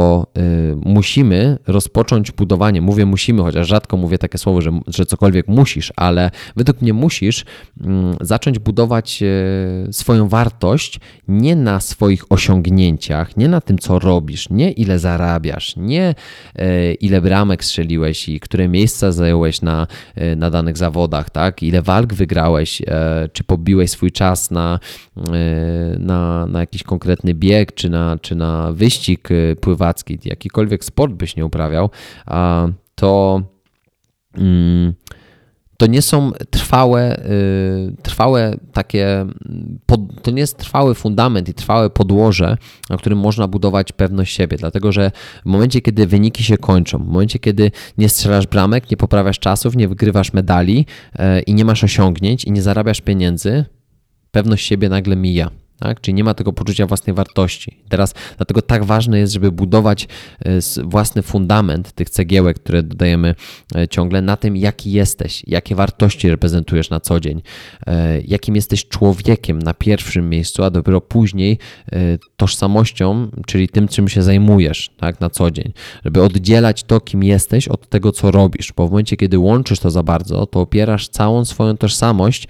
musimy 0.85 1.57
rozpocząć 1.67 2.31
budowanie. 2.31 2.81
Mówię 2.81 3.05
musimy, 3.05 3.41
chociaż 3.41 3.67
rzadko 3.67 3.97
mówię 3.97 4.17
takie 4.17 4.37
słowo, 4.37 4.61
że, 4.61 4.79
że 4.87 5.05
cokolwiek 5.05 5.47
musisz, 5.47 5.93
ale 5.95 6.31
według 6.55 6.81
mnie 6.81 6.93
musisz 6.93 7.45
mm, 7.81 8.15
zacząć 8.21 8.59
budować 8.59 9.23
swoją 9.91 10.29
wartość 10.29 10.99
nie 11.27 11.55
na 11.55 11.79
swoich 11.79 12.31
osiągnięciach, 12.31 13.37
nie 13.37 13.47
na 13.47 13.61
tym, 13.61 13.77
co 13.77 13.99
robisz, 13.99 14.49
nie 14.49 14.71
ile 14.71 14.99
zarabiasz, 14.99 15.75
nie 15.77 16.15
ile 16.99 17.21
bramek 17.21 17.65
strzeliłeś 17.75 18.29
i 18.29 18.39
które 18.39 18.67
miejsca 18.67 19.11
zająłeś 19.11 19.61
na, 19.61 19.87
na 20.37 20.49
danych 20.49 20.77
zawodach, 20.77 21.29
tak? 21.29 21.63
Ile 21.63 21.81
walk 21.81 22.13
wygrałeś, 22.13 22.81
e, 22.87 23.29
czy 23.33 23.43
pobiłeś 23.43 23.91
swój 23.91 24.11
czas 24.11 24.51
na, 24.51 24.79
e, 25.17 25.99
na, 25.99 26.45
na 26.45 26.59
jakiś 26.59 26.83
konkretny 26.83 27.33
bieg, 27.33 27.73
czy 27.73 27.89
na, 27.89 28.17
czy 28.21 28.35
na 28.35 28.71
wyścig 28.71 29.29
e, 29.31 29.55
pływacki, 29.55 30.19
jakikolwiek 30.25 30.85
sport 30.85 31.13
byś 31.13 31.35
nie 31.35 31.45
uprawiał, 31.45 31.89
to. 32.95 33.41
Mm, 34.37 34.93
to 35.77 35.87
nie 35.87 36.01
są 36.01 36.31
trwałe, 36.49 37.25
y, 37.25 37.95
trwałe 38.03 38.57
takie, 38.73 39.25
to 40.21 40.31
nie 40.31 40.39
jest 40.39 40.57
trwały 40.57 40.95
fundament 40.95 41.49
i 41.49 41.53
trwałe 41.53 41.89
podłoże, 41.89 42.57
na 42.89 42.97
którym 42.97 43.19
można 43.19 43.47
budować 43.47 43.91
pewność 43.91 44.35
siebie, 44.35 44.57
dlatego 44.57 44.91
że 44.91 45.11
w 45.45 45.45
momencie, 45.45 45.81
kiedy 45.81 46.07
wyniki 46.07 46.43
się 46.43 46.57
kończą, 46.57 46.97
w 46.97 47.07
momencie, 47.07 47.39
kiedy 47.39 47.71
nie 47.97 48.09
strzelasz 48.09 48.47
bramek, 48.47 48.91
nie 48.91 48.97
poprawiasz 48.97 49.39
czasów, 49.39 49.75
nie 49.75 49.87
wygrywasz 49.87 50.33
medali 50.33 50.85
y, 51.15 51.41
i 51.41 51.53
nie 51.53 51.65
masz 51.65 51.83
osiągnięć 51.83 52.43
i 52.43 52.51
nie 52.51 52.61
zarabiasz 52.61 53.01
pieniędzy, 53.01 53.65
pewność 54.31 54.65
siebie 54.65 54.89
nagle 54.89 55.15
mija. 55.15 55.64
Tak? 55.79 56.01
Czyli 56.01 56.15
nie 56.15 56.23
ma 56.23 56.33
tego 56.33 56.53
poczucia 56.53 56.85
własnej 56.85 57.13
wartości. 57.15 57.77
Teraz 57.89 58.13
dlatego 58.37 58.61
tak 58.61 58.85
ważne 58.85 59.19
jest, 59.19 59.33
żeby 59.33 59.51
budować 59.51 60.07
e, 60.45 60.59
własny 60.83 61.21
fundament 61.21 61.91
tych 61.91 62.09
cegiełek, 62.09 62.59
które 62.59 62.83
dodajemy 62.83 63.35
e, 63.75 63.87
ciągle 63.87 64.21
na 64.21 64.37
tym, 64.37 64.57
jaki 64.57 64.91
jesteś, 64.91 65.43
jakie 65.47 65.75
wartości 65.75 66.29
reprezentujesz 66.29 66.89
na 66.89 66.99
co 66.99 67.19
dzień, 67.19 67.41
e, 67.87 68.21
jakim 68.21 68.55
jesteś 68.55 68.87
człowiekiem 68.87 69.59
na 69.59 69.73
pierwszym 69.73 70.29
miejscu, 70.29 70.63
a 70.63 70.69
dopiero 70.69 71.01
później 71.01 71.59
tożsamością, 72.37 73.31
czyli 73.45 73.69
tym, 73.69 73.87
czym 73.87 74.07
się 74.07 74.23
zajmujesz 74.23 74.89
tak, 74.97 75.19
na 75.19 75.29
co 75.29 75.51
dzień. 75.51 75.73
Żeby 76.05 76.23
oddzielać 76.23 76.83
to, 76.83 76.99
kim 76.99 77.23
jesteś, 77.23 77.67
od 77.67 77.89
tego, 77.89 78.11
co 78.11 78.31
robisz, 78.31 78.73
bo 78.75 78.87
w 78.87 78.91
momencie, 78.91 79.17
kiedy 79.17 79.39
łączysz 79.39 79.79
to 79.79 79.91
za 79.91 80.03
bardzo, 80.03 80.45
to 80.45 80.59
opierasz 80.59 81.07
całą 81.07 81.45
swoją 81.45 81.77
tożsamość 81.77 82.47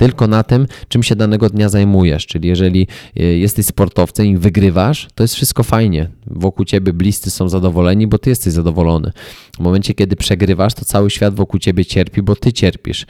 tylko 0.00 0.26
na 0.26 0.42
tym, 0.42 0.66
czym 0.88 1.02
się 1.02 1.16
danego 1.16 1.50
dnia 1.50 1.68
zajmujesz. 1.68 2.26
Czyli 2.26 2.48
jeżeli 2.48 2.86
e, 3.16 3.22
jesteś 3.22 3.66
sportowcem 3.66 4.26
i 4.26 4.36
wygrywasz, 4.36 5.08
to 5.14 5.24
jest 5.24 5.34
wszystko 5.34 5.62
fajnie. 5.62 6.08
Wokół 6.26 6.64
ciebie 6.64 6.92
bliscy 6.92 7.30
są 7.30 7.48
zadowoleni, 7.48 8.06
bo 8.06 8.18
ty 8.18 8.30
jesteś 8.30 8.52
zadowolony. 8.52 9.12
W 9.56 9.60
momencie, 9.60 9.94
kiedy 9.94 10.16
przegrywasz, 10.16 10.74
to 10.74 10.84
cały 10.84 11.10
świat 11.10 11.34
wokół 11.34 11.60
ciebie 11.60 11.84
cierpi, 11.84 12.22
bo 12.22 12.36
ty 12.36 12.52
cierpisz. 12.52 13.06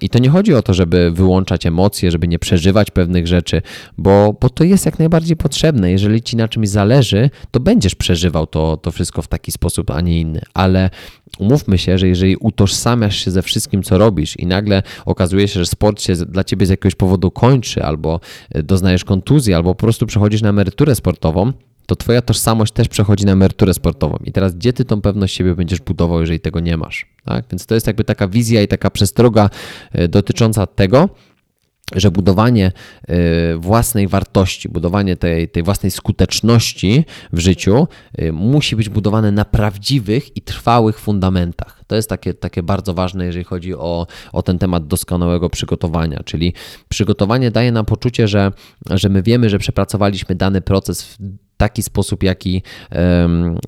I 0.00 0.08
to 0.08 0.18
nie 0.18 0.28
chodzi 0.28 0.54
o 0.54 0.62
to, 0.62 0.74
żeby 0.74 1.10
wyłączać 1.10 1.66
emocje, 1.66 2.10
żeby 2.10 2.28
nie 2.28 2.38
przeżywać 2.38 2.90
pewnych 2.90 3.26
rzeczy, 3.26 3.62
bo, 3.98 4.36
bo 4.40 4.50
to 4.50 4.64
jest 4.64 4.86
jak 4.86 4.98
najbardziej 4.98 5.36
potrzebne. 5.36 5.90
Jeżeli 5.90 6.22
ci 6.22 6.36
na 6.36 6.48
czymś 6.48 6.68
zależy, 6.68 7.30
to 7.50 7.60
będziesz 7.60 7.94
przeżywał 7.94 8.46
to, 8.46 8.76
to 8.76 8.90
wszystko 8.90 9.22
w 9.22 9.28
taki 9.28 9.52
sposób, 9.52 9.90
a 9.90 10.00
nie 10.00 10.20
inny. 10.20 10.40
Ale 10.54 10.90
umówmy 11.38 11.78
się, 11.78 11.98
że 11.98 12.08
jeżeli 12.08 12.36
utożsamiasz 12.36 13.24
się 13.24 13.30
ze 13.30 13.42
wszystkim, 13.42 13.82
co 13.82 13.98
robisz 13.98 14.36
i 14.38 14.46
nagle 14.46 14.82
okazuje 15.06 15.48
się, 15.48 15.60
że 15.60 15.66
sport 15.66 16.02
się 16.02 16.16
dla 16.16 16.44
ciebie 16.44 16.66
z 16.66 16.70
jakiegoś 16.70 16.94
powodu 16.94 17.30
kończy, 17.30 17.82
albo 17.82 18.20
e, 18.50 18.62
doznajesz 18.62 19.04
kontuzji, 19.04 19.54
albo 19.54 19.74
po 19.74 19.80
prostu 19.80 20.06
przechodzisz 20.06 20.42
na 20.42 20.48
emeryturę 20.48 20.94
sportową, 20.94 21.52
to 21.86 21.96
twoja 21.96 22.22
tożsamość 22.22 22.72
też 22.72 22.88
przechodzi 22.88 23.24
na 23.24 23.32
emeryturę 23.32 23.74
sportową. 23.74 24.18
I 24.24 24.32
teraz 24.32 24.54
gdzie 24.54 24.72
ty 24.72 24.84
tą 24.84 25.00
pewność 25.00 25.36
siebie 25.36 25.54
będziesz 25.54 25.80
budował, 25.80 26.20
jeżeli 26.20 26.40
tego 26.40 26.60
nie 26.60 26.76
masz? 26.76 27.06
Tak? 27.24 27.44
Więc 27.50 27.66
to 27.66 27.74
jest 27.74 27.86
jakby 27.86 28.04
taka 28.04 28.28
wizja 28.28 28.62
i 28.62 28.68
taka 28.68 28.90
przestroga 28.90 29.50
e, 29.92 30.08
dotycząca 30.08 30.66
tego, 30.66 31.08
że 31.96 32.10
budowanie 32.10 32.72
y, 33.10 33.14
własnej 33.58 34.08
wartości, 34.08 34.68
budowanie 34.68 35.16
tej, 35.16 35.48
tej 35.48 35.62
własnej 35.62 35.90
skuteczności 35.90 37.04
w 37.32 37.38
życiu 37.38 37.88
y, 38.22 38.32
musi 38.32 38.76
być 38.76 38.88
budowane 38.88 39.32
na 39.32 39.44
prawdziwych 39.44 40.36
i 40.36 40.42
trwałych 40.42 40.98
fundamentach. 41.00 41.82
To 41.86 41.96
jest 41.96 42.08
takie, 42.08 42.34
takie 42.34 42.62
bardzo 42.62 42.94
ważne, 42.94 43.24
jeżeli 43.24 43.44
chodzi 43.44 43.74
o, 43.74 44.06
o 44.32 44.42
ten 44.42 44.58
temat 44.58 44.86
doskonałego 44.86 45.50
przygotowania. 45.50 46.22
Czyli 46.24 46.54
przygotowanie 46.88 47.50
daje 47.50 47.72
nam 47.72 47.84
poczucie, 47.84 48.28
że, 48.28 48.52
że 48.90 49.08
my 49.08 49.22
wiemy, 49.22 49.50
że 49.50 49.58
przepracowaliśmy 49.58 50.34
dany 50.34 50.60
proces 50.60 51.02
w 51.02 51.18
taki 51.58 51.82
sposób, 51.82 52.22
jaki, 52.22 52.62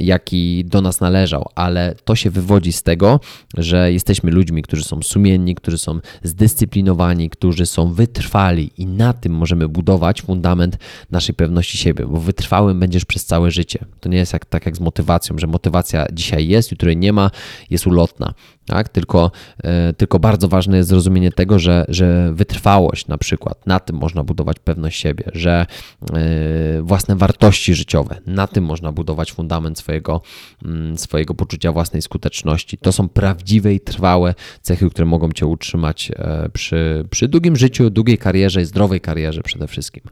jaki 0.00 0.64
do 0.64 0.80
nas 0.80 1.00
należał, 1.00 1.48
ale 1.54 1.94
to 2.04 2.14
się 2.16 2.30
wywodzi 2.30 2.72
z 2.72 2.82
tego, 2.82 3.20
że 3.56 3.92
jesteśmy 3.92 4.30
ludźmi, 4.30 4.62
którzy 4.62 4.84
są 4.84 5.02
sumienni, 5.02 5.54
którzy 5.54 5.78
są 5.78 6.00
zdyscyplinowani, 6.22 7.30
którzy 7.30 7.66
są 7.66 7.92
wytrwali 7.92 8.70
i 8.78 8.86
na 8.86 9.12
tym 9.12 9.32
możemy 9.32 9.68
budować 9.68 10.22
fundament 10.22 10.78
naszej 11.10 11.34
pewności 11.34 11.78
siebie, 11.78 12.06
bo 12.06 12.20
wytrwałym 12.20 12.80
będziesz 12.80 13.04
przez 13.04 13.24
całe 13.24 13.50
życie. 13.50 13.84
To 14.00 14.08
nie 14.08 14.18
jest 14.18 14.32
jak, 14.32 14.44
tak 14.44 14.66
jak 14.66 14.76
z 14.76 14.80
motywacją, 14.80 15.38
że 15.38 15.46
motywacja 15.46 16.06
dzisiaj 16.12 16.48
jest, 16.48 16.70
jutro 16.70 16.92
nie 16.92 17.12
ma, 17.12 17.30
jest 17.70 17.86
ulotna 17.86 18.34
tak? 18.66 18.88
Tylko, 18.88 19.30
e, 19.64 19.92
tylko 19.92 20.18
bardzo 20.18 20.48
ważne 20.48 20.76
jest 20.76 20.88
zrozumienie 20.88 21.32
tego, 21.32 21.58
że, 21.58 21.84
że 21.88 22.32
wytrwałość 22.32 23.06
na 23.06 23.18
przykład, 23.18 23.66
na 23.66 23.80
tym 23.80 23.96
można 23.96 24.24
budować 24.24 24.58
pewność 24.58 25.00
siebie, 25.00 25.24
że 25.34 25.66
e, 26.12 26.82
własne 26.82 27.16
wartości 27.16 27.74
życiowe, 27.74 28.20
na 28.26 28.46
tym 28.46 28.64
można 28.64 28.92
budować 28.92 29.32
fundament 29.32 29.78
swojego, 29.78 30.22
mm, 30.64 30.98
swojego 30.98 31.34
poczucia 31.34 31.72
własnej 31.72 32.02
skuteczności. 32.02 32.78
To 32.78 32.92
są 32.92 33.08
prawdziwe 33.08 33.74
i 33.74 33.80
trwałe 33.80 34.34
cechy, 34.62 34.90
które 34.90 35.06
mogą 35.06 35.32
Cię 35.32 35.46
utrzymać 35.46 36.10
e, 36.16 36.48
przy, 36.52 37.04
przy 37.10 37.28
długim 37.28 37.56
życiu, 37.56 37.90
długiej 37.90 38.18
karierze 38.18 38.62
i 38.62 38.64
zdrowej 38.64 39.00
karierze 39.00 39.42
przede 39.42 39.66
wszystkim. 39.66 40.02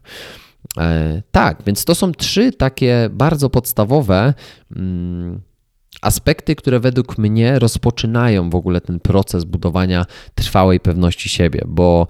Tak, 1.31 1.63
więc 1.65 1.85
to 1.85 1.95
są 1.95 2.11
trzy 2.11 2.51
takie 2.51 3.09
bardzo 3.11 3.49
podstawowe 3.49 4.33
mm, 4.75 5.41
aspekty, 6.01 6.55
które 6.55 6.79
według 6.79 7.17
mnie 7.17 7.59
rozpoczynają 7.59 8.49
w 8.49 8.55
ogóle 8.55 8.81
ten 8.81 8.99
proces 8.99 9.43
budowania 9.43 10.05
trwałej 10.35 10.79
pewności 10.79 11.29
siebie, 11.29 11.61
bo 11.67 12.07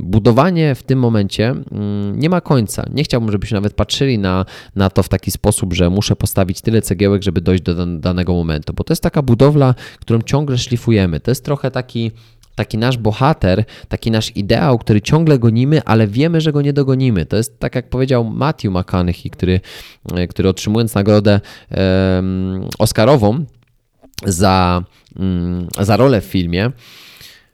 budowanie 0.00 0.74
w 0.74 0.82
tym 0.82 0.98
momencie 0.98 1.48
mm, 1.48 2.18
nie 2.18 2.30
ma 2.30 2.40
końca. 2.40 2.86
Nie 2.92 3.04
chciałbym, 3.04 3.32
żebyśmy 3.32 3.54
nawet 3.54 3.74
patrzyli 3.74 4.18
na, 4.18 4.44
na 4.74 4.90
to 4.90 5.02
w 5.02 5.08
taki 5.08 5.30
sposób, 5.30 5.74
że 5.74 5.90
muszę 5.90 6.16
postawić 6.16 6.60
tyle 6.60 6.82
cegiełek, 6.82 7.22
żeby 7.22 7.40
dojść 7.40 7.62
do 7.62 7.86
danego 7.86 8.32
momentu, 8.32 8.72
bo 8.72 8.84
to 8.84 8.92
jest 8.92 9.02
taka 9.02 9.22
budowla, 9.22 9.74
którą 10.00 10.22
ciągle 10.22 10.58
szlifujemy. 10.58 11.20
To 11.20 11.30
jest 11.30 11.44
trochę 11.44 11.70
taki 11.70 12.10
taki 12.56 12.78
nasz 12.78 12.98
bohater, 12.98 13.64
taki 13.88 14.10
nasz 14.10 14.36
ideał, 14.36 14.78
który 14.78 15.00
ciągle 15.00 15.38
gonimy, 15.38 15.82
ale 15.84 16.06
wiemy, 16.06 16.40
że 16.40 16.52
go 16.52 16.62
nie 16.62 16.72
dogonimy. 16.72 17.26
To 17.26 17.36
jest 17.36 17.58
tak 17.58 17.74
jak 17.74 17.88
powiedział 17.88 18.24
Matthew 18.24 18.72
McConaughey, 18.72 19.30
który, 19.30 19.60
e, 20.14 20.26
który 20.26 20.48
otrzymując 20.48 20.94
nagrodę 20.94 21.40
um, 21.70 22.68
Oscarową 22.78 23.44
za, 24.24 24.82
um, 25.18 25.68
za 25.80 25.96
rolę 25.96 26.20
w 26.20 26.24
filmie, 26.24 26.70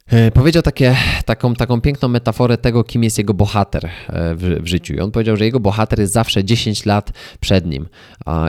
e, 0.07 0.31
Powiedział 0.31 0.63
takie, 0.63 0.97
taką, 1.25 1.55
taką 1.55 1.81
piękną 1.81 2.09
metaforę 2.09 2.59
tego, 2.59 2.85
kim 2.85 3.05
jest 3.05 3.19
jego 3.19 3.35
bohater 3.35 3.85
e, 3.85 3.91
w, 4.35 4.63
w, 4.63 4.67
życiu. 4.67 4.95
I 4.95 5.01
on 5.01 5.11
powiedział, 5.11 5.37
że 5.37 5.45
jego 5.45 5.61
bohater 5.61 6.01
jest 6.01 6.13
zawsze 6.13 6.45
10 6.45 6.87
lat 6.87 7.13
przed 7.41 7.67
nim. 7.67 7.89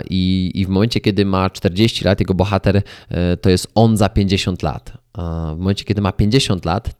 I, 0.09 0.51
I 0.55 0.65
w 0.65 0.69
momencie, 0.69 0.99
kiedy 0.99 1.25
ma 1.25 1.49
40 1.49 2.05
lat, 2.05 2.19
jego 2.19 2.33
bohater 2.33 2.81
to 3.41 3.49
jest 3.49 3.67
on 3.75 3.97
za 3.97 4.09
50 4.09 4.63
lat 4.63 5.02
w 5.55 5.57
momencie, 5.57 5.85
kiedy 5.85 6.01
ma 6.01 6.11
50 6.11 6.65
lat, 6.65 6.95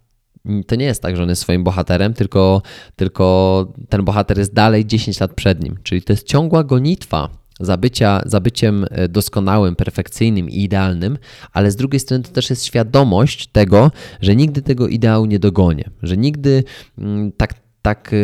to 0.67 0.75
nie 0.75 0.85
jest 0.85 1.01
tak, 1.01 1.17
że 1.17 1.23
on 1.23 1.29
jest 1.29 1.41
swoim 1.41 1.63
bohaterem, 1.63 2.13
tylko, 2.13 2.61
tylko 2.95 3.73
ten 3.89 4.05
bohater 4.05 4.37
jest 4.37 4.53
dalej 4.53 4.85
10 4.85 5.19
lat 5.19 5.33
przed 5.33 5.63
nim. 5.63 5.77
Czyli 5.83 6.01
to 6.01 6.13
jest 6.13 6.27
ciągła 6.27 6.63
gonitwa 6.63 7.29
za, 7.59 7.77
bycia, 7.77 8.21
za 8.25 8.39
byciem 8.39 8.85
e, 8.91 9.07
doskonałym, 9.07 9.75
perfekcyjnym 9.75 10.49
i 10.49 10.63
idealnym, 10.63 11.17
ale 11.53 11.71
z 11.71 11.75
drugiej 11.75 11.99
strony 11.99 12.23
to 12.23 12.31
też 12.31 12.49
jest 12.49 12.65
świadomość 12.65 13.47
tego, 13.47 13.91
że 14.21 14.35
nigdy 14.35 14.61
tego 14.61 14.87
ideału 14.87 15.25
nie 15.25 15.39
dogonię, 15.39 15.89
że 16.03 16.17
nigdy 16.17 16.63
mm, 16.97 17.31
tak, 17.31 17.53
tak 17.81 18.07
e, 18.07 18.17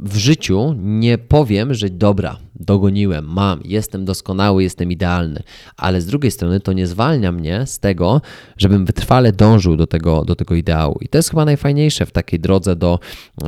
w 0.00 0.16
życiu 0.16 0.74
nie 0.78 1.18
powiem, 1.18 1.74
że 1.74 1.90
dobra, 1.90 2.36
dogoniłem, 2.60 3.24
mam, 3.28 3.60
jestem 3.64 4.04
doskonały, 4.04 4.62
jestem 4.62 4.92
idealny, 4.92 5.42
ale 5.76 6.00
z 6.00 6.06
drugiej 6.06 6.30
strony 6.30 6.60
to 6.60 6.72
nie 6.72 6.86
zwalnia 6.86 7.32
mnie 7.32 7.66
z 7.66 7.78
tego, 7.78 8.20
żebym 8.56 8.86
wytrwale 8.86 9.32
dążył 9.32 9.76
do 9.76 9.86
tego, 9.86 10.24
do 10.24 10.36
tego 10.36 10.54
ideału. 10.54 10.98
I 11.00 11.08
to 11.08 11.18
jest 11.18 11.30
chyba 11.30 11.44
najfajniejsze 11.44 12.06
w 12.06 12.12
takiej 12.12 12.40
drodze 12.40 12.76
do, 12.76 12.98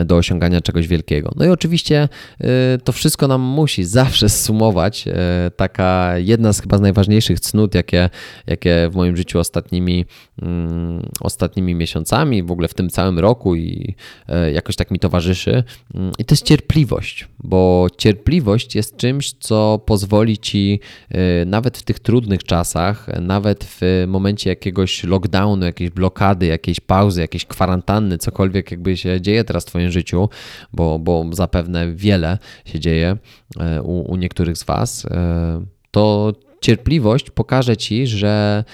do 0.04 0.16
osiągania 0.16 0.60
czegoś 0.60 0.88
wielkiego. 0.88 1.32
No 1.36 1.44
i 1.44 1.48
oczywiście 1.48 2.08
y, 2.40 2.46
to 2.84 2.92
wszystko 2.92 3.28
nam 3.28 3.40
musi 3.40 3.84
zawsze 3.84 4.28
sumować. 4.28 5.08
Y, 5.08 5.12
taka 5.56 6.18
jedna 6.18 6.52
z 6.52 6.60
chyba 6.60 6.78
z 6.78 6.80
najważniejszych 6.80 7.40
cnót, 7.40 7.74
jakie, 7.74 8.10
jakie 8.46 8.88
w 8.92 8.96
moim 8.96 9.16
życiu 9.16 9.38
ostatnimi, 9.38 10.04
mm, 10.42 11.02
ostatnimi 11.20 11.74
miesiącami, 11.74 12.42
w 12.42 12.50
ogóle 12.50 12.68
w 12.68 12.74
tym 12.74 12.90
całym 12.90 13.18
roku 13.18 13.56
i 13.56 13.94
y, 14.48 14.52
jakoś 14.52 14.76
tak 14.76 14.90
mi 14.90 14.98
towarzyszy. 14.98 15.64
Mm, 15.94 16.12
I 16.18 16.24
to 16.24 16.32
jest 16.32 16.44
cierpliwość, 16.44 17.28
bo 17.38 17.86
cierpliwość 17.98 18.74
jest 18.74 18.95
czymś, 18.96 19.32
co 19.32 19.80
pozwoli 19.86 20.38
ci 20.38 20.80
y, 21.14 21.46
nawet 21.46 21.78
w 21.78 21.82
tych 21.82 21.98
trudnych 21.98 22.44
czasach, 22.44 23.06
nawet 23.20 23.64
w 23.64 24.04
momencie 24.08 24.50
jakiegoś 24.50 25.04
lockdownu, 25.04 25.66
jakiejś 25.66 25.90
blokady, 25.90 26.46
jakiejś 26.46 26.80
pauzy, 26.80 27.20
jakiejś 27.20 27.46
kwarantanny, 27.46 28.18
cokolwiek 28.18 28.70
jakby 28.70 28.96
się 28.96 29.20
dzieje 29.20 29.44
teraz 29.44 29.64
w 29.64 29.66
Twoim 29.66 29.90
życiu, 29.90 30.28
bo, 30.72 30.98
bo 30.98 31.24
zapewne 31.32 31.94
wiele 31.94 32.38
się 32.64 32.80
dzieje 32.80 33.16
y, 33.76 33.82
u, 33.82 34.12
u 34.12 34.16
niektórych 34.16 34.56
z 34.56 34.64
Was, 34.64 35.04
y, 35.04 35.08
to 35.90 36.32
cierpliwość 36.60 37.30
pokaże 37.30 37.76
ci, 37.76 38.06
że, 38.06 38.64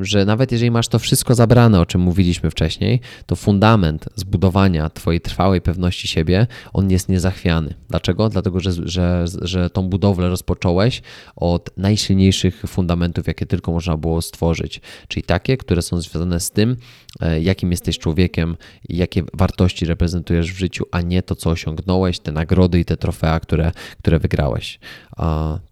że 0.00 0.24
nawet 0.24 0.52
jeżeli 0.52 0.70
masz 0.70 0.88
to 0.88 0.98
wszystko 0.98 1.34
zabrane, 1.34 1.80
o 1.80 1.86
czym 1.86 2.00
mówiliśmy 2.00 2.50
wcześniej, 2.50 3.00
to 3.26 3.36
fundament 3.36 4.08
zbudowania 4.16 4.90
Twojej 4.90 5.20
trwałej 5.20 5.60
pewności 5.60 6.08
siebie, 6.08 6.46
on 6.72 6.90
jest 6.90 7.08
niezachwiany. 7.08 7.74
Dlaczego? 7.88 8.28
Dlatego, 8.28 8.60
że, 8.60 8.72
że, 8.72 9.24
że 9.42 9.70
tą 9.70 9.88
budowlę 9.88 10.28
rozpocząłeś 10.28 11.02
od 11.36 11.70
najsilniejszych 11.76 12.62
fundamentów, 12.66 13.26
jakie 13.26 13.46
tylko 13.46 13.72
można 13.72 13.96
było 13.96 14.22
stworzyć, 14.22 14.80
czyli 15.08 15.22
takie, 15.22 15.56
które 15.56 15.82
są 15.82 16.00
związane 16.00 16.40
z 16.40 16.50
tym, 16.50 16.76
e, 17.20 17.40
jakim 17.40 17.70
jesteś 17.70 17.98
człowiekiem 17.98 18.56
jakie 18.88 19.22
wartości 19.34 19.86
reprezentujesz 19.86 20.52
w 20.52 20.58
życiu, 20.58 20.84
a 20.90 21.00
nie 21.00 21.22
to, 21.22 21.36
co 21.36 21.50
osiągnąłeś, 21.50 22.18
te 22.18 22.32
nagrody 22.32 22.80
i 22.80 22.84
te 22.84 22.96
trofea, 22.96 23.40
które, 23.40 23.72
które 23.98 24.18
wygrałeś. 24.18 24.78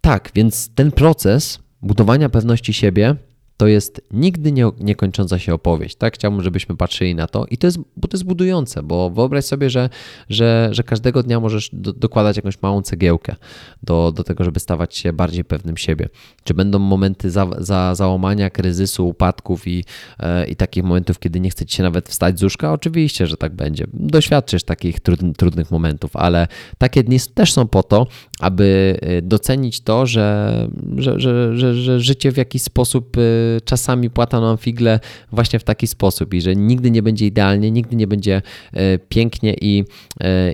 Tak, 0.00 0.30
więc 0.34 0.70
ten 0.74 0.92
proces 0.92 1.58
budowania 1.82 2.28
pewności 2.28 2.72
siebie 2.72 3.16
to 3.60 3.66
jest 3.66 4.00
nigdy 4.10 4.52
nie, 4.52 4.70
niekończąca 4.80 5.38
się 5.38 5.54
opowieść. 5.54 5.96
Tak 5.96 6.14
chciałbym, 6.14 6.42
żebyśmy 6.42 6.76
patrzyli 6.76 7.14
na 7.14 7.26
to 7.26 7.46
i 7.50 7.58
to 7.58 7.66
jest, 7.66 7.78
bo 7.96 8.08
to 8.08 8.16
jest 8.16 8.24
budujące, 8.24 8.82
bo 8.82 9.10
wyobraź 9.10 9.44
sobie, 9.44 9.70
że, 9.70 9.90
że, 10.28 10.68
że 10.72 10.82
każdego 10.82 11.22
dnia 11.22 11.40
możesz 11.40 11.70
do, 11.72 11.92
dokładać 11.92 12.36
jakąś 12.36 12.62
małą 12.62 12.82
cegiełkę 12.82 13.36
do, 13.82 14.12
do 14.12 14.24
tego, 14.24 14.44
żeby 14.44 14.60
stawać 14.60 14.96
się 14.96 15.12
bardziej 15.12 15.44
pewnym 15.44 15.76
siebie. 15.76 16.08
Czy 16.44 16.54
będą 16.54 16.78
momenty 16.78 17.30
za, 17.30 17.46
za, 17.58 17.94
załamania, 17.94 18.50
kryzysu, 18.50 19.08
upadków 19.08 19.66
i, 19.66 19.84
e, 20.18 20.46
i 20.46 20.56
takich 20.56 20.84
momentów, 20.84 21.18
kiedy 21.18 21.40
nie 21.40 21.50
chce 21.50 21.66
ci 21.66 21.76
się 21.76 21.82
nawet 21.82 22.08
wstać 22.08 22.38
z 22.38 22.42
łóżka? 22.42 22.72
Oczywiście, 22.72 23.26
że 23.26 23.36
tak 23.36 23.54
będzie. 23.54 23.86
Doświadczysz 23.92 24.64
takich 24.64 25.00
trudnych, 25.00 25.36
trudnych 25.36 25.70
momentów, 25.70 26.16
ale 26.16 26.48
takie 26.78 27.04
dni 27.04 27.20
też 27.34 27.52
są 27.52 27.68
po 27.68 27.82
to, 27.82 28.06
aby 28.40 28.96
e, 29.00 29.22
docenić 29.22 29.80
to, 29.80 30.06
że, 30.06 30.68
że, 30.96 31.20
że, 31.20 31.74
że, 31.74 32.00
życie 32.00 32.32
w 32.32 32.36
jakiś 32.36 32.62
sposób 32.62 33.16
e, 33.16 33.20
czasami 33.64 34.10
płata 34.10 34.40
nam 34.40 34.58
figle 34.58 35.00
właśnie 35.32 35.58
w 35.58 35.64
taki 35.64 35.86
sposób 35.86 36.34
i 36.34 36.40
że 36.40 36.56
nigdy 36.56 36.90
nie 36.90 37.02
będzie 37.02 37.26
idealnie, 37.26 37.70
nigdy 37.70 37.96
nie 37.96 38.06
będzie 38.06 38.42
e, 38.72 38.98
pięknie 38.98 39.54
i, 39.60 39.84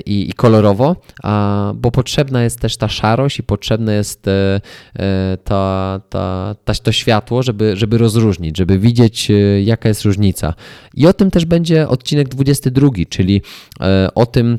i, 0.07 0.31
i 0.31 0.33
kolorowo, 0.33 0.97
a, 1.23 1.73
bo 1.77 1.91
potrzebna 1.91 2.43
jest 2.43 2.61
też 2.61 2.77
ta 2.77 2.89
szarość 2.89 3.39
i 3.39 3.43
potrzebne 3.43 3.95
jest 3.95 4.23
ta, 5.45 6.01
ta, 6.09 6.55
ta, 6.65 6.75
to 6.83 6.93
światło, 6.93 7.43
żeby, 7.43 7.77
żeby 7.77 7.99
rozróżnić, 7.99 8.59
żeby 8.59 8.79
widzieć 8.79 9.33
jaka 9.65 9.89
jest 9.89 10.03
różnica. 10.03 10.55
I 10.95 11.07
o 11.07 11.13
tym 11.13 11.31
też 11.31 11.45
będzie 11.45 11.89
odcinek 11.89 12.29
22, 12.29 12.89
czyli 13.09 13.43
o 14.15 14.27
tym, 14.27 14.59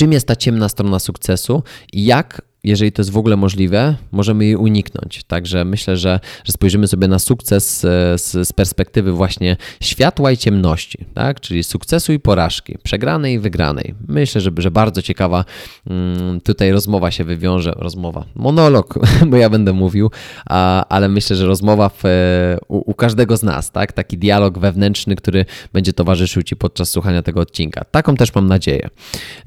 czym 0.00 0.12
jest 0.12 0.26
ta 0.26 0.36
ciemna 0.36 0.68
strona 0.68 0.98
sukcesu 0.98 1.62
i 1.92 2.04
jak 2.04 2.42
jeżeli 2.64 2.92
to 2.92 3.02
jest 3.02 3.10
w 3.10 3.16
ogóle 3.16 3.36
możliwe, 3.36 3.96
możemy 4.12 4.44
jej 4.44 4.56
uniknąć. 4.56 5.24
Także 5.24 5.64
myślę, 5.64 5.96
że, 5.96 6.20
że 6.44 6.52
spojrzymy 6.52 6.88
sobie 6.88 7.08
na 7.08 7.18
sukces 7.18 7.84
e, 7.84 8.18
z, 8.18 8.48
z, 8.48 8.52
perspektywy 8.52 9.12
właśnie 9.12 9.56
światła 9.82 10.32
i 10.32 10.36
ciemności, 10.36 11.04
tak? 11.14 11.40
czyli 11.40 11.64
sukcesu 11.64 12.12
i 12.12 12.18
porażki, 12.18 12.78
przegranej 12.82 13.34
i 13.34 13.38
wygranej. 13.38 13.94
Myślę, 14.08 14.40
że, 14.40 14.50
że 14.58 14.70
bardzo 14.70 15.02
ciekawa 15.02 15.44
mm, 15.86 16.40
tutaj 16.40 16.72
rozmowa 16.72 17.10
się 17.10 17.24
wywiąże, 17.24 17.72
rozmowa, 17.76 18.24
monolog, 18.34 18.98
bo 19.30 19.36
ja 19.36 19.50
będę 19.50 19.72
mówił, 19.72 20.10
ale 20.88 21.08
myślę, 21.08 21.36
że 21.36 21.46
rozmowa 21.46 21.88
w, 21.88 22.04
e, 22.04 22.08
u, 22.68 22.90
u, 22.90 22.94
każdego 22.94 23.36
z 23.36 23.42
nas, 23.42 23.70
tak? 23.70 23.92
taki 23.92 24.18
dialog 24.18 24.58
wewnętrzny, 24.58 25.16
który 25.16 25.44
będzie 25.72 25.92
towarzyszył 25.92 26.42
Ci 26.42 26.56
podczas 26.56 26.90
słuchania 26.90 27.22
tego 27.22 27.40
odcinka. 27.40 27.84
Taką 27.84 28.16
też 28.16 28.34
mam 28.34 28.46
nadzieję. 28.46 28.88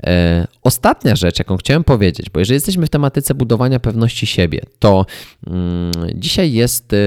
E, 0.03 0.47
ostatnia 0.64 1.16
rzecz, 1.16 1.39
jaką 1.39 1.57
chciałem 1.57 1.84
powiedzieć, 1.84 2.30
bo 2.30 2.39
jeżeli 2.39 2.55
jesteśmy 2.55 2.86
w 2.86 2.89
temacie 2.89 3.03
tematyce 3.04 3.36
budowania 3.36 3.80
pewności 3.80 4.26
siebie, 4.26 4.62
to 4.80 5.06
mm, 5.47 5.91
dzisiaj 6.16 6.54
jest 6.54 6.93
y, 6.93 6.97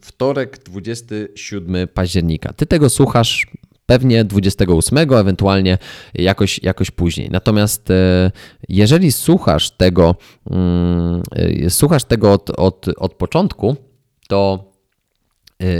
wtorek, 0.00 0.58
27 0.58 1.88
października. 1.88 2.52
Ty 2.52 2.66
tego 2.66 2.90
słuchasz 2.90 3.46
pewnie 3.86 4.24
28, 4.24 4.98
ewentualnie 4.98 5.78
jakoś, 6.14 6.62
jakoś 6.62 6.90
później. 6.90 7.30
Natomiast 7.30 7.90
e, 7.90 8.30
jeżeli 8.68 9.12
słuchasz 9.12 9.70
tego, 9.70 10.14
mm, 10.50 11.22
e, 11.66 11.70
słuchasz 11.70 12.04
tego 12.04 12.32
od, 12.32 12.50
od, 12.50 12.86
od 12.96 13.14
początku, 13.14 13.76
to 14.28 14.69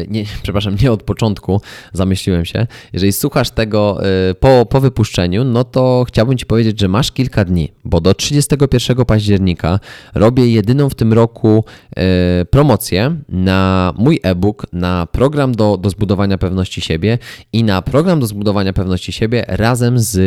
nie, 0.09 0.25
przepraszam, 0.43 0.77
nie 0.83 0.93
od 0.93 1.03
początku, 1.03 1.61
zamyśliłem 1.93 2.45
się. 2.45 2.67
Jeżeli 2.93 3.13
słuchasz 3.13 3.51
tego 3.51 4.01
e, 4.31 4.35
po, 4.35 4.67
po 4.67 4.81
wypuszczeniu, 4.81 5.45
no 5.45 5.65
to 5.65 6.05
chciałbym 6.09 6.39
Ci 6.39 6.47
powiedzieć, 6.47 6.81
że 6.81 6.89
masz 6.89 7.13
kilka 7.13 7.45
dni, 7.45 7.73
bo 7.85 8.01
do 8.01 8.15
31 8.15 9.05
października 9.05 9.81
robię 10.15 10.53
jedyną 10.53 10.89
w 10.89 10.95
tym 10.95 11.13
roku 11.13 11.65
e, 11.97 12.45
promocję 12.45 13.17
na 13.29 13.93
mój 13.97 14.21
e-book, 14.23 14.67
na 14.73 15.07
program 15.07 15.55
do, 15.55 15.77
do 15.77 15.91
zbudowania 15.91 16.39
pewności 16.39 16.81
siebie 16.81 17.19
i 17.53 17.65
na 17.65 17.83
program 17.83 18.21
do 18.21 18.27
zbudowania 18.27 18.73
pewności 18.73 19.13
siebie 19.13 19.45
razem 19.49 19.99
z 19.99 20.21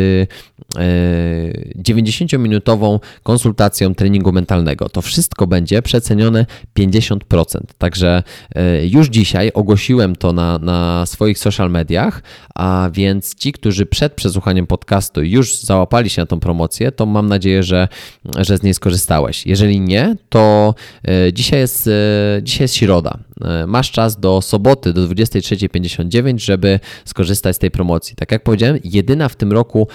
90-minutową 1.78 2.98
konsultacją 3.22 3.94
treningu 3.94 4.32
mentalnego. 4.32 4.88
To 4.88 5.02
wszystko 5.02 5.46
będzie 5.46 5.82
przecenione 5.82 6.46
50%. 6.78 7.18
Także 7.78 8.22
już 8.82 9.08
dzisiaj 9.08 9.43
dzisiaj 9.44 9.52
ogłosiłem 9.54 10.16
to 10.16 10.32
na, 10.32 10.58
na 10.58 11.06
swoich 11.06 11.38
social 11.38 11.70
mediach, 11.70 12.22
a 12.54 12.90
więc 12.92 13.34
ci, 13.34 13.52
którzy 13.52 13.86
przed 13.86 14.12
przesłuchaniem 14.12 14.66
podcastu 14.66 15.22
już 15.22 15.56
załapali 15.56 16.10
się 16.10 16.22
na 16.22 16.26
tą 16.26 16.40
promocję, 16.40 16.92
to 16.92 17.06
mam 17.06 17.28
nadzieję, 17.28 17.62
że, 17.62 17.88
że 18.38 18.58
z 18.58 18.62
niej 18.62 18.74
skorzystałeś. 18.74 19.46
Jeżeli 19.46 19.80
nie, 19.80 20.16
to 20.28 20.74
e, 21.08 21.32
dzisiaj 21.32 21.60
jest, 21.60 21.86
e, 21.86 22.42
dzisiaj 22.42 22.64
jest 22.64 22.74
środa. 22.74 23.18
E, 23.40 23.66
masz 23.66 23.90
czas 23.90 24.20
do 24.20 24.42
soboty 24.42 24.92
do 24.92 25.08
23.59, 25.08 26.38
żeby 26.38 26.80
skorzystać 27.04 27.56
z 27.56 27.58
tej 27.58 27.70
promocji. 27.70 28.16
Tak 28.16 28.32
jak 28.32 28.42
powiedziałem, 28.42 28.78
jedyna 28.84 29.28
w 29.28 29.36
tym 29.36 29.52
roku 29.52 29.88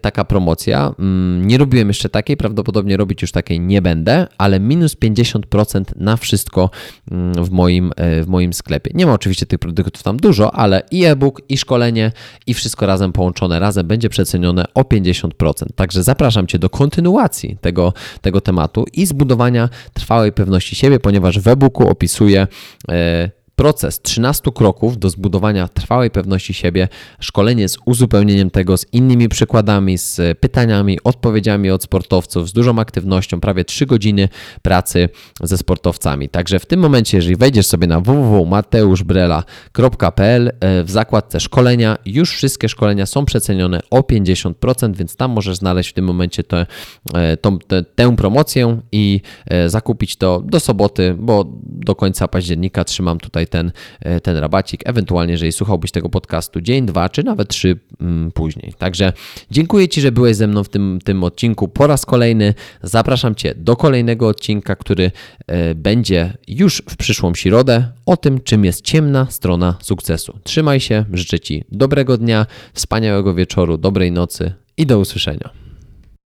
taka 0.00 0.24
promocja. 0.24 0.94
Mm, 0.98 1.46
nie 1.46 1.58
robiłem 1.58 1.88
jeszcze 1.88 2.08
takiej, 2.08 2.36
prawdopodobnie 2.36 2.96
robić 2.96 3.22
już 3.22 3.32
takiej 3.32 3.60
nie 3.60 3.82
będę, 3.82 4.26
ale 4.38 4.60
minus 4.60 4.96
50% 4.96 5.84
na 5.96 6.16
wszystko 6.16 6.70
mm, 7.10 7.44
w 7.44 7.50
moim, 7.50 7.92
w 8.22 8.26
moim 8.26 8.52
sklepie. 8.52 8.90
Nie 8.94 9.06
ma 9.06 9.12
oczywiście 9.12 9.46
tych 9.46 9.58
produktów 9.58 10.02
tam 10.02 10.16
dużo, 10.16 10.54
ale 10.54 10.82
i 10.90 11.04
e-book, 11.04 11.42
i 11.48 11.56
szkolenie, 11.56 12.12
i 12.46 12.54
wszystko 12.54 12.86
razem 12.86 13.12
połączone 13.12 13.58
razem 13.58 13.86
będzie 13.86 14.08
przecenione 14.08 14.64
o 14.74 14.82
50%. 14.82 15.64
Także 15.74 16.02
zapraszam 16.02 16.46
Cię 16.46 16.58
do 16.58 16.70
kontynuacji 16.70 17.56
tego, 17.60 17.92
tego 18.20 18.40
tematu 18.40 18.84
i 18.92 19.06
zbudowania 19.06 19.68
trwałej 19.92 20.32
pewności 20.32 20.76
siebie, 20.76 21.00
ponieważ 21.00 21.38
w 21.38 21.48
e-booku 21.48 21.88
opisuję. 21.88 22.46
Yy, 22.88 23.43
Proces 23.56 24.02
13 24.02 24.52
kroków 24.52 24.98
do 24.98 25.10
zbudowania 25.10 25.68
trwałej 25.68 26.10
pewności 26.10 26.54
siebie, 26.54 26.88
szkolenie 27.20 27.68
z 27.68 27.78
uzupełnieniem 27.86 28.50
tego 28.50 28.76
z 28.76 28.86
innymi 28.92 29.28
przykładami, 29.28 29.98
z 29.98 30.38
pytaniami, 30.38 30.98
odpowiedziami 31.04 31.70
od 31.70 31.82
sportowców, 31.82 32.48
z 32.48 32.52
dużą 32.52 32.78
aktywnością, 32.78 33.40
prawie 33.40 33.64
3 33.64 33.86
godziny 33.86 34.28
pracy 34.62 35.08
ze 35.42 35.58
sportowcami. 35.58 36.28
Także 36.28 36.58
w 36.58 36.66
tym 36.66 36.80
momencie, 36.80 37.18
jeżeli 37.18 37.36
wejdziesz 37.36 37.66
sobie 37.66 37.86
na 37.86 38.00
www.mateuszbrela.pl 38.00 40.52
e, 40.60 40.84
w 40.84 40.90
zakładce 40.90 41.40
szkolenia, 41.40 41.98
już 42.06 42.30
wszystkie 42.30 42.68
szkolenia 42.68 43.06
są 43.06 43.24
przecenione 43.24 43.80
o 43.90 44.00
50%, 44.00 44.96
więc 44.96 45.16
tam 45.16 45.30
możesz 45.30 45.56
znaleźć 45.56 45.90
w 45.90 45.92
tym 45.92 46.04
momencie 46.04 46.42
tę, 46.42 46.66
e, 47.14 47.36
tę, 47.36 47.58
tę 47.94 48.16
promocję 48.16 48.80
i 48.92 49.20
e, 49.46 49.70
zakupić 49.70 50.16
to 50.16 50.40
do 50.40 50.60
soboty, 50.60 51.14
bo 51.18 51.44
do 51.62 51.94
końca 51.94 52.28
października 52.28 52.84
trzymam 52.84 53.20
tutaj 53.20 53.43
tutaj 53.44 53.62
ten, 53.62 53.72
e, 54.00 54.20
ten 54.20 54.36
rabacik, 54.36 54.80
ewentualnie 54.84 55.32
jeżeli 55.32 55.52
słuchałbyś 55.52 55.90
tego 55.90 56.08
podcastu 56.08 56.60
dzień, 56.60 56.86
dwa, 56.86 57.08
czy 57.08 57.22
nawet 57.22 57.48
trzy 57.48 57.78
mm, 58.00 58.32
później. 58.32 58.74
Także 58.78 59.12
dziękuję 59.50 59.88
Ci, 59.88 60.00
że 60.00 60.12
byłeś 60.12 60.36
ze 60.36 60.46
mną 60.46 60.64
w 60.64 60.68
tym, 60.68 60.98
tym 61.04 61.24
odcinku 61.24 61.68
po 61.68 61.86
raz 61.86 62.06
kolejny. 62.06 62.54
Zapraszam 62.82 63.34
Cię 63.34 63.54
do 63.56 63.76
kolejnego 63.76 64.28
odcinka, 64.28 64.76
który 64.76 65.10
e, 65.46 65.74
będzie 65.74 66.32
już 66.48 66.82
w 66.88 66.96
przyszłą 66.96 67.34
środę 67.34 67.88
o 68.06 68.16
tym, 68.16 68.40
czym 68.40 68.64
jest 68.64 68.82
ciemna 68.82 69.26
strona 69.30 69.76
sukcesu. 69.82 70.38
Trzymaj 70.44 70.80
się, 70.80 71.04
życzę 71.12 71.40
Ci 71.40 71.64
dobrego 71.72 72.18
dnia, 72.18 72.46
wspaniałego 72.74 73.34
wieczoru, 73.34 73.78
dobrej 73.78 74.12
nocy 74.12 74.52
i 74.76 74.86
do 74.86 74.98
usłyszenia. 74.98 75.63